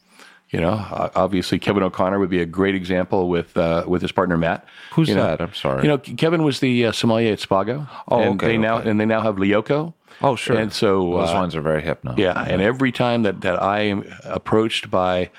You 0.49 0.61
know, 0.61 0.71
uh, 0.71 1.09
obviously 1.13 1.59
Kevin 1.59 1.83
O'Connor 1.83 2.19
would 2.19 2.29
be 2.29 2.39
a 2.39 2.45
great 2.45 2.73
example 2.73 3.27
with 3.27 3.57
uh, 3.57 3.83
with 3.85 4.01
his 4.01 4.13
partner 4.13 4.37
Matt. 4.37 4.65
Who's 4.93 5.09
You 5.09 5.15
know, 5.15 5.23
that? 5.23 5.41
I'm 5.41 5.53
sorry. 5.53 5.83
You 5.83 5.89
know, 5.89 5.97
Kevin 5.97 6.43
was 6.43 6.61
the 6.61 6.85
uh, 6.85 6.91
sommelier 6.93 7.33
at 7.33 7.39
Spago. 7.39 7.87
Oh, 8.07 8.19
and 8.21 8.41
okay, 8.41 8.53
They 8.53 8.57
now 8.57 8.77
and 8.77 8.97
they 8.99 9.05
now 9.05 9.21
have 9.21 9.35
LIOCO. 9.35 9.93
oh, 10.21 10.35
sure. 10.37 10.57
And 10.57 10.71
so 10.71 11.11
those 11.17 11.31
uh, 11.31 11.33
wines 11.33 11.53
are 11.55 11.61
very 11.61 11.81
hip 11.81 12.03
now. 12.03 12.15
yeah, 12.17 12.41
and 12.43 12.61
every 12.61 12.93
time 12.93 13.23
that, 13.23 13.41
that 13.41 13.61
I 13.61 13.81
am 13.81 14.05
approached 14.23 14.89
by 14.89 15.31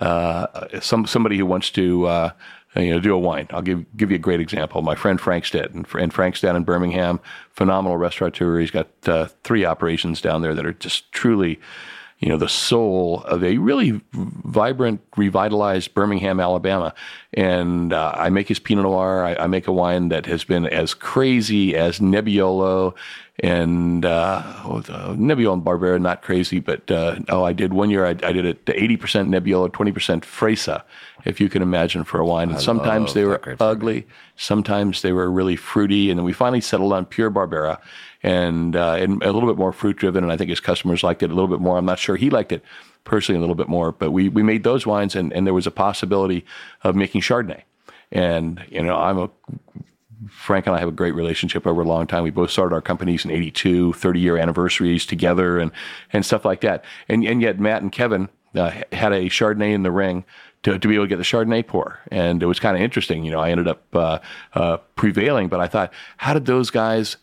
uh, 0.00 0.46
some 0.80 1.06
somebody 1.06 1.36
who 1.36 1.46
wants 1.46 1.70
to 1.72 2.06
uh, 2.06 2.30
you 2.74 2.90
know 2.90 3.00
do 3.00 3.14
a 3.14 3.18
wine, 3.18 3.46
I'll 3.50 3.62
give 3.62 3.84
give 3.98 4.10
you 4.10 4.16
a 4.16 4.18
great 4.18 4.40
example. 4.40 4.80
My 4.80 4.94
friend 4.94 5.20
Frank 5.20 5.44
Stitt, 5.44 5.72
and, 5.72 5.86
and 5.94 6.12
Frank's 6.12 6.40
down 6.40 6.56
in 6.56 6.64
Birmingham, 6.64 7.20
phenomenal 7.50 7.98
restaurateur. 7.98 8.58
He's 8.60 8.70
got 8.70 8.88
uh, 9.06 9.26
three 9.42 9.66
operations 9.66 10.22
down 10.22 10.40
there 10.40 10.54
that 10.54 10.64
are 10.64 10.72
just 10.72 11.12
truly. 11.12 11.60
You 12.24 12.30
know 12.30 12.38
the 12.38 12.48
soul 12.48 13.22
of 13.24 13.44
a 13.44 13.58
really 13.58 14.00
vibrant, 14.14 15.02
revitalized 15.14 15.92
Birmingham, 15.92 16.40
Alabama, 16.40 16.94
and 17.34 17.92
uh, 17.92 18.14
I 18.16 18.30
make 18.30 18.48
his 18.48 18.58
Pinot 18.58 18.84
Noir. 18.84 19.26
I, 19.26 19.34
I 19.44 19.46
make 19.46 19.66
a 19.66 19.72
wine 19.72 20.08
that 20.08 20.24
has 20.24 20.42
been 20.42 20.64
as 20.64 20.94
crazy 20.94 21.76
as 21.76 22.00
Nebbiolo 22.00 22.94
and 23.40 24.06
uh, 24.06 24.42
oh, 24.64 24.82
Nebbiolo 25.18 25.52
and 25.52 25.62
Barbera, 25.62 26.00
not 26.00 26.22
crazy, 26.22 26.60
but 26.60 26.90
uh, 26.90 27.16
oh, 27.28 27.44
I 27.44 27.52
did 27.52 27.74
one 27.74 27.90
year. 27.90 28.06
I, 28.06 28.10
I 28.10 28.32
did 28.32 28.46
it 28.46 28.64
to 28.64 28.82
eighty 28.82 28.96
percent 28.96 29.28
Nebbiolo, 29.28 29.70
twenty 29.70 29.92
percent 29.92 30.24
Freisa, 30.24 30.82
if 31.26 31.40
you 31.42 31.50
can 31.50 31.60
imagine 31.60 32.04
for 32.04 32.20
a 32.20 32.24
wine. 32.24 32.48
And 32.48 32.58
sometimes 32.58 33.12
they 33.12 33.24
were 33.24 33.38
ugly, 33.60 34.06
sometimes 34.36 35.02
they 35.02 35.12
were 35.12 35.30
really 35.30 35.56
fruity, 35.56 36.08
and 36.08 36.18
then 36.18 36.24
we 36.24 36.32
finally 36.32 36.62
settled 36.62 36.94
on 36.94 37.04
pure 37.04 37.30
Barbera, 37.30 37.80
and 38.24 38.74
uh, 38.74 38.94
and 38.94 39.22
a 39.22 39.30
little 39.30 39.48
bit 39.48 39.58
more 39.58 39.72
fruit 39.72 39.96
driven. 39.96 40.24
And 40.24 40.32
I 40.32 40.36
think 40.36 40.50
his 40.50 40.58
customers 40.58 41.04
liked 41.04 41.22
it 41.22 41.30
a 41.30 41.34
little 41.34 41.48
bit 41.48 41.60
more. 41.60 41.76
I'm 41.78 41.84
not 41.84 41.98
sure 42.00 42.16
he 42.16 42.30
liked 42.30 42.50
it 42.50 42.64
personally 43.04 43.36
a 43.36 43.40
little 43.40 43.54
bit 43.54 43.68
more, 43.68 43.92
but 43.92 44.10
we 44.10 44.28
we 44.28 44.42
made 44.42 44.64
those 44.64 44.86
wines, 44.86 45.14
and 45.14 45.32
and 45.32 45.46
there 45.46 45.54
was 45.54 45.66
a 45.66 45.70
possibility 45.70 46.44
of 46.82 46.96
making 46.96 47.20
Chardonnay. 47.20 47.62
And 48.10 48.64
you 48.70 48.82
know, 48.82 48.96
I'm 48.96 49.18
a 49.18 49.30
Frank 50.30 50.66
and 50.66 50.74
I 50.74 50.78
have 50.78 50.88
a 50.88 50.92
great 50.92 51.14
relationship 51.14 51.66
over 51.66 51.82
a 51.82 51.84
long 51.84 52.06
time. 52.06 52.22
We 52.22 52.30
both 52.30 52.50
started 52.50 52.74
our 52.74 52.80
companies 52.80 53.26
in 53.26 53.30
82, 53.30 53.92
30 53.92 54.20
year 54.20 54.38
anniversaries 54.38 55.04
together 55.04 55.58
and, 55.58 55.70
and 56.14 56.24
stuff 56.24 56.46
like 56.46 56.62
that. 56.62 56.82
And, 57.08 57.24
and 57.26 57.42
yet 57.42 57.60
Matt 57.60 57.82
and 57.82 57.92
Kevin 57.92 58.30
uh, 58.54 58.70
had 58.92 59.12
a 59.12 59.24
Chardonnay 59.26 59.74
in 59.74 59.82
the 59.82 59.90
ring 59.90 60.24
to, 60.62 60.78
to 60.78 60.88
be 60.88 60.94
able 60.94 61.04
to 61.04 61.08
get 61.08 61.16
the 61.16 61.24
Chardonnay 61.24 61.66
pour. 61.66 62.00
And 62.10 62.42
it 62.42 62.46
was 62.46 62.58
kind 62.58 62.74
of 62.74 62.82
interesting. 62.82 63.24
You 63.24 63.32
know, 63.32 63.40
I 63.40 63.50
ended 63.50 63.68
up 63.68 63.84
uh, 63.94 64.18
uh, 64.54 64.78
prevailing, 64.96 65.48
but 65.48 65.60
I 65.60 65.66
thought, 65.66 65.92
how 66.16 66.32
did 66.32 66.46
those 66.46 66.70
guys 66.70 67.18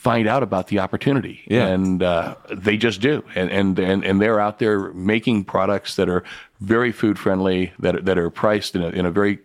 find 0.00 0.26
out 0.26 0.42
about 0.42 0.68
the 0.68 0.78
opportunity. 0.78 1.42
Yeah. 1.46 1.66
And 1.66 2.02
uh, 2.02 2.34
they 2.50 2.78
just 2.78 3.02
do. 3.02 3.22
And, 3.34 3.50
and, 3.50 3.78
and, 3.78 4.02
and 4.02 4.18
they're 4.18 4.40
out 4.40 4.58
there 4.58 4.90
making 4.94 5.44
products 5.44 5.96
that 5.96 6.08
are 6.08 6.24
very 6.60 6.90
food 6.90 7.18
friendly, 7.18 7.74
that, 7.80 7.96
are- 7.96 8.00
that 8.00 8.16
are 8.16 8.30
priced 8.30 8.74
in 8.74 8.82
a, 8.82 8.88
in 8.88 9.04
a 9.04 9.10
very 9.10 9.40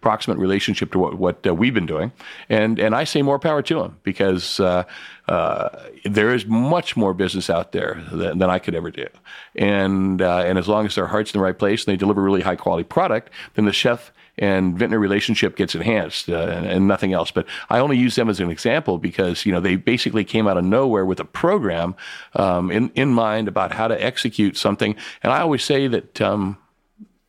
proximate 0.00 0.38
relationship 0.38 0.92
to 0.92 1.00
what, 1.00 1.14
what 1.14 1.44
uh, 1.44 1.52
we've 1.52 1.74
been 1.74 1.86
doing. 1.86 2.12
And, 2.48 2.78
and 2.78 2.94
I 2.94 3.02
say 3.02 3.22
more 3.22 3.40
power 3.40 3.62
to 3.62 3.80
them 3.80 3.98
because 4.04 4.60
uh, 4.60 4.84
uh, 5.26 5.70
there 6.04 6.32
is 6.32 6.46
much 6.46 6.96
more 6.96 7.12
business 7.12 7.50
out 7.50 7.72
there 7.72 8.00
than, 8.12 8.38
than 8.38 8.48
I 8.48 8.60
could 8.60 8.76
ever 8.76 8.92
do. 8.92 9.08
And, 9.56 10.22
uh, 10.22 10.44
and 10.46 10.56
as 10.56 10.68
long 10.68 10.86
as 10.86 10.94
their 10.94 11.08
heart's 11.08 11.34
in 11.34 11.40
the 11.40 11.44
right 11.44 11.58
place 11.58 11.84
and 11.84 11.92
they 11.92 11.96
deliver 11.96 12.22
really 12.22 12.42
high 12.42 12.54
quality 12.54 12.84
product, 12.84 13.30
then 13.54 13.64
the 13.64 13.72
chef 13.72 14.12
and 14.38 14.78
vintner 14.78 14.98
relationship 14.98 15.56
gets 15.56 15.74
enhanced 15.74 16.28
uh, 16.28 16.36
and, 16.36 16.66
and 16.66 16.88
nothing 16.88 17.12
else. 17.12 17.30
But 17.30 17.46
I 17.70 17.78
only 17.78 17.96
use 17.96 18.14
them 18.16 18.28
as 18.28 18.40
an 18.40 18.50
example 18.50 18.98
because 18.98 19.46
you 19.46 19.52
know 19.52 19.60
they 19.60 19.76
basically 19.76 20.24
came 20.24 20.46
out 20.46 20.56
of 20.56 20.64
nowhere 20.64 21.04
with 21.04 21.20
a 21.20 21.24
program 21.24 21.94
um, 22.34 22.70
in 22.70 22.90
in 22.90 23.12
mind 23.12 23.48
about 23.48 23.72
how 23.72 23.88
to 23.88 24.02
execute 24.02 24.56
something. 24.56 24.96
And 25.22 25.32
I 25.32 25.40
always 25.40 25.64
say 25.64 25.88
that 25.88 26.20
um, 26.20 26.58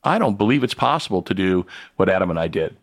I 0.04 0.18
don't 0.18 0.38
believe 0.38 0.64
it's 0.64 0.74
possible 0.74 1.22
to 1.24 1.34
do 1.34 1.66
what 1.96 2.10
Adam 2.10 2.30
and 2.30 2.40
I 2.40 2.48
did 2.48 2.76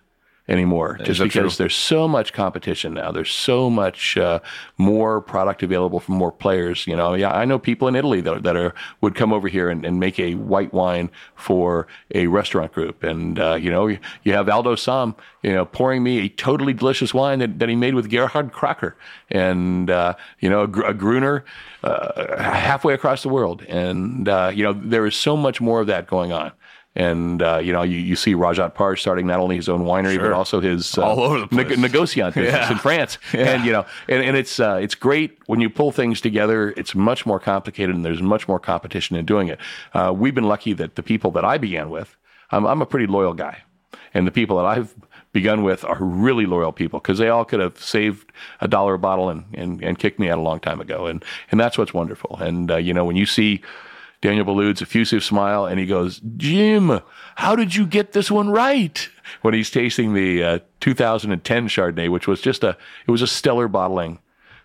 anymore 0.48 0.98
just 1.02 1.22
because 1.22 1.56
true? 1.56 1.64
there's 1.64 1.74
so 1.74 2.06
much 2.06 2.32
competition 2.32 2.94
now. 2.94 3.10
There's 3.10 3.30
so 3.30 3.70
much 3.70 4.16
uh, 4.18 4.40
more 4.76 5.20
product 5.20 5.62
available 5.62 6.00
from 6.00 6.16
more 6.16 6.32
players 6.32 6.86
you 6.86 6.96
know. 6.96 7.14
Yeah 7.14 7.30
i 7.30 7.44
know 7.44 7.58
people 7.58 7.88
in 7.88 7.96
italy 7.96 8.20
that, 8.20 8.42
that 8.42 8.56
are 8.56 8.74
would 9.00 9.14
come 9.14 9.32
over 9.32 9.48
here 9.48 9.70
and, 9.70 9.84
and 9.84 9.98
make 9.98 10.18
a 10.18 10.34
white 10.34 10.72
wine 10.72 11.10
for 11.34 11.86
a 12.14 12.26
restaurant 12.26 12.72
group. 12.72 13.02
And 13.02 13.38
uh, 13.38 13.54
you 13.54 13.70
know 13.70 13.86
you, 13.86 13.98
you 14.22 14.32
have 14.34 14.48
aldo 14.48 14.74
Sohm 14.74 15.16
you 15.42 15.52
know 15.52 15.64
pouring 15.64 16.02
me 16.02 16.18
a 16.20 16.28
totally 16.28 16.74
delicious 16.74 17.14
wine 17.14 17.38
that, 17.38 17.58
that 17.58 17.68
he 17.68 17.76
made 17.76 17.94
with 17.94 18.10
gerhard 18.10 18.52
Kracher 18.52 18.94
and 19.30 19.90
uh, 19.90 20.14
you 20.40 20.50
know 20.50 20.60
a, 20.60 20.90
a 20.90 20.94
gruner 20.94 21.44
uh, 21.82 22.42
halfway 22.42 22.94
across 22.94 23.22
the 23.22 23.28
world. 23.28 23.62
And 23.62 24.28
uh, 24.28 24.52
you 24.54 24.62
know 24.62 24.72
there 24.74 25.06
is 25.06 25.14
so 25.14 25.36
much 25.36 25.60
more 25.60 25.80
of 25.80 25.86
that 25.86 26.06
going 26.06 26.32
on 26.32 26.52
and 26.96 27.42
uh, 27.42 27.58
you 27.58 27.72
know, 27.72 27.82
you, 27.82 27.98
you 27.98 28.16
see 28.16 28.34
Rajat 28.34 28.74
Parr 28.74 28.96
starting 28.96 29.26
not 29.26 29.40
only 29.40 29.56
his 29.56 29.68
own 29.68 29.80
winery 29.82 30.18
but 30.18 30.32
also 30.32 30.60
his 30.60 30.96
uh, 30.96 31.02
All 31.02 31.20
over 31.20 31.40
the 31.40 31.46
place. 31.48 31.68
neg- 31.78 31.92
negociant 31.92 32.34
business 32.34 32.70
in 32.70 32.78
France. 32.78 33.18
And 33.34 33.64
you 33.64 33.72
know, 33.72 33.84
and, 34.08 34.22
and 34.22 34.36
it's 34.36 34.60
uh, 34.60 34.78
it's 34.80 34.94
great 34.94 35.38
when 35.46 35.60
you 35.60 35.68
pull 35.70 35.90
things 35.92 36.20
together. 36.20 36.72
It's 36.76 36.94
much 36.94 37.26
more 37.26 37.40
complicated, 37.40 37.94
and 37.94 38.04
there's 38.04 38.22
much 38.22 38.46
more 38.46 38.60
competition 38.60 39.16
in 39.16 39.24
doing 39.24 39.48
it. 39.48 39.58
Uh, 39.92 40.12
we've 40.16 40.34
been 40.34 40.48
lucky 40.48 40.72
that 40.74 40.94
the 40.94 41.02
people 41.02 41.30
that 41.32 41.44
I 41.44 41.58
began 41.58 41.90
with, 41.90 42.16
I'm, 42.50 42.64
I'm 42.66 42.80
a 42.80 42.86
pretty 42.86 43.06
loyal 43.06 43.34
guy, 43.34 43.62
and 44.12 44.26
the 44.26 44.30
people 44.32 44.56
that 44.58 44.66
I've 44.66 44.94
begun 45.32 45.64
with 45.64 45.84
are 45.84 45.98
really 46.00 46.46
loyal 46.46 46.70
people 46.70 47.00
because 47.00 47.18
they 47.18 47.28
all 47.28 47.44
could 47.44 47.58
have 47.58 47.76
saved 47.76 48.30
a 48.60 48.68
dollar 48.68 48.94
a 48.94 48.98
bottle 49.00 49.30
and, 49.30 49.44
and, 49.52 49.82
and 49.82 49.98
kicked 49.98 50.20
me 50.20 50.28
out 50.30 50.38
a 50.38 50.42
long 50.42 50.60
time 50.60 50.80
ago. 50.80 51.06
And 51.06 51.24
and 51.50 51.58
that's 51.58 51.76
what's 51.76 51.92
wonderful. 51.92 52.36
And 52.40 52.70
uh, 52.70 52.76
you 52.76 52.94
know, 52.94 53.04
when 53.04 53.16
you 53.16 53.26
see 53.26 53.60
Daniel 54.24 54.46
Boulud's 54.46 54.80
effusive 54.80 55.22
smile, 55.22 55.66
and 55.66 55.78
he 55.78 55.84
goes, 55.84 56.18
"Jim, 56.38 57.02
how 57.34 57.54
did 57.54 57.74
you 57.74 57.86
get 57.86 58.12
this 58.12 58.30
one 58.30 58.48
right?" 58.48 59.06
When 59.42 59.52
he's 59.52 59.70
tasting 59.70 60.14
the 60.14 60.42
uh, 60.42 60.58
2010 60.80 61.68
Chardonnay, 61.68 62.08
which 62.08 62.26
was 62.26 62.40
just 62.40 62.64
a, 62.64 62.74
it 63.06 63.10
was 63.10 63.20
a 63.20 63.26
stellar 63.26 63.68
bottling. 63.68 64.20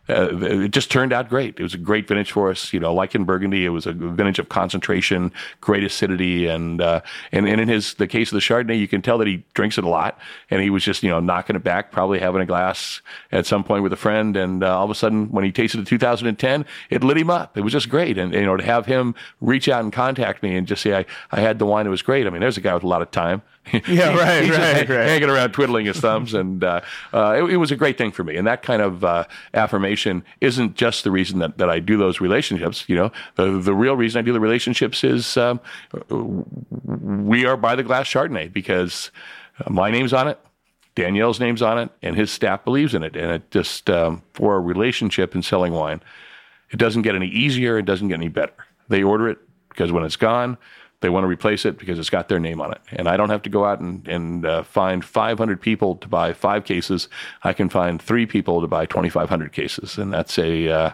Uh, 0.09 0.37
it 0.41 0.71
just 0.71 0.89
turned 0.89 1.13
out 1.13 1.29
great. 1.29 1.59
It 1.59 1.63
was 1.63 1.73
a 1.73 1.77
great 1.77 2.07
vintage 2.07 2.31
for 2.31 2.49
us. 2.49 2.73
You 2.73 2.79
know, 2.79 2.93
like 2.93 3.13
in 3.13 3.25
Burgundy, 3.25 3.65
it 3.65 3.69
was 3.69 3.85
a 3.85 3.93
vintage 3.93 4.39
of 4.39 4.49
concentration, 4.49 5.31
great 5.61 5.83
acidity, 5.83 6.47
and 6.47 6.81
uh, 6.81 7.01
and 7.31 7.47
and 7.47 7.61
in 7.61 7.67
his 7.67 7.93
the 7.93 8.07
case 8.07 8.31
of 8.31 8.35
the 8.35 8.41
Chardonnay, 8.41 8.79
you 8.79 8.87
can 8.87 9.01
tell 9.01 9.17
that 9.19 9.27
he 9.27 9.43
drinks 9.53 9.77
it 9.77 9.83
a 9.83 9.89
lot, 9.89 10.17
and 10.49 10.61
he 10.61 10.69
was 10.69 10.83
just 10.83 11.03
you 11.03 11.09
know 11.09 11.19
knocking 11.19 11.55
it 11.55 11.63
back, 11.63 11.91
probably 11.91 12.19
having 12.19 12.41
a 12.41 12.45
glass 12.45 13.01
at 13.31 13.45
some 13.45 13.63
point 13.63 13.83
with 13.83 13.93
a 13.93 13.97
friend, 13.97 14.35
and 14.35 14.63
uh, 14.63 14.77
all 14.77 14.85
of 14.85 14.91
a 14.91 14.95
sudden 14.95 15.31
when 15.31 15.43
he 15.43 15.51
tasted 15.51 15.79
the 15.79 15.85
2010, 15.85 16.65
it 16.89 17.03
lit 17.03 17.17
him 17.17 17.29
up. 17.29 17.57
It 17.57 17.61
was 17.61 17.73
just 17.73 17.89
great, 17.89 18.17
and 18.17 18.33
you 18.33 18.45
know 18.45 18.57
to 18.57 18.63
have 18.63 18.85
him 18.87 19.13
reach 19.41 19.69
out 19.69 19.83
and 19.83 19.93
contact 19.93 20.41
me 20.41 20.55
and 20.55 20.65
just 20.65 20.81
say 20.81 20.95
I 20.95 21.05
I 21.31 21.41
had 21.41 21.59
the 21.59 21.65
wine, 21.65 21.85
it 21.85 21.91
was 21.91 22.01
great. 22.01 22.25
I 22.25 22.31
mean, 22.31 22.41
there's 22.41 22.57
a 22.57 22.61
guy 22.61 22.73
with 22.73 22.83
a 22.83 22.87
lot 22.87 23.01
of 23.01 23.11
time. 23.11 23.41
Yeah, 23.87 24.15
right, 24.17 24.41
He's 24.43 24.51
right, 24.51 24.59
hang- 24.59 24.87
right. 24.87 25.07
hanging 25.07 25.29
around 25.29 25.51
twiddling 25.51 25.85
his 25.85 25.99
thumbs, 25.99 26.33
and 26.33 26.63
uh, 26.63 26.81
uh, 27.13 27.35
it, 27.37 27.53
it 27.53 27.57
was 27.57 27.71
a 27.71 27.75
great 27.75 27.97
thing 27.97 28.11
for 28.11 28.23
me. 28.23 28.35
And 28.35 28.45
that 28.47 28.61
kind 28.61 28.81
of 28.81 29.03
uh, 29.03 29.25
affirmation 29.53 30.23
isn't 30.41 30.75
just 30.75 31.03
the 31.03 31.11
reason 31.11 31.39
that, 31.39 31.57
that 31.57 31.69
I 31.69 31.79
do 31.79 31.97
those 31.97 32.19
relationships. 32.21 32.85
You 32.87 32.95
know, 32.95 33.11
the, 33.35 33.59
the 33.59 33.73
real 33.73 33.95
reason 33.95 34.19
I 34.19 34.21
do 34.23 34.33
the 34.33 34.39
relationships 34.39 35.03
is 35.03 35.37
um, 35.37 35.59
we 36.09 37.45
are 37.45 37.57
by 37.57 37.75
the 37.75 37.83
glass 37.83 38.07
Chardonnay 38.07 38.51
because 38.51 39.11
my 39.69 39.91
name's 39.91 40.13
on 40.13 40.27
it. 40.27 40.39
Daniel's 40.95 41.39
name's 41.39 41.61
on 41.61 41.77
it, 41.77 41.89
and 42.01 42.15
his 42.15 42.31
staff 42.31 42.63
believes 42.65 42.93
in 42.93 43.03
it. 43.03 43.15
And 43.15 43.31
it 43.31 43.51
just 43.51 43.89
um, 43.89 44.21
for 44.33 44.55
a 44.55 44.59
relationship 44.59 45.35
in 45.35 45.41
selling 45.41 45.73
wine, 45.73 46.01
it 46.71 46.77
doesn't 46.77 47.03
get 47.03 47.15
any 47.15 47.27
easier. 47.27 47.77
It 47.77 47.85
doesn't 47.85 48.07
get 48.09 48.15
any 48.15 48.27
better. 48.27 48.53
They 48.89 49.03
order 49.03 49.29
it 49.29 49.37
because 49.69 49.91
when 49.91 50.03
it's 50.03 50.15
gone, 50.17 50.57
they 51.01 51.09
want 51.09 51.23
to 51.23 51.27
replace 51.27 51.65
it 51.65 51.77
because 51.77 51.97
it's 51.97 52.09
got 52.09 52.27
their 52.27 52.39
name 52.39 52.59
on 52.59 52.71
it. 52.71 52.81
And 52.91 53.07
I 53.07 53.15
don't 53.15 53.29
have 53.29 53.41
to 53.43 53.49
go 53.49 53.65
out 53.65 53.79
and, 53.79 54.05
and 54.07 54.45
uh, 54.45 54.63
find 54.63 55.03
500 55.03 55.61
people 55.61 55.95
to 55.97 56.07
buy 56.07 56.33
five 56.33 56.65
cases. 56.65 57.07
I 57.43 57.53
can 57.53 57.69
find 57.69 58.01
three 58.01 58.25
people 58.25 58.61
to 58.61 58.67
buy 58.67 58.85
2,500 58.85 59.53
cases, 59.53 59.97
and 59.97 60.11
that's 60.11 60.37
a 60.37 60.69
uh, 60.69 60.91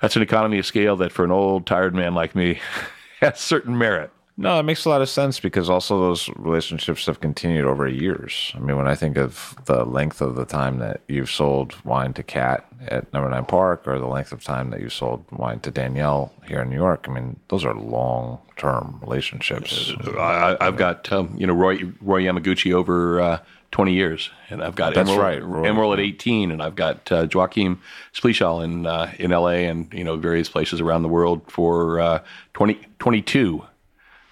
that's 0.00 0.16
an 0.16 0.22
economy 0.22 0.58
of 0.58 0.66
scale 0.66 0.96
that 0.96 1.12
for 1.12 1.24
an 1.24 1.30
old 1.30 1.66
tired 1.66 1.94
man 1.94 2.14
like 2.14 2.34
me 2.34 2.60
has 3.20 3.40
certain 3.40 3.76
merit. 3.76 4.10
No, 4.40 4.60
it 4.60 4.62
makes 4.62 4.84
a 4.84 4.88
lot 4.88 5.02
of 5.02 5.08
sense 5.08 5.40
because 5.40 5.68
also 5.68 5.98
those 5.98 6.28
relationships 6.36 7.06
have 7.06 7.20
continued 7.20 7.64
over 7.64 7.88
years. 7.88 8.52
I 8.54 8.60
mean, 8.60 8.76
when 8.76 8.86
I 8.86 8.94
think 8.94 9.16
of 9.16 9.56
the 9.64 9.84
length 9.84 10.20
of 10.20 10.36
the 10.36 10.44
time 10.44 10.78
that 10.78 11.00
you've 11.08 11.28
sold 11.28 11.74
wine 11.84 12.12
to 12.12 12.22
Kat 12.22 12.64
at 12.86 13.12
Number 13.12 13.28
Nine 13.28 13.46
Park, 13.46 13.82
or 13.88 13.98
the 13.98 14.06
length 14.06 14.30
of 14.30 14.44
time 14.44 14.70
that 14.70 14.80
you 14.80 14.90
sold 14.90 15.24
wine 15.32 15.58
to 15.60 15.72
Daniel 15.72 16.32
here 16.46 16.60
in 16.60 16.70
New 16.70 16.76
York, 16.76 17.06
I 17.08 17.12
mean, 17.12 17.40
those 17.48 17.64
are 17.64 17.74
long 17.74 18.38
term 18.56 19.00
relationships. 19.02 19.92
I, 20.16 20.56
I've 20.60 20.76
got 20.76 21.10
um, 21.10 21.34
you 21.36 21.48
know 21.48 21.54
Roy 21.54 21.82
Roy 22.00 22.22
Yamaguchi 22.22 22.72
over 22.72 23.20
uh, 23.20 23.38
20 23.72 23.92
years, 23.92 24.30
and 24.50 24.62
I've 24.62 24.76
got 24.76 24.94
That's 24.94 25.10
Emeril, 25.10 25.18
right, 25.18 25.44
Roy. 25.44 25.68
Emeril 25.68 25.94
at 25.94 25.98
18, 25.98 26.52
and 26.52 26.62
I've 26.62 26.76
got 26.76 27.10
uh, 27.10 27.26
Joachim 27.32 27.80
Splichal 28.14 28.62
in 28.62 28.86
uh, 28.86 29.12
in 29.18 29.32
L.A. 29.32 29.66
and 29.66 29.92
you 29.92 30.04
know 30.04 30.16
various 30.16 30.48
places 30.48 30.80
around 30.80 31.02
the 31.02 31.08
world 31.08 31.42
for 31.50 31.98
uh, 31.98 32.22
20 32.54 32.78
22 33.00 33.64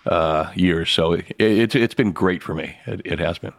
uh, 0.06 0.50
years. 0.54 0.90
So 0.90 1.12
it, 1.12 1.26
it's 1.38 1.74
it's 1.74 1.94
been 1.94 2.12
great 2.12 2.42
for 2.42 2.54
me. 2.54 2.76
It, 2.86 3.02
it 3.04 3.18
has 3.18 3.38
been. 3.38 3.52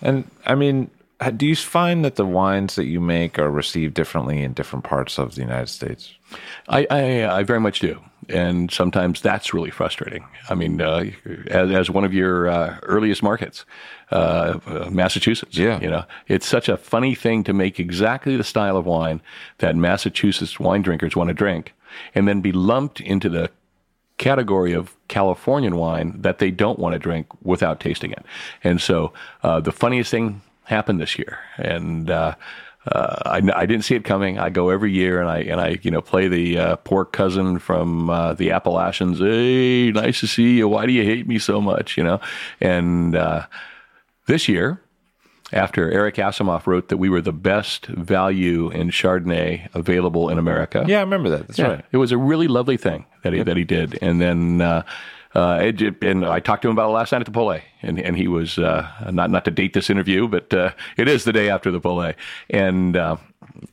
And 0.00 0.30
I 0.46 0.54
mean, 0.54 0.90
do 1.36 1.46
you 1.46 1.56
find 1.56 2.04
that 2.04 2.16
the 2.16 2.26
wines 2.26 2.74
that 2.74 2.86
you 2.86 3.00
make 3.00 3.38
are 3.38 3.50
received 3.50 3.94
differently 3.94 4.42
in 4.42 4.52
different 4.52 4.84
parts 4.84 5.18
of 5.18 5.34
the 5.34 5.42
United 5.42 5.68
States? 5.68 6.14
I, 6.68 6.86
I, 6.90 7.38
I 7.38 7.42
very 7.44 7.60
much 7.60 7.80
do. 7.80 8.00
And 8.28 8.70
sometimes 8.70 9.20
that's 9.20 9.52
really 9.52 9.70
frustrating. 9.70 10.24
I 10.48 10.54
mean, 10.54 10.80
uh, 10.80 11.06
as, 11.48 11.70
as 11.70 11.90
one 11.90 12.04
of 12.04 12.14
your 12.14 12.48
uh, 12.48 12.78
earliest 12.82 13.22
markets, 13.22 13.64
uh, 14.12 14.58
uh, 14.66 14.88
Massachusetts. 14.90 15.56
Yeah. 15.56 15.80
You 15.80 15.90
know, 15.90 16.04
it's 16.28 16.46
such 16.46 16.68
a 16.68 16.76
funny 16.76 17.14
thing 17.14 17.44
to 17.44 17.52
make 17.52 17.80
exactly 17.80 18.36
the 18.36 18.44
style 18.44 18.76
of 18.76 18.86
wine 18.86 19.20
that 19.58 19.74
Massachusetts 19.74 20.60
wine 20.60 20.82
drinkers 20.82 21.16
want 21.16 21.28
to 21.28 21.34
drink 21.34 21.74
and 22.14 22.28
then 22.28 22.40
be 22.40 22.52
lumped 22.52 23.00
into 23.00 23.28
the 23.28 23.50
category 24.22 24.72
of 24.72 24.96
Californian 25.08 25.76
wine 25.76 26.14
that 26.22 26.38
they 26.38 26.50
don't 26.50 26.78
want 26.78 26.92
to 26.92 26.98
drink 26.98 27.26
without 27.42 27.80
tasting 27.80 28.12
it. 28.12 28.24
And 28.62 28.80
so 28.80 29.12
uh, 29.42 29.58
the 29.60 29.72
funniest 29.72 30.12
thing 30.12 30.42
happened 30.64 31.00
this 31.00 31.18
year, 31.18 31.40
and 31.56 32.08
uh, 32.08 32.36
uh, 32.86 33.16
I, 33.26 33.42
I 33.54 33.66
didn't 33.66 33.82
see 33.82 33.96
it 33.96 34.04
coming. 34.04 34.38
I 34.38 34.48
go 34.48 34.70
every 34.70 34.92
year, 34.92 35.20
and 35.20 35.28
I 35.28 35.38
and 35.38 35.60
I 35.60 35.78
you 35.82 35.90
know 35.90 36.00
play 36.00 36.28
the 36.28 36.58
uh, 36.58 36.76
poor 36.76 37.04
cousin 37.04 37.58
from 37.58 38.10
uh, 38.10 38.34
the 38.34 38.52
Appalachians. 38.52 39.18
Hey, 39.18 39.90
nice 39.90 40.20
to 40.20 40.28
see 40.28 40.56
you. 40.58 40.68
Why 40.68 40.86
do 40.86 40.92
you 40.92 41.04
hate 41.04 41.26
me 41.26 41.38
so 41.38 41.60
much? 41.60 41.96
You 41.96 42.04
know, 42.04 42.20
and 42.60 43.16
uh, 43.16 43.46
this 44.26 44.48
year 44.48 44.80
after 45.52 45.90
Eric 45.90 46.16
Asimov 46.16 46.66
wrote 46.66 46.88
that 46.88 46.96
we 46.96 47.08
were 47.08 47.20
the 47.20 47.32
best 47.32 47.86
value 47.86 48.70
in 48.70 48.90
Chardonnay 48.90 49.68
available 49.74 50.28
in 50.28 50.38
America. 50.38 50.84
Yeah, 50.86 50.98
I 50.98 51.02
remember 51.02 51.28
that. 51.30 51.46
That's 51.48 51.58
Yeah, 51.58 51.66
right. 51.68 51.84
It 51.92 51.96
was 51.98 52.12
a 52.12 52.18
really 52.18 52.48
lovely 52.48 52.76
thing 52.76 53.04
that 53.22 53.32
he 53.32 53.42
that 53.42 53.56
he 53.56 53.64
did, 53.64 53.98
and 54.02 54.20
then 54.20 54.60
uh, 54.60 54.82
uh, 55.34 55.58
it, 55.62 55.80
it- 55.82 56.02
and 56.04 56.24
I 56.26 56.40
talked 56.40 56.62
to 56.62 56.68
him 56.68 56.72
about 56.72 56.88
it 56.90 56.92
last 56.92 57.12
night 57.12 57.20
at 57.20 57.26
the 57.26 57.32
Paulée, 57.32 57.62
and 57.82 57.98
and 57.98 58.16
he 58.16 58.28
was 58.28 58.58
uh, 58.58 58.86
not 59.10 59.30
not 59.30 59.44
to 59.44 59.50
date 59.50 59.72
this 59.74 59.90
interview, 59.90 60.28
but 60.28 60.52
uh, 60.54 60.70
it 60.96 61.08
is 61.08 61.24
the 61.24 61.32
day 61.32 61.48
after 61.50 61.70
the 61.70 61.80
Paulée, 61.80 62.14
and 62.50 62.96
uh, 62.96 63.16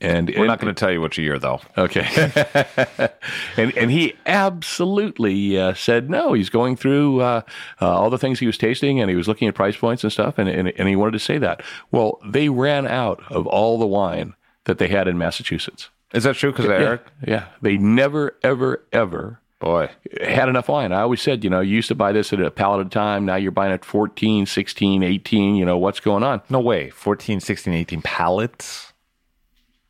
and 0.02 0.34
We're 0.36 0.48
not 0.48 0.60
going 0.60 0.74
to 0.74 0.80
tell 0.80 0.92
you 0.92 1.02
which 1.02 1.18
year, 1.18 1.39
though. 1.39 1.62
Okay. 1.78 2.08
and 3.58 3.78
and 3.78 3.92
he 3.92 4.15
absolutely 4.26 5.58
uh, 5.58 5.74
said 5.74 6.10
no. 6.10 6.34
He's 6.34 6.50
going 6.50 6.76
through 6.76 7.22
uh, 7.22 7.42
uh, 7.82 7.89
all 7.89 8.10
the 8.10 8.18
things 8.18 8.39
he 8.39 8.46
was 8.48 8.58
tasting, 8.58 9.00
and 9.00 9.10
he 9.10 9.15
was 9.15 9.28
looking 9.28 9.48
at 9.48 9.56
price 9.56 9.78
points 9.78 10.04
and 10.04 10.12
stuff, 10.12 10.38
and, 10.38 10.50
and 10.50 10.70
and 10.70 10.88
he 10.88 10.96
wanted 10.96 11.12
to 11.13 11.20
say 11.20 11.38
that. 11.38 11.62
Well, 11.92 12.20
they 12.26 12.50
ran 12.50 12.88
out 12.88 13.22
of 13.30 13.48
all 13.48 13.78
the 13.78 13.88
wine 13.88 14.36
that 14.65 14.78
they 14.78 14.88
had 14.88 15.08
in 15.08 15.18
Massachusetts. 15.18 15.89
Is 16.13 16.24
that 16.24 16.36
true? 16.36 16.52
Because 16.52 16.65
Eric, 16.65 17.02
Yeah, 17.22 17.30
yeah. 17.30 17.46
They 17.62 17.78
never, 17.78 18.36
ever, 18.44 18.84
ever 18.92 19.39
boy, 19.60 19.89
had 20.22 20.50
enough 20.50 20.70
wine. 20.70 20.92
I 20.92 21.02
always 21.02 21.22
said, 21.22 21.44
you 21.44 21.50
know, 21.50 21.60
you 21.60 21.76
used 21.76 21.89
to 21.89 21.96
buy 21.96 22.12
this 22.12 22.34
at 22.34 22.42
a 22.42 22.50
pallet 22.50 22.82
at 22.82 22.88
a 22.88 22.89
time. 22.89 23.26
Now 23.26 23.36
you're 23.36 23.52
buying 23.52 23.74
it 23.74 23.86
14, 23.86 24.46
16, 24.46 25.04
18. 25.04 25.56
You 25.56 25.65
know, 25.65 25.78
what's 25.78 26.00
going 26.00 26.24
on? 26.24 26.42
no 26.50 26.60
way. 26.60 26.89
14, 26.89 27.39
16, 27.39 27.74
18 27.74 28.02
pallets. 28.02 28.88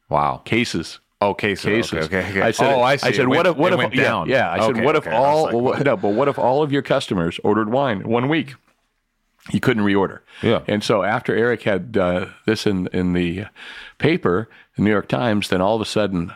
Wow. 0.09 0.41
Cases. 0.43 0.99
Oh, 1.21 1.33
cases. 1.33 1.65
cases. 1.65 2.05
Okay, 2.05 2.19
okay, 2.19 2.29
okay. 2.29 2.41
I 2.41 2.51
said, 2.51 2.73
oh, 2.73 2.81
I 2.81 2.95
see. 2.95 3.09
I 3.09 3.11
said, 3.11 3.27
what 3.27 3.45
if, 3.45 3.57
what 3.57 3.73
if, 3.73 3.93
yeah, 3.93 4.03
down? 4.03 4.29
yeah. 4.29 4.51
I 4.51 4.59
said, 4.59 4.71
Okay, 4.71 4.85
what 4.85 4.95
if 4.95 5.05
all, 5.07 5.43
like, 5.43 5.53
well, 5.53 5.83
no, 5.83 5.97
but 5.97 6.13
what 6.13 6.29
if 6.29 6.39
all 6.39 6.63
of 6.63 6.71
your 6.71 6.81
customers 6.81 7.39
ordered 7.43 7.69
wine 7.69 8.07
one 8.07 8.29
week? 8.29 8.55
You 9.51 9.59
couldn't 9.59 9.83
reorder. 9.83 10.19
Yeah. 10.41 10.61
And 10.67 10.83
so 10.83 11.03
after 11.03 11.35
Eric 11.35 11.63
had 11.63 11.97
uh, 11.97 12.27
this 12.45 12.67
in 12.67 12.87
in 12.87 13.13
the 13.13 13.45
paper, 13.97 14.49
the 14.75 14.83
New 14.83 14.91
York 14.91 15.07
Times, 15.07 15.49
then 15.49 15.61
all 15.61 15.75
of 15.75 15.81
a 15.81 15.85
sudden, 15.85 16.31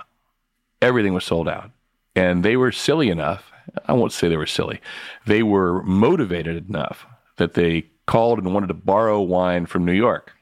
everything 0.81 1.13
was 1.13 1.23
sold 1.23 1.47
out, 1.47 1.71
and 2.15 2.43
they 2.43 2.57
were 2.57 2.71
silly 2.71 3.09
enough. 3.09 3.51
I 3.85 3.93
won't 3.93 4.13
say 4.13 4.27
they 4.27 4.37
were 4.37 4.45
silly. 4.45 4.81
They 5.25 5.43
were 5.43 5.83
motivated 5.83 6.67
enough 6.67 7.05
that 7.37 7.53
they 7.53 7.85
called 8.05 8.39
and 8.39 8.53
wanted 8.53 8.67
to 8.67 8.73
borrow 8.73 9.21
wine 9.21 9.65
from 9.65 9.85
New 9.85 9.93
York. 9.93 10.33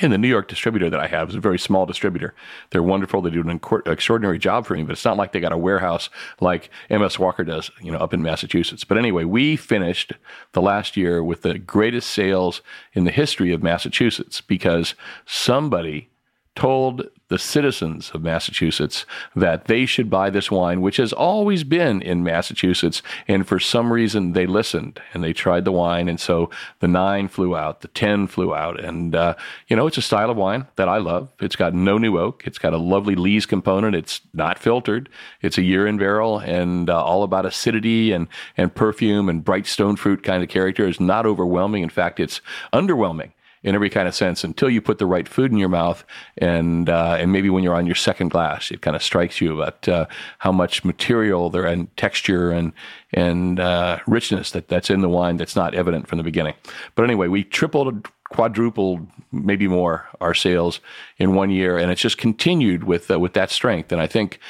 And 0.00 0.12
the 0.12 0.18
New 0.18 0.28
York 0.28 0.48
distributor 0.48 0.90
that 0.90 1.00
I 1.00 1.06
have 1.06 1.30
is 1.30 1.34
a 1.34 1.40
very 1.40 1.58
small 1.58 1.86
distributor. 1.86 2.34
They're 2.70 2.82
wonderful. 2.82 3.22
They 3.22 3.30
do 3.30 3.40
an 3.40 3.58
incor- 3.58 3.86
extraordinary 3.86 4.38
job 4.38 4.66
for 4.66 4.74
me, 4.74 4.82
but 4.82 4.92
it's 4.92 5.04
not 5.04 5.16
like 5.16 5.32
they 5.32 5.40
got 5.40 5.52
a 5.52 5.58
warehouse 5.58 6.10
like 6.40 6.70
MS 6.90 7.18
Walker 7.18 7.44
does, 7.44 7.70
you 7.80 7.90
know, 7.90 7.98
up 7.98 8.14
in 8.14 8.22
Massachusetts. 8.22 8.84
But 8.84 8.98
anyway, 8.98 9.24
we 9.24 9.56
finished 9.56 10.12
the 10.52 10.62
last 10.62 10.96
year 10.96 11.22
with 11.22 11.42
the 11.42 11.58
greatest 11.58 12.10
sales 12.10 12.62
in 12.92 13.04
the 13.04 13.10
history 13.10 13.52
of 13.52 13.62
Massachusetts 13.62 14.40
because 14.40 14.94
somebody 15.26 16.10
told 16.58 17.08
the 17.28 17.38
citizens 17.38 18.10
of 18.14 18.20
Massachusetts 18.20 19.06
that 19.36 19.66
they 19.66 19.86
should 19.86 20.10
buy 20.10 20.28
this 20.28 20.50
wine, 20.50 20.80
which 20.80 20.96
has 20.96 21.12
always 21.12 21.62
been 21.62 22.02
in 22.02 22.24
Massachusetts. 22.24 23.00
And 23.28 23.46
for 23.46 23.60
some 23.60 23.92
reason, 23.92 24.32
they 24.32 24.44
listened 24.44 25.00
and 25.14 25.22
they 25.22 25.32
tried 25.32 25.64
the 25.64 25.70
wine. 25.70 26.08
And 26.08 26.18
so 26.18 26.50
the 26.80 26.88
nine 26.88 27.28
flew 27.28 27.56
out, 27.56 27.82
the 27.82 27.88
10 27.88 28.26
flew 28.26 28.56
out. 28.56 28.80
And, 28.80 29.14
uh, 29.14 29.36
you 29.68 29.76
know, 29.76 29.86
it's 29.86 29.98
a 29.98 30.02
style 30.02 30.30
of 30.30 30.36
wine 30.36 30.66
that 30.74 30.88
I 30.88 30.98
love. 30.98 31.32
It's 31.38 31.54
got 31.54 31.74
no 31.74 31.96
new 31.96 32.18
oak, 32.18 32.42
it's 32.44 32.58
got 32.58 32.72
a 32.72 32.78
lovely 32.78 33.14
lees 33.14 33.46
component. 33.46 33.94
It's 33.94 34.20
not 34.34 34.58
filtered, 34.58 35.08
it's 35.40 35.58
a 35.58 35.62
year 35.62 35.86
in 35.86 35.96
barrel 35.96 36.40
and 36.40 36.90
uh, 36.90 37.00
all 37.00 37.22
about 37.22 37.46
acidity 37.46 38.10
and, 38.10 38.26
and 38.56 38.74
perfume 38.74 39.28
and 39.28 39.44
bright 39.44 39.68
stone 39.68 39.94
fruit 39.94 40.24
kind 40.24 40.42
of 40.42 40.48
character. 40.48 40.88
is 40.88 40.98
not 40.98 41.24
overwhelming. 41.24 41.84
In 41.84 41.88
fact, 41.88 42.18
it's 42.18 42.40
underwhelming 42.72 43.30
in 43.68 43.74
every 43.74 43.90
kind 43.90 44.08
of 44.08 44.14
sense 44.14 44.44
until 44.44 44.70
you 44.70 44.80
put 44.80 44.98
the 44.98 45.06
right 45.06 45.28
food 45.28 45.52
in 45.52 45.58
your 45.58 45.68
mouth 45.68 46.02
and 46.38 46.88
uh, 46.88 47.16
and 47.18 47.32
maybe 47.32 47.50
when 47.50 47.62
you're 47.62 47.74
on 47.74 47.86
your 47.86 47.94
second 47.94 48.28
glass 48.30 48.70
it 48.70 48.80
kind 48.80 48.96
of 48.96 49.02
strikes 49.02 49.40
you 49.40 49.60
about 49.60 49.86
uh, 49.88 50.06
how 50.38 50.50
much 50.50 50.84
material 50.84 51.50
there 51.50 51.66
and 51.66 51.94
texture 51.96 52.50
and 52.50 52.72
and 53.12 53.60
uh, 53.60 53.98
richness 54.06 54.52
that 54.52 54.68
that's 54.68 54.88
in 54.88 55.02
the 55.02 55.08
wine 55.08 55.36
that's 55.36 55.54
not 55.54 55.74
evident 55.74 56.08
from 56.08 56.16
the 56.16 56.24
beginning 56.24 56.54
but 56.94 57.02
anyway 57.02 57.28
we 57.28 57.44
tripled 57.44 58.08
quadrupled 58.30 59.06
maybe 59.32 59.68
more 59.68 60.06
our 60.20 60.34
sales 60.34 60.80
in 61.18 61.34
one 61.34 61.50
year 61.50 61.76
and 61.76 61.90
it's 61.90 62.00
just 62.00 62.16
continued 62.16 62.84
with 62.84 63.10
uh, 63.10 63.20
with 63.20 63.34
that 63.34 63.50
strength 63.50 63.92
and 63.92 64.00
I 64.00 64.06
think 64.06 64.40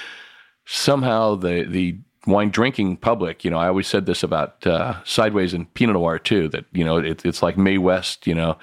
somehow 0.64 1.34
the 1.34 1.64
the 1.64 1.98
wine 2.28 2.50
drinking 2.50 2.98
public, 2.98 3.44
you 3.44 3.50
know, 3.50 3.58
I 3.58 3.68
always 3.68 3.86
said 3.86 4.06
this 4.06 4.22
about 4.22 4.66
uh, 4.66 5.02
Sideways 5.04 5.54
and 5.54 5.72
Pinot 5.74 5.94
Noir 5.94 6.18
too, 6.18 6.48
that 6.48 6.66
you 6.72 6.84
know 6.84 6.98
it, 6.98 7.24
it's 7.24 7.42
like 7.42 7.58
Mae 7.58 7.78
West, 7.78 8.26
you 8.26 8.34
know. 8.34 8.56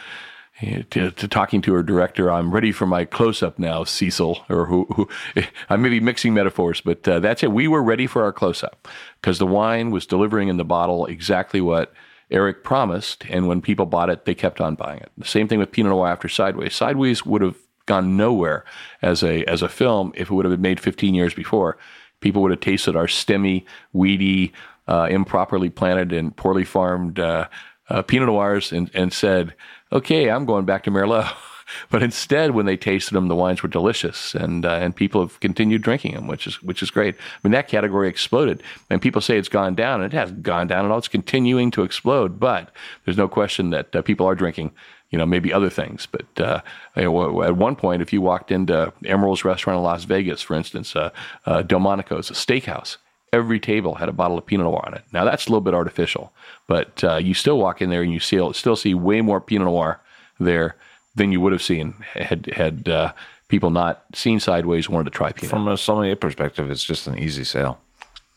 To, 0.61 1.11
to 1.11 1.27
talking 1.27 1.61
to 1.63 1.73
her 1.73 1.83
director, 1.83 2.31
I'm 2.31 2.51
ready 2.51 2.71
for 2.71 2.87
my 2.87 3.03
close 3.03 3.43
up 3.43 3.59
now, 3.59 3.83
Cecil, 3.83 4.45
or 4.49 4.67
who, 4.67 4.85
who 4.95 5.09
I 5.69 5.75
may 5.75 5.89
be 5.89 5.99
mixing 5.99 6.33
metaphors, 6.33 6.79
but 6.79 7.05
uh, 7.05 7.19
that's 7.19 7.43
it. 7.43 7.51
We 7.51 7.67
were 7.67 7.83
ready 7.83 8.07
for 8.07 8.23
our 8.23 8.31
close 8.31 8.63
up 8.63 8.87
because 9.19 9.37
the 9.37 9.45
wine 9.45 9.91
was 9.91 10.05
delivering 10.05 10.47
in 10.47 10.55
the 10.55 10.63
bottle 10.63 11.07
exactly 11.07 11.59
what 11.59 11.93
Eric 12.31 12.63
promised, 12.63 13.25
and 13.29 13.47
when 13.47 13.61
people 13.61 13.85
bought 13.85 14.09
it, 14.09 14.23
they 14.23 14.33
kept 14.33 14.61
on 14.61 14.75
buying 14.75 14.99
it. 14.99 15.11
The 15.17 15.25
same 15.25 15.49
thing 15.49 15.59
with 15.59 15.73
Pinot 15.73 15.91
Noir 15.91 16.07
after 16.07 16.29
Sideways. 16.29 16.73
Sideways 16.73 17.25
would 17.25 17.41
have 17.41 17.57
gone 17.85 18.17
nowhere 18.17 18.65
as 19.01 19.23
a 19.23 19.43
as 19.45 19.61
a 19.61 19.69
film 19.69 20.11
if 20.15 20.29
it 20.29 20.33
would 20.33 20.45
have 20.45 20.53
been 20.53 20.61
made 20.61 20.79
15 20.79 21.13
years 21.13 21.33
before. 21.33 21.77
People 22.21 22.41
would 22.41 22.51
have 22.51 22.61
tasted 22.61 22.95
our 22.95 23.07
stemmy, 23.07 23.65
weedy, 23.93 24.53
uh, 24.87 25.07
improperly 25.09 25.69
planted 25.69 26.11
and 26.11 26.35
poorly 26.35 26.63
farmed 26.63 27.19
uh, 27.19 27.47
uh, 27.89 28.01
Pinot 28.01 28.27
Noirs 28.27 28.71
and, 28.71 28.89
and 28.93 29.11
said, 29.13 29.53
"Okay, 29.91 30.29
I'm 30.29 30.45
going 30.45 30.65
back 30.65 30.83
to 30.83 30.91
Merlot." 30.91 31.33
But 31.89 32.03
instead, 32.03 32.51
when 32.51 32.67
they 32.67 32.77
tasted 32.77 33.15
them, 33.15 33.27
the 33.27 33.35
wines 33.35 33.63
were 33.63 33.67
delicious, 33.69 34.35
and 34.35 34.67
uh, 34.67 34.73
and 34.73 34.95
people 34.95 35.21
have 35.21 35.39
continued 35.39 35.81
drinking 35.81 36.13
them, 36.13 36.27
which 36.27 36.45
is 36.45 36.61
which 36.61 36.83
is 36.83 36.91
great. 36.91 37.15
I 37.15 37.19
mean, 37.43 37.53
that 37.53 37.67
category 37.67 38.07
exploded, 38.07 38.61
and 38.91 39.01
people 39.01 39.19
say 39.19 39.39
it's 39.39 39.49
gone 39.49 39.73
down, 39.73 40.03
and 40.03 40.13
it 40.13 40.15
hasn't 40.15 40.43
gone 40.43 40.67
down 40.67 40.85
at 40.85 40.91
all. 40.91 40.99
It's 40.99 41.07
continuing 41.07 41.71
to 41.71 41.81
explode, 41.81 42.39
but 42.39 42.69
there's 43.03 43.17
no 43.17 43.27
question 43.27 43.71
that 43.71 43.95
uh, 43.95 44.03
people 44.03 44.27
are 44.27 44.35
drinking 44.35 44.73
you 45.15 45.19
know, 45.19 45.25
maybe 45.25 45.53
other 45.53 45.69
things. 45.69 46.07
But 46.07 46.41
uh, 46.41 46.61
you 46.97 47.03
know, 47.03 47.41
at 47.43 47.55
one 47.55 47.75
point, 47.75 48.01
if 48.01 48.11
you 48.11 48.21
walked 48.21 48.51
into 48.51 48.91
Emeril's 49.05 49.45
restaurant 49.45 49.77
in 49.77 49.83
Las 49.83 50.03
Vegas, 50.03 50.41
for 50.41 50.55
instance, 50.55 50.95
uh, 50.95 51.11
uh, 51.45 51.61
Delmonico's, 51.61 52.29
a 52.29 52.33
steakhouse, 52.33 52.97
every 53.35 53.59
table 53.59 53.95
had 53.95 54.09
a 54.09 54.13
bottle 54.13 54.37
of 54.37 54.45
Pinot 54.45 54.65
Noir 54.65 54.83
on 54.85 54.93
it. 54.93 55.03
Now 55.11 55.25
that's 55.25 55.45
a 55.45 55.49
little 55.49 55.61
bit 55.61 55.73
artificial, 55.73 56.31
but 56.67 57.03
uh, 57.03 57.17
you 57.17 57.33
still 57.33 57.57
walk 57.57 57.81
in 57.81 57.89
there 57.89 58.01
and 58.01 58.11
you 58.11 58.19
still 58.19 58.53
still 58.53 58.75
see 58.75 58.93
way 58.93 59.21
more 59.21 59.41
Pinot 59.41 59.65
Noir 59.67 59.99
there 60.39 60.75
than 61.15 61.31
you 61.31 61.41
would 61.41 61.51
have 61.51 61.63
seen 61.63 61.93
had 62.13 62.47
had 62.47 62.87
uh, 62.87 63.13
people 63.47 63.69
not 63.69 64.03
seen 64.13 64.39
Sideways 64.39 64.89
wanted 64.89 65.05
to 65.05 65.17
try 65.17 65.31
Pinot. 65.31 65.49
From 65.49 65.67
a 65.67 65.77
sommelier 65.77 66.15
perspective, 66.15 66.71
it's 66.71 66.83
just 66.83 67.07
an 67.07 67.19
easy 67.19 67.43
sale. 67.43 67.79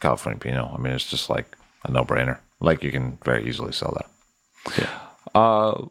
California 0.00 0.38
Pinot. 0.38 0.70
I 0.72 0.78
mean, 0.78 0.92
it's 0.92 1.08
just 1.08 1.30
like 1.30 1.56
a 1.84 1.90
no 1.90 2.04
brainer. 2.04 2.38
Like 2.60 2.82
you 2.82 2.90
can 2.90 3.18
very 3.24 3.48
easily 3.48 3.72
sell 3.72 3.96
that. 3.96 4.88
Uh, 5.34 5.86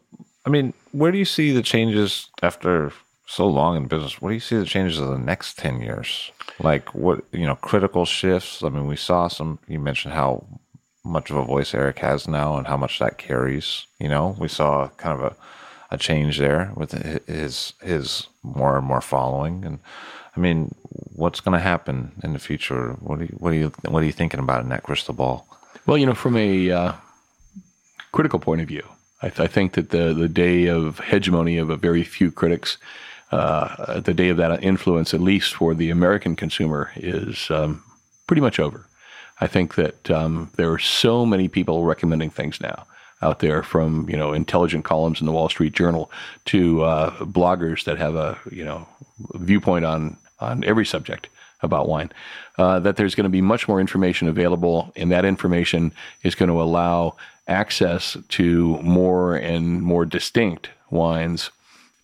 I 0.46 0.50
mean, 0.50 0.72
where 0.92 1.12
do 1.12 1.18
you 1.18 1.24
see 1.24 1.52
the 1.52 1.62
changes 1.62 2.28
after 2.42 2.92
so 3.26 3.46
long 3.46 3.76
in 3.76 3.86
business? 3.86 4.20
Where 4.20 4.30
do 4.30 4.34
you 4.34 4.40
see 4.40 4.56
the 4.56 4.64
changes 4.64 4.98
of 4.98 5.08
the 5.08 5.18
next 5.18 5.58
10 5.58 5.80
years? 5.80 6.32
Like 6.60 6.94
what, 6.94 7.24
you 7.32 7.46
know, 7.46 7.54
critical 7.54 8.04
shifts? 8.04 8.62
I 8.62 8.68
mean, 8.68 8.86
we 8.86 8.96
saw 8.96 9.28
some, 9.28 9.58
you 9.68 9.78
mentioned 9.78 10.14
how 10.14 10.44
much 11.04 11.30
of 11.30 11.36
a 11.36 11.44
voice 11.44 11.74
Eric 11.74 12.00
has 12.00 12.26
now 12.26 12.56
and 12.56 12.66
how 12.66 12.76
much 12.76 12.98
that 12.98 13.18
carries. 13.18 13.86
You 13.98 14.08
know, 14.08 14.36
we 14.38 14.48
saw 14.48 14.88
kind 14.96 15.20
of 15.20 15.32
a, 15.32 15.36
a 15.90 15.98
change 15.98 16.38
there 16.38 16.72
with 16.76 16.92
his, 17.26 17.72
his 17.82 18.26
more 18.42 18.76
and 18.76 18.86
more 18.86 19.00
following. 19.00 19.64
And 19.64 19.78
I 20.36 20.40
mean, 20.40 20.74
what's 21.14 21.40
going 21.40 21.56
to 21.56 21.62
happen 21.62 22.12
in 22.22 22.32
the 22.32 22.38
future? 22.38 22.92
What 23.00 23.20
are 23.20 23.24
you, 23.24 23.36
what 23.38 23.52
are 23.52 23.56
you, 23.56 23.72
what 23.86 24.02
are 24.02 24.06
you 24.06 24.12
thinking 24.12 24.40
about 24.40 24.62
in 24.62 24.68
that 24.70 24.82
crystal 24.82 25.14
ball? 25.14 25.46
Well, 25.86 25.96
you 25.96 26.06
know, 26.06 26.14
from 26.14 26.36
a 26.36 26.70
uh, 26.70 26.92
critical 28.12 28.38
point 28.38 28.60
of 28.60 28.68
view, 28.68 28.86
I, 29.22 29.30
th- 29.30 29.40
I, 29.40 29.46
think 29.46 29.72
that 29.72 29.90
the 29.90 30.12
the 30.12 30.28
day 30.28 30.66
of 30.66 31.00
hegemony 31.00 31.56
of 31.56 31.70
a 31.70 31.76
very 31.76 32.04
few 32.04 32.30
critics, 32.30 32.78
uh, 33.30 34.00
the 34.00 34.14
day 34.14 34.28
of 34.28 34.36
that 34.38 34.62
influence, 34.62 35.12
at 35.12 35.20
least 35.20 35.54
for 35.54 35.74
the 35.74 35.90
American 35.90 36.36
consumer, 36.36 36.90
is 36.96 37.50
um, 37.50 37.82
pretty 38.26 38.40
much 38.40 38.58
over. 38.58 38.86
I 39.40 39.46
think 39.46 39.74
that 39.76 40.10
um, 40.10 40.50
there 40.56 40.72
are 40.72 40.78
so 40.78 41.24
many 41.24 41.48
people 41.48 41.84
recommending 41.84 42.30
things 42.30 42.60
now 42.60 42.86
out 43.20 43.40
there, 43.40 43.62
from 43.62 44.08
you 44.08 44.16
know 44.16 44.32
intelligent 44.32 44.84
columns 44.84 45.20
in 45.20 45.26
the 45.26 45.32
Wall 45.32 45.48
Street 45.48 45.72
Journal 45.72 46.10
to 46.46 46.82
uh, 46.82 47.10
bloggers 47.24 47.84
that 47.84 47.98
have 47.98 48.14
a 48.14 48.38
you 48.50 48.64
know 48.64 48.86
viewpoint 49.34 49.84
on 49.84 50.16
on 50.40 50.64
every 50.64 50.86
subject 50.86 51.28
about 51.62 51.88
wine. 51.88 52.12
Uh, 52.56 52.78
that 52.80 52.96
there's 52.96 53.14
going 53.14 53.24
to 53.24 53.30
be 53.30 53.40
much 53.40 53.68
more 53.68 53.80
information 53.80 54.28
available, 54.28 54.92
and 54.96 55.10
that 55.10 55.24
information 55.24 55.92
is 56.22 56.34
going 56.34 56.48
to 56.48 56.60
allow 56.60 57.16
access 57.46 58.16
to 58.28 58.78
more 58.82 59.36
and 59.36 59.82
more 59.82 60.04
distinct 60.04 60.70
wines 60.90 61.50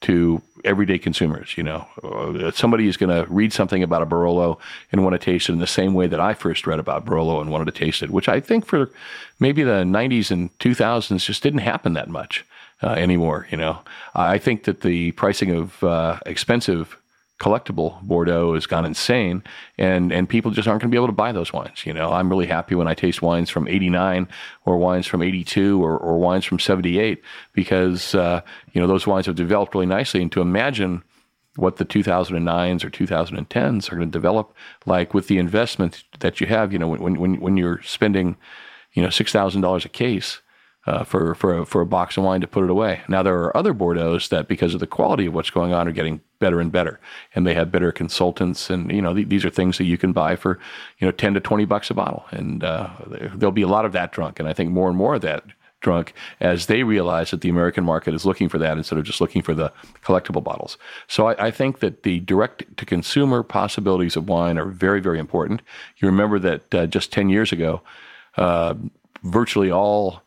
to 0.00 0.42
everyday 0.64 0.98
consumers. 0.98 1.56
You 1.56 1.64
know, 1.64 1.86
uh, 2.02 2.50
somebody 2.50 2.88
is 2.88 2.96
going 2.96 3.10
to 3.10 3.30
read 3.30 3.52
something 3.52 3.82
about 3.82 4.02
a 4.02 4.06
Barolo 4.06 4.58
and 4.92 5.04
want 5.04 5.14
to 5.14 5.18
taste 5.18 5.48
it 5.48 5.52
in 5.52 5.58
the 5.58 5.66
same 5.66 5.94
way 5.94 6.06
that 6.06 6.20
I 6.20 6.34
first 6.34 6.66
read 6.66 6.78
about 6.78 7.04
Barolo 7.04 7.40
and 7.40 7.50
wanted 7.50 7.66
to 7.66 7.78
taste 7.78 8.02
it, 8.02 8.10
which 8.10 8.28
I 8.28 8.40
think 8.40 8.66
for 8.66 8.90
maybe 9.38 9.62
the 9.62 9.82
90s 9.82 10.30
and 10.30 10.56
2000s 10.58 11.24
just 11.24 11.42
didn't 11.42 11.60
happen 11.60 11.92
that 11.94 12.08
much 12.08 12.44
uh, 12.82 12.90
anymore. 12.90 13.46
You 13.50 13.58
know, 13.58 13.78
I 14.14 14.38
think 14.38 14.64
that 14.64 14.82
the 14.82 15.12
pricing 15.12 15.50
of 15.50 15.82
uh, 15.82 16.18
expensive 16.26 16.96
collectible 17.40 18.00
Bordeaux 18.02 18.54
has 18.54 18.66
gone 18.66 18.84
insane, 18.84 19.42
and 19.76 20.12
and 20.12 20.28
people 20.28 20.50
just 20.50 20.68
aren't 20.68 20.82
going 20.82 20.90
to 20.90 20.94
be 20.94 20.98
able 20.98 21.08
to 21.08 21.12
buy 21.12 21.32
those 21.32 21.52
wines. 21.52 21.84
You 21.84 21.92
know, 21.92 22.12
I'm 22.12 22.28
really 22.28 22.46
happy 22.46 22.74
when 22.74 22.88
I 22.88 22.94
taste 22.94 23.22
wines 23.22 23.50
from 23.50 23.66
'89 23.66 24.28
or 24.64 24.78
wines 24.78 25.06
from 25.06 25.22
'82 25.22 25.82
or, 25.82 25.98
or 25.98 26.18
wines 26.18 26.44
from 26.44 26.58
'78 26.58 27.22
because 27.52 28.14
uh, 28.14 28.40
you 28.72 28.80
know 28.80 28.86
those 28.86 29.06
wines 29.06 29.26
have 29.26 29.34
developed 29.34 29.74
really 29.74 29.86
nicely. 29.86 30.22
And 30.22 30.30
to 30.32 30.40
imagine 30.40 31.02
what 31.56 31.76
the 31.76 31.84
2009s 31.84 32.84
or 32.84 32.90
2010s 32.90 33.92
are 33.92 33.96
going 33.96 34.08
to 34.08 34.12
develop 34.12 34.54
like 34.86 35.14
with 35.14 35.28
the 35.28 35.38
investment 35.38 36.02
that 36.18 36.40
you 36.40 36.48
have, 36.48 36.72
you 36.72 36.78
know, 36.78 36.88
when 36.88 37.18
when 37.18 37.40
when 37.40 37.56
you're 37.56 37.82
spending, 37.82 38.36
you 38.92 39.02
know, 39.02 39.10
six 39.10 39.32
thousand 39.32 39.60
dollars 39.60 39.84
a 39.84 39.88
case 39.88 40.40
uh, 40.86 41.04
for 41.04 41.34
for 41.34 41.58
a, 41.58 41.66
for 41.66 41.80
a 41.80 41.86
box 41.86 42.16
of 42.16 42.24
wine 42.24 42.40
to 42.40 42.46
put 42.46 42.64
it 42.64 42.70
away. 42.70 43.00
Now 43.08 43.22
there 43.22 43.38
are 43.42 43.56
other 43.56 43.72
Bordeaux's 43.74 44.28
that, 44.28 44.48
because 44.48 44.74
of 44.74 44.80
the 44.80 44.86
quality 44.86 45.26
of 45.26 45.34
what's 45.34 45.50
going 45.50 45.72
on, 45.72 45.88
are 45.88 45.92
getting 45.92 46.20
better 46.38 46.60
and 46.60 46.70
better, 46.70 47.00
and 47.34 47.46
they 47.46 47.54
have 47.54 47.72
better 47.72 47.92
consultants, 47.92 48.70
and 48.70 48.90
you 48.90 49.00
know 49.00 49.14
th- 49.14 49.28
these 49.28 49.44
are 49.44 49.50
things 49.50 49.78
that 49.78 49.84
you 49.84 49.98
can 49.98 50.12
buy 50.12 50.36
for 50.36 50.58
you 50.98 51.06
know 51.06 51.12
ten 51.12 51.34
to 51.34 51.40
twenty 51.40 51.64
bucks 51.64 51.90
a 51.90 51.94
bottle, 51.94 52.24
and 52.30 52.64
uh, 52.64 52.90
there'll 53.06 53.52
be 53.52 53.62
a 53.62 53.68
lot 53.68 53.84
of 53.84 53.92
that 53.92 54.12
drunk, 54.12 54.38
and 54.38 54.48
I 54.48 54.52
think 54.52 54.70
more 54.70 54.88
and 54.88 54.96
more 54.96 55.14
of 55.14 55.22
that 55.22 55.44
drunk 55.84 56.14
as 56.40 56.66
they 56.66 56.82
realize 56.82 57.30
that 57.30 57.42
the 57.42 57.50
American 57.50 57.84
market 57.84 58.14
is 58.14 58.24
looking 58.24 58.48
for 58.48 58.58
that 58.58 58.76
instead 58.76 58.98
of 58.98 59.04
just 59.04 59.20
looking 59.20 59.42
for 59.42 59.54
the 59.54 59.70
collectible 60.02 60.42
bottles. 60.42 60.78
So 61.06 61.28
I, 61.28 61.46
I 61.46 61.50
think 61.52 61.78
that 61.80 62.02
the 62.02 62.20
direct 62.20 62.76
to 62.78 62.86
consumer 62.86 63.42
possibilities 63.42 64.16
of 64.16 64.28
wine 64.28 64.58
are 64.58 64.64
very, 64.64 65.00
very 65.00 65.20
important. 65.20 65.60
You 65.98 66.08
remember 66.08 66.38
that 66.40 66.74
uh, 66.74 66.86
just 66.86 67.12
10 67.12 67.28
years 67.28 67.52
ago, 67.52 67.82
uh, 68.38 68.74
virtually 69.22 69.70
all 69.70 70.23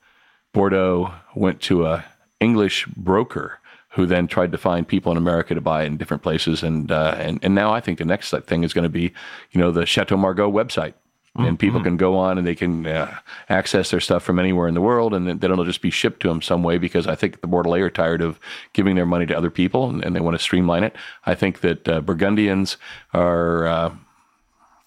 Bordeaux 0.58 1.14
went 1.36 1.62
to 1.62 1.86
a 1.86 2.06
English 2.40 2.86
broker 2.96 3.60
who 3.90 4.06
then 4.06 4.28
tried 4.28 4.52
to 4.52 4.58
find 4.58 4.88
people 4.88 5.12
in 5.12 5.18
America 5.18 5.56
to 5.56 5.62
buy 5.62 5.84
in 5.84 5.98
different 5.98 6.24
places. 6.24 6.64
And, 6.64 6.92
uh, 6.92 7.16
and, 7.18 7.40
and 7.42 7.56
now 7.56 7.74
I 7.74 7.80
think 7.80 7.98
the 7.98 8.06
next 8.06 8.32
thing 8.46 8.64
is 8.64 8.74
going 8.74 8.84
to 8.84 8.90
be, 8.90 9.14
you 9.52 9.62
know, 9.62 9.72
the 9.72 9.86
Chateau 9.86 10.18
Margaux 10.18 10.52
website 10.52 10.94
and 11.38 11.60
people 11.60 11.82
can 11.84 11.98
go 11.98 12.18
on 12.18 12.38
and 12.38 12.48
they 12.48 12.56
can 12.56 12.88
uh, 12.88 13.16
access 13.50 13.92
their 13.92 14.00
stuff 14.00 14.24
from 14.24 14.40
anywhere 14.40 14.68
in 14.68 14.74
the 14.74 14.82
world, 14.82 15.14
and 15.14 15.28
then 15.28 15.52
it'll 15.52 15.66
just 15.66 15.82
be 15.82 15.92
shipped 15.92 16.22
to 16.22 16.28
them 16.28 16.42
some 16.42 16.64
way. 16.64 16.78
Because 16.78 17.08
I 17.08 17.16
think 17.16 17.42
the 17.42 17.48
Bordelais 17.48 17.82
are 17.82 17.90
tired 17.90 18.22
of 18.22 18.40
giving 18.74 18.96
their 18.96 19.06
money 19.06 19.26
to 19.28 19.38
other 19.38 19.52
people, 19.52 19.90
and, 19.90 20.04
and 20.04 20.16
they 20.16 20.20
want 20.20 20.36
to 20.36 20.44
streamline 20.44 20.84
it. 20.84 20.96
I 21.26 21.36
think 21.36 21.62
that 21.62 21.88
uh, 21.88 22.02
Burgundians 22.02 22.78
are, 23.14 23.68
uh, 23.68 23.96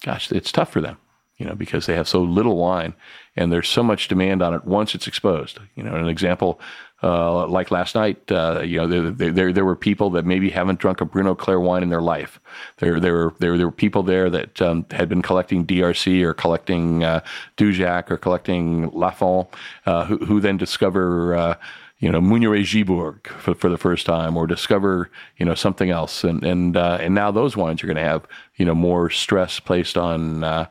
gosh, 0.03 0.31
it's 0.31 0.51
tough 0.51 0.71
for 0.71 0.81
them, 0.81 0.97
you 1.41 1.47
know, 1.47 1.55
because 1.55 1.87
they 1.87 1.95
have 1.95 2.07
so 2.07 2.21
little 2.21 2.55
wine, 2.55 2.93
and 3.35 3.51
there's 3.51 3.67
so 3.67 3.81
much 3.81 4.07
demand 4.07 4.43
on 4.43 4.53
it 4.53 4.63
once 4.63 4.93
it's 4.93 5.07
exposed. 5.07 5.57
You 5.75 5.81
know, 5.81 5.95
an 5.95 6.07
example 6.07 6.61
uh, 7.01 7.47
like 7.47 7.71
last 7.71 7.95
night, 7.95 8.31
uh, 8.31 8.61
you 8.63 8.77
know, 8.77 9.11
there, 9.11 9.31
there, 9.31 9.51
there 9.51 9.65
were 9.65 9.75
people 9.75 10.11
that 10.11 10.23
maybe 10.23 10.51
haven't 10.51 10.77
drunk 10.77 11.01
a 11.01 11.05
Bruno 11.05 11.33
Clair 11.33 11.59
wine 11.59 11.81
in 11.81 11.89
their 11.89 12.01
life. 12.01 12.39
There, 12.77 12.99
there, 12.99 13.13
were, 13.13 13.33
there, 13.39 13.57
there 13.57 13.65
were 13.65 13.71
people 13.71 14.03
there 14.03 14.29
that 14.29 14.61
um, 14.61 14.85
had 14.91 15.09
been 15.09 15.23
collecting 15.23 15.65
DRC 15.65 16.21
or 16.21 16.35
collecting 16.35 17.03
uh, 17.03 17.21
Dujac 17.57 18.11
or 18.11 18.17
collecting 18.17 18.91
Lafon, 18.91 19.47
uh, 19.87 20.05
who, 20.05 20.17
who 20.17 20.39
then 20.39 20.57
discover, 20.57 21.35
uh, 21.35 21.55
you 21.97 22.11
know, 22.11 22.21
Mugneret-Gibourg 22.21 23.27
for, 23.29 23.55
for 23.55 23.69
the 23.69 23.79
first 23.79 24.05
time 24.05 24.37
or 24.37 24.45
discover, 24.45 25.09
you 25.37 25.45
know, 25.45 25.55
something 25.55 25.89
else. 25.89 26.23
And, 26.23 26.43
and, 26.43 26.77
uh, 26.77 26.99
and 27.01 27.15
now 27.15 27.31
those 27.31 27.57
wines 27.57 27.83
are 27.83 27.87
going 27.87 27.97
to 27.97 28.03
have, 28.03 28.27
you 28.57 28.65
know, 28.65 28.75
more 28.75 29.09
stress 29.09 29.59
placed 29.59 29.97
on, 29.97 30.43
uh, 30.43 30.67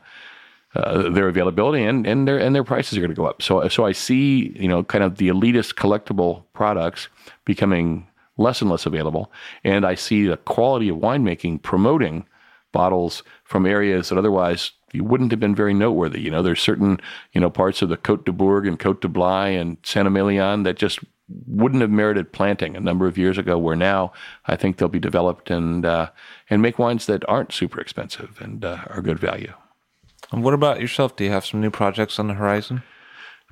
their 0.73 1.27
availability 1.27 1.83
and, 1.83 2.07
and 2.07 2.27
their 2.27 2.37
and 2.37 2.55
their 2.55 2.63
prices 2.63 2.97
are 2.97 3.01
going 3.01 3.11
to 3.11 3.15
go 3.15 3.25
up. 3.25 3.41
So 3.41 3.67
so 3.67 3.85
I 3.85 3.91
see 3.91 4.55
you 4.57 4.67
know 4.67 4.83
kind 4.83 5.03
of 5.03 5.17
the 5.17 5.29
elitist 5.29 5.75
collectible 5.75 6.43
products 6.53 7.09
becoming 7.45 8.07
less 8.37 8.61
and 8.61 8.69
less 8.69 8.85
available, 8.85 9.31
and 9.63 9.85
I 9.85 9.95
see 9.95 10.25
the 10.27 10.37
quality 10.37 10.89
of 10.89 10.97
winemaking 10.97 11.61
promoting 11.61 12.25
bottles 12.71 13.23
from 13.43 13.65
areas 13.65 14.09
that 14.09 14.17
otherwise 14.17 14.71
you 14.93 15.03
wouldn't 15.03 15.31
have 15.31 15.39
been 15.39 15.55
very 15.55 15.73
noteworthy. 15.73 16.21
You 16.21 16.31
know, 16.31 16.41
there's 16.41 16.61
certain 16.61 16.99
you 17.33 17.41
know 17.41 17.49
parts 17.49 17.81
of 17.81 17.89
the 17.89 17.97
Côte 17.97 18.25
de 18.25 18.31
Bourg 18.31 18.65
and 18.65 18.79
Côte 18.79 19.01
de 19.01 19.07
Blaye 19.07 19.59
and 19.59 19.77
Saint 19.83 20.07
Emilion 20.07 20.63
that 20.63 20.77
just 20.77 20.99
wouldn't 21.47 21.81
have 21.81 21.91
merited 21.91 22.33
planting 22.33 22.75
a 22.75 22.81
number 22.81 23.07
of 23.07 23.17
years 23.17 23.37
ago. 23.37 23.57
Where 23.57 23.75
now 23.75 24.13
I 24.45 24.55
think 24.55 24.77
they'll 24.77 24.87
be 24.87 24.99
developed 24.99 25.49
and 25.49 25.85
uh, 25.85 26.11
and 26.49 26.61
make 26.61 26.79
wines 26.79 27.07
that 27.07 27.27
aren't 27.27 27.51
super 27.51 27.81
expensive 27.81 28.39
and 28.39 28.63
uh, 28.63 28.85
are 28.87 29.01
good 29.01 29.19
value. 29.19 29.53
And 30.31 30.43
what 30.43 30.53
about 30.53 30.79
yourself? 30.79 31.15
Do 31.15 31.23
you 31.23 31.29
have 31.31 31.45
some 31.45 31.61
new 31.61 31.69
projects 31.69 32.17
on 32.17 32.27
the 32.27 32.33
horizon? 32.33 32.83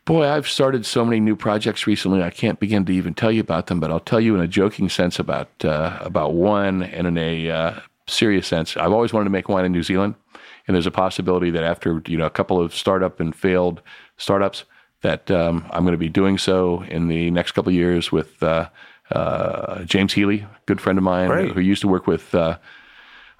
Boy, 0.05 0.27
I've 0.27 0.47
started 0.47 0.85
so 0.85 1.03
many 1.05 1.19
new 1.19 1.35
projects 1.35 1.85
recently. 1.85 2.23
I 2.23 2.29
can't 2.29 2.59
begin 2.59 2.85
to 2.85 2.93
even 2.93 3.13
tell 3.13 3.31
you 3.31 3.41
about 3.41 3.67
them, 3.67 3.79
but 3.79 3.91
I'll 3.91 3.99
tell 3.99 4.19
you 4.19 4.33
in 4.33 4.41
a 4.41 4.47
joking 4.47 4.89
sense 4.89 5.19
about 5.19 5.49
uh, 5.63 5.99
about 6.01 6.33
one, 6.33 6.83
and 6.83 7.05
in 7.05 7.17
a 7.17 7.51
uh, 7.51 7.79
serious 8.07 8.47
sense. 8.47 8.75
I've 8.77 8.91
always 8.93 9.13
wanted 9.13 9.25
to 9.25 9.29
make 9.29 9.49
wine 9.49 9.65
in 9.65 9.71
New 9.71 9.83
Zealand, 9.83 10.15
and 10.67 10.73
there's 10.73 10.87
a 10.87 10.91
possibility 10.91 11.51
that 11.51 11.63
after 11.63 12.01
you 12.07 12.17
know 12.17 12.25
a 12.25 12.31
couple 12.31 12.59
of 12.59 12.73
startup 12.73 13.19
and 13.19 13.35
failed 13.35 13.81
startups, 14.17 14.63
that 15.01 15.29
um, 15.29 15.65
I'm 15.71 15.83
going 15.83 15.91
to 15.91 15.97
be 15.97 16.09
doing 16.09 16.37
so 16.37 16.81
in 16.83 17.07
the 17.07 17.29
next 17.29 17.51
couple 17.51 17.69
of 17.69 17.75
years 17.75 18.11
with 18.11 18.41
uh, 18.41 18.69
uh 19.11 19.83
James 19.83 20.13
Healy, 20.13 20.39
a 20.39 20.49
good 20.65 20.81
friend 20.81 20.97
of 20.97 21.03
mine 21.03 21.49
who 21.49 21.59
used 21.59 21.81
to 21.81 21.87
work 21.87 22.07
with 22.07 22.33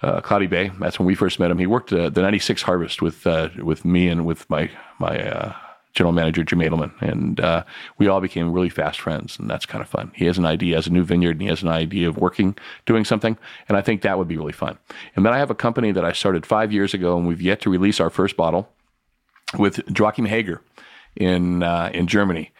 uh, 0.02 0.22
Cloudy 0.22 0.47
Bay. 0.47 0.72
That's 0.80 1.00
when 1.00 1.06
we 1.06 1.16
first 1.16 1.39
met 1.39 1.52
him. 1.52 1.58
He 1.58 1.68
worked 1.68 1.91
uh, 1.91 2.10
the 2.10 2.22
'96 2.22 2.62
harvest 2.62 3.02
with 3.02 3.26
uh, 3.28 3.50
with 3.58 3.86
me 3.86 4.08
and 4.08 4.26
with 4.26 4.50
my 4.50 4.70
my 5.00 5.22
uh, 5.22 5.56
general 5.93 6.14
manager 6.14 6.43
Jim 6.43 6.60
Edelman, 6.60 6.91
and 7.02 7.39
uh, 7.39 7.64
we 7.97 8.08
all 8.08 8.22
became 8.22 8.52
really 8.54 8.70
fast 8.70 9.00
friends, 9.00 9.38
and 9.38 9.50
that's 9.50 9.66
kind 9.66 9.82
of 9.82 9.89
fun. 9.89 10.12
He 10.16 10.26
has 10.26 10.38
an 10.38 10.45
idea, 10.45 10.76
has 10.76 10.88
a 10.88 10.91
new 10.91 11.04
vineyard, 11.04 11.32
and 11.32 11.41
he 11.41 11.47
has 11.47 11.62
an 11.64 11.70
idea 11.70 12.08
of 12.08 12.18
working, 12.18 12.58
doing 12.86 13.06
something, 13.06 13.38
and 13.68 13.78
I 13.78 13.82
think 13.82 14.02
that 14.02 14.18
would 14.18 14.28
be 14.28 14.38
really 14.38 14.54
fun. 14.54 14.78
And 15.16 15.26
then 15.26 15.34
I 15.34 15.39
have 15.39 15.50
a 15.50 15.56
company 15.56 15.91
that 15.91 16.06
I 16.06 16.14
started 16.14 16.45
five 16.45 16.72
years 16.72 16.93
ago, 16.93 17.18
and 17.18 17.28
we've 17.28 17.41
yet 17.41 17.62
to 17.62 17.70
release 17.70 18.00
our 18.00 18.10
first 18.10 18.38
bottle 18.38 18.70
with 19.58 19.82
Joachim 19.97 20.26
Heger 20.26 20.62
in 21.16 21.64
uh, 21.64 21.89
in 21.93 22.08
Germany, 22.08 22.52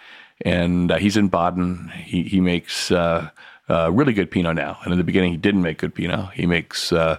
and 0.41 0.91
he's 0.93 1.15
in 1.17 1.29
Baden. 1.29 1.91
He 2.03 2.23
he 2.23 2.41
makes 2.41 2.91
uh, 3.70 3.91
really 3.91 4.13
good 4.13 4.32
Pinot 4.32 4.55
now. 4.55 4.78
And 4.84 4.91
in 4.91 4.97
the 4.97 5.03
beginning, 5.03 5.32
he 5.32 5.38
didn't 5.38 5.61
make 5.61 5.78
good 5.78 5.93
Pinot. 5.93 6.32
He 6.34 6.45
makes 6.45 6.91
uh, 6.91 7.17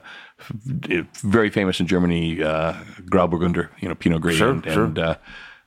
very 0.49 1.51
famous 1.51 1.81
in 1.81 1.87
Germany 1.87 2.43
uh, 2.43 2.75
Grauburgunder, 3.03 3.69
you 3.81 3.89
know, 3.89 3.95
Pinot 3.95 4.21
Gris 4.21 4.37
Sure, 4.37 4.51
and 4.51 4.65
sure. 4.65 4.85
and, 4.85 4.99
uh, 4.99 5.17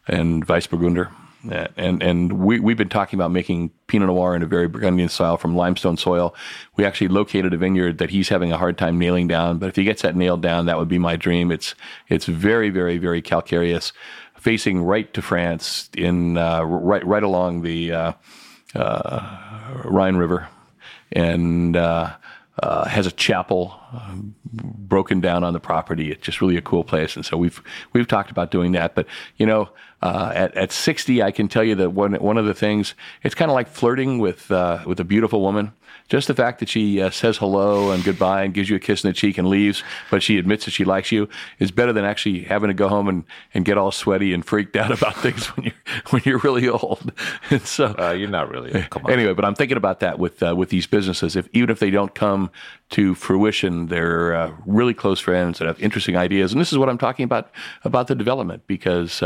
and 0.08 0.48
Weissburgunder. 0.48 1.10
Uh, 1.52 1.68
And 1.76 2.02
and 2.02 2.32
we 2.34 2.60
we've 2.62 2.78
been 2.78 2.88
talking 2.90 3.20
about 3.20 3.32
making 3.32 3.72
Pinot 3.88 4.08
Noir 4.08 4.34
in 4.34 4.44
a 4.44 4.46
very 4.46 4.70
Burgundian 4.70 5.10
style 5.10 5.36
from 5.36 5.58
limestone 5.58 5.98
soil. 5.98 6.34
We 6.78 6.86
actually 6.86 7.10
located 7.10 7.54
a 7.54 7.58
vineyard 7.58 7.98
that 7.98 8.12
he's 8.12 8.30
having 8.30 8.54
a 8.54 8.58
hard 8.58 8.78
time 8.78 8.98
nailing 8.98 9.28
down. 9.28 9.58
But 9.60 9.68
if 9.68 9.76
he 9.76 9.84
gets 9.84 10.02
that 10.04 10.16
nailed 10.16 10.42
down, 10.42 10.68
that 10.68 10.78
would 10.78 10.88
be 10.88 11.00
my 11.00 11.18
dream. 11.18 11.52
It's 11.52 11.76
it's 12.08 12.28
very 12.28 12.70
very 12.70 12.98
very 12.98 13.22
calcareous, 13.22 13.92
facing 14.40 14.84
right 14.84 15.14
to 15.14 15.22
France 15.22 15.90
in 15.98 16.38
uh, 16.38 16.64
right 16.64 17.06
right 17.06 17.24
along 17.24 17.64
the 17.64 17.92
uh, 17.92 18.14
uh, 18.74 19.82
Rhine 19.84 20.16
River, 20.16 20.48
and 21.14 21.76
uh, 21.76 22.14
uh, 22.62 22.86
has 22.86 23.08
a 23.08 23.12
chapel 23.12 23.80
um, 23.94 24.36
broken 24.54 25.20
down 25.22 25.44
on 25.44 25.54
the 25.54 25.60
property. 25.60 26.12
It's 26.12 26.22
just 26.22 26.42
really 26.42 26.58
a 26.58 26.62
cool 26.62 26.84
place, 26.84 27.16
and 27.16 27.26
so 27.26 27.38
we've 27.38 27.62
we've 27.94 28.08
talked 28.08 28.30
about 28.30 28.52
doing 28.52 28.74
that. 28.74 28.94
But 28.94 29.08
you 29.38 29.46
know, 29.46 29.70
uh, 30.02 30.32
at 30.36 30.56
at 30.56 30.72
sixty, 30.72 31.24
I 31.24 31.32
can 31.32 31.48
tell 31.48 31.64
you 31.64 31.76
that 31.76 31.92
one 31.92 32.14
one 32.16 32.38
of 32.38 32.46
the 32.46 32.54
things 32.54 32.94
it's 33.24 33.36
kind 33.36 33.50
of 33.50 33.56
like 33.56 33.68
flirting 33.68 34.20
with 34.20 34.52
uh, 34.52 34.84
with 34.86 35.00
a 35.00 35.04
beautiful 35.04 35.42
woman. 35.42 35.74
Just 36.10 36.28
the 36.28 36.36
fact 36.36 36.60
that 36.60 36.70
she 36.70 37.02
uh, 37.02 37.10
says 37.10 37.38
hello 37.38 37.92
and 37.92 38.04
goodbye 38.04 38.44
and 38.44 38.54
gives 38.54 38.70
you 38.70 38.76
a 38.76 38.80
kiss 38.80 39.04
in 39.04 39.10
the 39.10 39.14
cheek 39.14 39.38
and 39.38 39.48
leaves, 39.48 39.84
but 40.12 40.22
she 40.22 40.38
admits 40.38 40.66
that 40.66 40.72
she 40.72 40.84
likes 40.84 41.12
you, 41.12 41.28
is 41.60 41.72
better 41.72 41.92
than 41.94 42.06
actually 42.06 42.44
having 42.44 42.68
to 42.68 42.74
go 42.74 42.88
home 42.88 43.08
and, 43.08 43.24
and 43.54 43.66
get 43.66 43.78
all 43.78 43.92
sweaty 43.92 44.34
and 44.34 44.46
freaked 44.46 44.76
out 44.76 44.92
about 44.98 45.16
things 45.16 45.48
when 45.56 45.66
you're 45.66 45.74
when 46.10 46.22
you're 46.26 46.40
really 46.40 46.68
old. 46.70 47.12
And 47.50 47.62
so 47.66 47.96
Uh, 47.98 48.12
you're 48.12 48.30
not 48.30 48.50
really. 48.50 48.72
Come 48.90 49.06
on. 49.06 49.12
anyway, 49.12 49.34
but 49.34 49.46
I'm 49.46 49.56
thinking 49.56 49.78
about 49.78 50.00
that 50.02 50.20
with 50.20 50.42
uh, 50.44 50.56
with 50.56 50.70
these 50.70 50.88
businesses. 50.88 51.36
If 51.36 51.48
even 51.54 51.70
if 51.70 51.80
they 51.80 51.90
don't 51.90 52.14
come 52.14 52.52
to 52.92 53.16
fruition, 53.16 53.88
they're 53.88 54.36
uh, 54.36 54.52
really 54.66 54.94
close 54.94 55.20
friends 55.20 55.60
that 55.60 55.68
have 55.68 55.80
interesting 55.82 56.16
ideas. 56.16 56.52
And 56.52 56.62
this 56.62 56.72
is 56.72 56.78
what 56.78 56.90
I'm 56.90 56.98
talking 56.98 57.24
about 57.24 57.52
about 57.84 58.08
the 58.08 58.16
development 58.16 58.64
because 58.68 59.24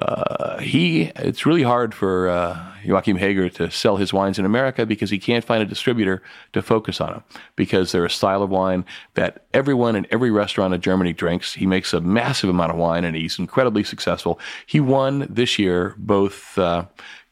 uh, 0.00 0.58
he 0.58 1.12
it's 1.16 1.44
really 1.44 1.62
hard 1.62 1.94
for 1.94 2.28
uh, 2.28 2.58
Joachim 2.82 3.16
Heger 3.16 3.50
to 3.50 3.70
sell 3.70 3.96
his 3.96 4.12
wines 4.12 4.38
in 4.38 4.46
America 4.46 4.86
because 4.86 5.10
he 5.10 5.18
can't 5.18 5.44
find 5.44 5.62
a 5.62 5.66
distributor 5.66 6.22
to 6.54 6.62
focus 6.62 7.00
on 7.00 7.12
them 7.12 7.24
because 7.56 7.92
they're 7.92 8.04
a 8.04 8.10
style 8.10 8.42
of 8.42 8.48
wine 8.48 8.86
that 9.14 9.44
everyone 9.52 9.94
in 9.94 10.06
every 10.10 10.30
restaurant 10.30 10.72
in 10.72 10.80
Germany 10.80 11.12
drinks. 11.12 11.52
He 11.52 11.66
makes 11.66 11.92
a 11.92 12.00
massive 12.00 12.48
amount 12.48 12.72
of 12.72 12.78
wine 12.78 13.04
and 13.04 13.14
he's 13.14 13.38
incredibly 13.38 13.84
successful. 13.84 14.40
He 14.66 14.80
won 14.80 15.26
this 15.28 15.58
year 15.58 15.94
both. 15.98 16.56
Uh, 16.56 16.86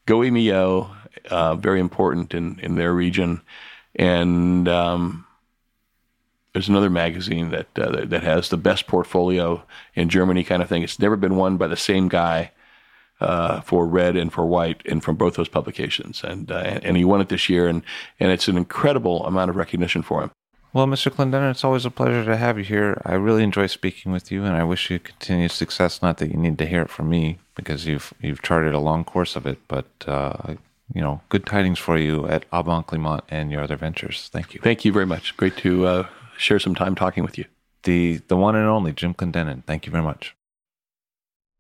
Gault 0.06 0.26
Millau, 0.26 0.90
uh, 1.30 1.54
very 1.54 1.78
important 1.78 2.34
in, 2.34 2.58
in 2.60 2.74
their 2.74 2.92
region. 2.92 3.42
And 3.94 4.68
um, 4.68 5.24
there's 6.52 6.68
another 6.68 6.90
magazine 6.90 7.50
that, 7.50 7.66
uh, 7.78 8.04
that 8.04 8.22
has 8.22 8.48
the 8.48 8.56
best 8.56 8.86
portfolio 8.86 9.62
in 9.94 10.08
Germany, 10.08 10.44
kind 10.44 10.62
of 10.62 10.68
thing. 10.68 10.82
It's 10.82 10.98
never 10.98 11.16
been 11.16 11.36
won 11.36 11.56
by 11.56 11.68
the 11.68 11.76
same 11.76 12.08
guy 12.08 12.50
uh, 13.20 13.60
for 13.60 13.86
red 13.86 14.16
and 14.16 14.32
for 14.32 14.46
white, 14.46 14.82
and 14.86 15.02
from 15.02 15.16
both 15.16 15.34
those 15.34 15.48
publications. 15.48 16.24
And 16.24 16.50
uh, 16.50 16.80
and 16.82 16.96
he 16.96 17.04
won 17.04 17.20
it 17.20 17.28
this 17.28 17.48
year, 17.48 17.68
and 17.68 17.82
and 18.18 18.32
it's 18.32 18.48
an 18.48 18.56
incredible 18.56 19.26
amount 19.26 19.50
of 19.50 19.56
recognition 19.56 20.02
for 20.02 20.22
him. 20.22 20.30
Well, 20.72 20.86
Mr. 20.86 21.10
Clendenen, 21.12 21.50
it's 21.50 21.64
always 21.64 21.84
a 21.84 21.90
pleasure 21.90 22.24
to 22.24 22.36
have 22.36 22.56
you 22.56 22.62
here. 22.64 23.02
I 23.04 23.14
really 23.14 23.42
enjoy 23.42 23.66
speaking 23.66 24.12
with 24.12 24.30
you, 24.30 24.44
and 24.44 24.54
I 24.54 24.62
wish 24.62 24.88
you 24.90 25.00
continued 25.00 25.50
success. 25.50 26.00
Not 26.00 26.18
that 26.18 26.30
you 26.30 26.36
need 26.36 26.58
to 26.58 26.66
hear 26.66 26.82
it 26.82 26.90
from 26.90 27.08
me, 27.08 27.38
because 27.54 27.86
you've 27.86 28.14
you've 28.20 28.42
charted 28.42 28.72
a 28.72 28.78
long 28.78 29.04
course 29.04 29.36
of 29.36 29.46
it, 29.46 29.58
but 29.68 29.86
uh, 30.06 30.54
you 30.94 31.00
know, 31.00 31.20
good 31.28 31.46
tidings 31.46 31.78
for 31.78 31.96
you 31.96 32.26
at 32.26 32.46
Au 32.52 32.62
Bon 32.62 32.82
Climat 32.82 33.22
and 33.28 33.50
your 33.52 33.62
other 33.62 33.76
ventures. 33.76 34.28
Thank 34.32 34.54
you. 34.54 34.60
Thank 34.62 34.84
you 34.84 34.92
very 34.92 35.06
much. 35.06 35.36
Great 35.36 35.56
to 35.58 35.86
uh, 35.86 36.06
share 36.40 36.58
some 36.58 36.74
time 36.74 36.94
talking 36.94 37.22
with 37.22 37.38
you. 37.38 37.44
The 37.84 38.20
the 38.28 38.36
one 38.36 38.56
and 38.56 38.66
only 38.66 38.92
Jim 38.92 39.14
Clendenen. 39.14 39.64
Thank 39.64 39.86
you 39.86 39.92
very 39.92 40.04
much. 40.04 40.34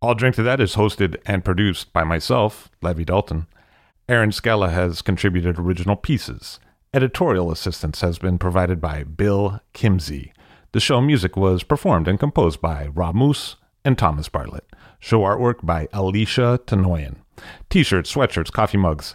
I'll 0.02 0.14
Drink 0.14 0.34
to 0.36 0.42
That 0.42 0.60
is 0.60 0.76
hosted 0.76 1.20
and 1.26 1.44
produced 1.44 1.92
by 1.92 2.04
myself, 2.04 2.70
Levi 2.80 3.04
Dalton. 3.04 3.46
Aaron 4.08 4.32
Scala 4.32 4.70
has 4.70 5.02
contributed 5.02 5.58
original 5.58 5.94
pieces. 5.94 6.58
Editorial 6.94 7.52
assistance 7.52 8.00
has 8.00 8.18
been 8.18 8.38
provided 8.38 8.80
by 8.80 9.04
Bill 9.04 9.60
Kimsey. 9.74 10.32
The 10.72 10.80
show 10.80 11.00
music 11.00 11.36
was 11.36 11.62
performed 11.62 12.08
and 12.08 12.18
composed 12.18 12.60
by 12.60 12.88
Rob 12.88 13.14
Moose 13.14 13.56
and 13.84 13.98
Thomas 13.98 14.28
Bartlett. 14.28 14.64
Show 14.98 15.20
artwork 15.20 15.64
by 15.64 15.88
Alicia 15.92 16.60
Tenoyan. 16.66 17.16
T 17.68 17.82
shirts, 17.82 18.12
sweatshirts, 18.12 18.50
coffee 18.50 18.78
mugs, 18.78 19.14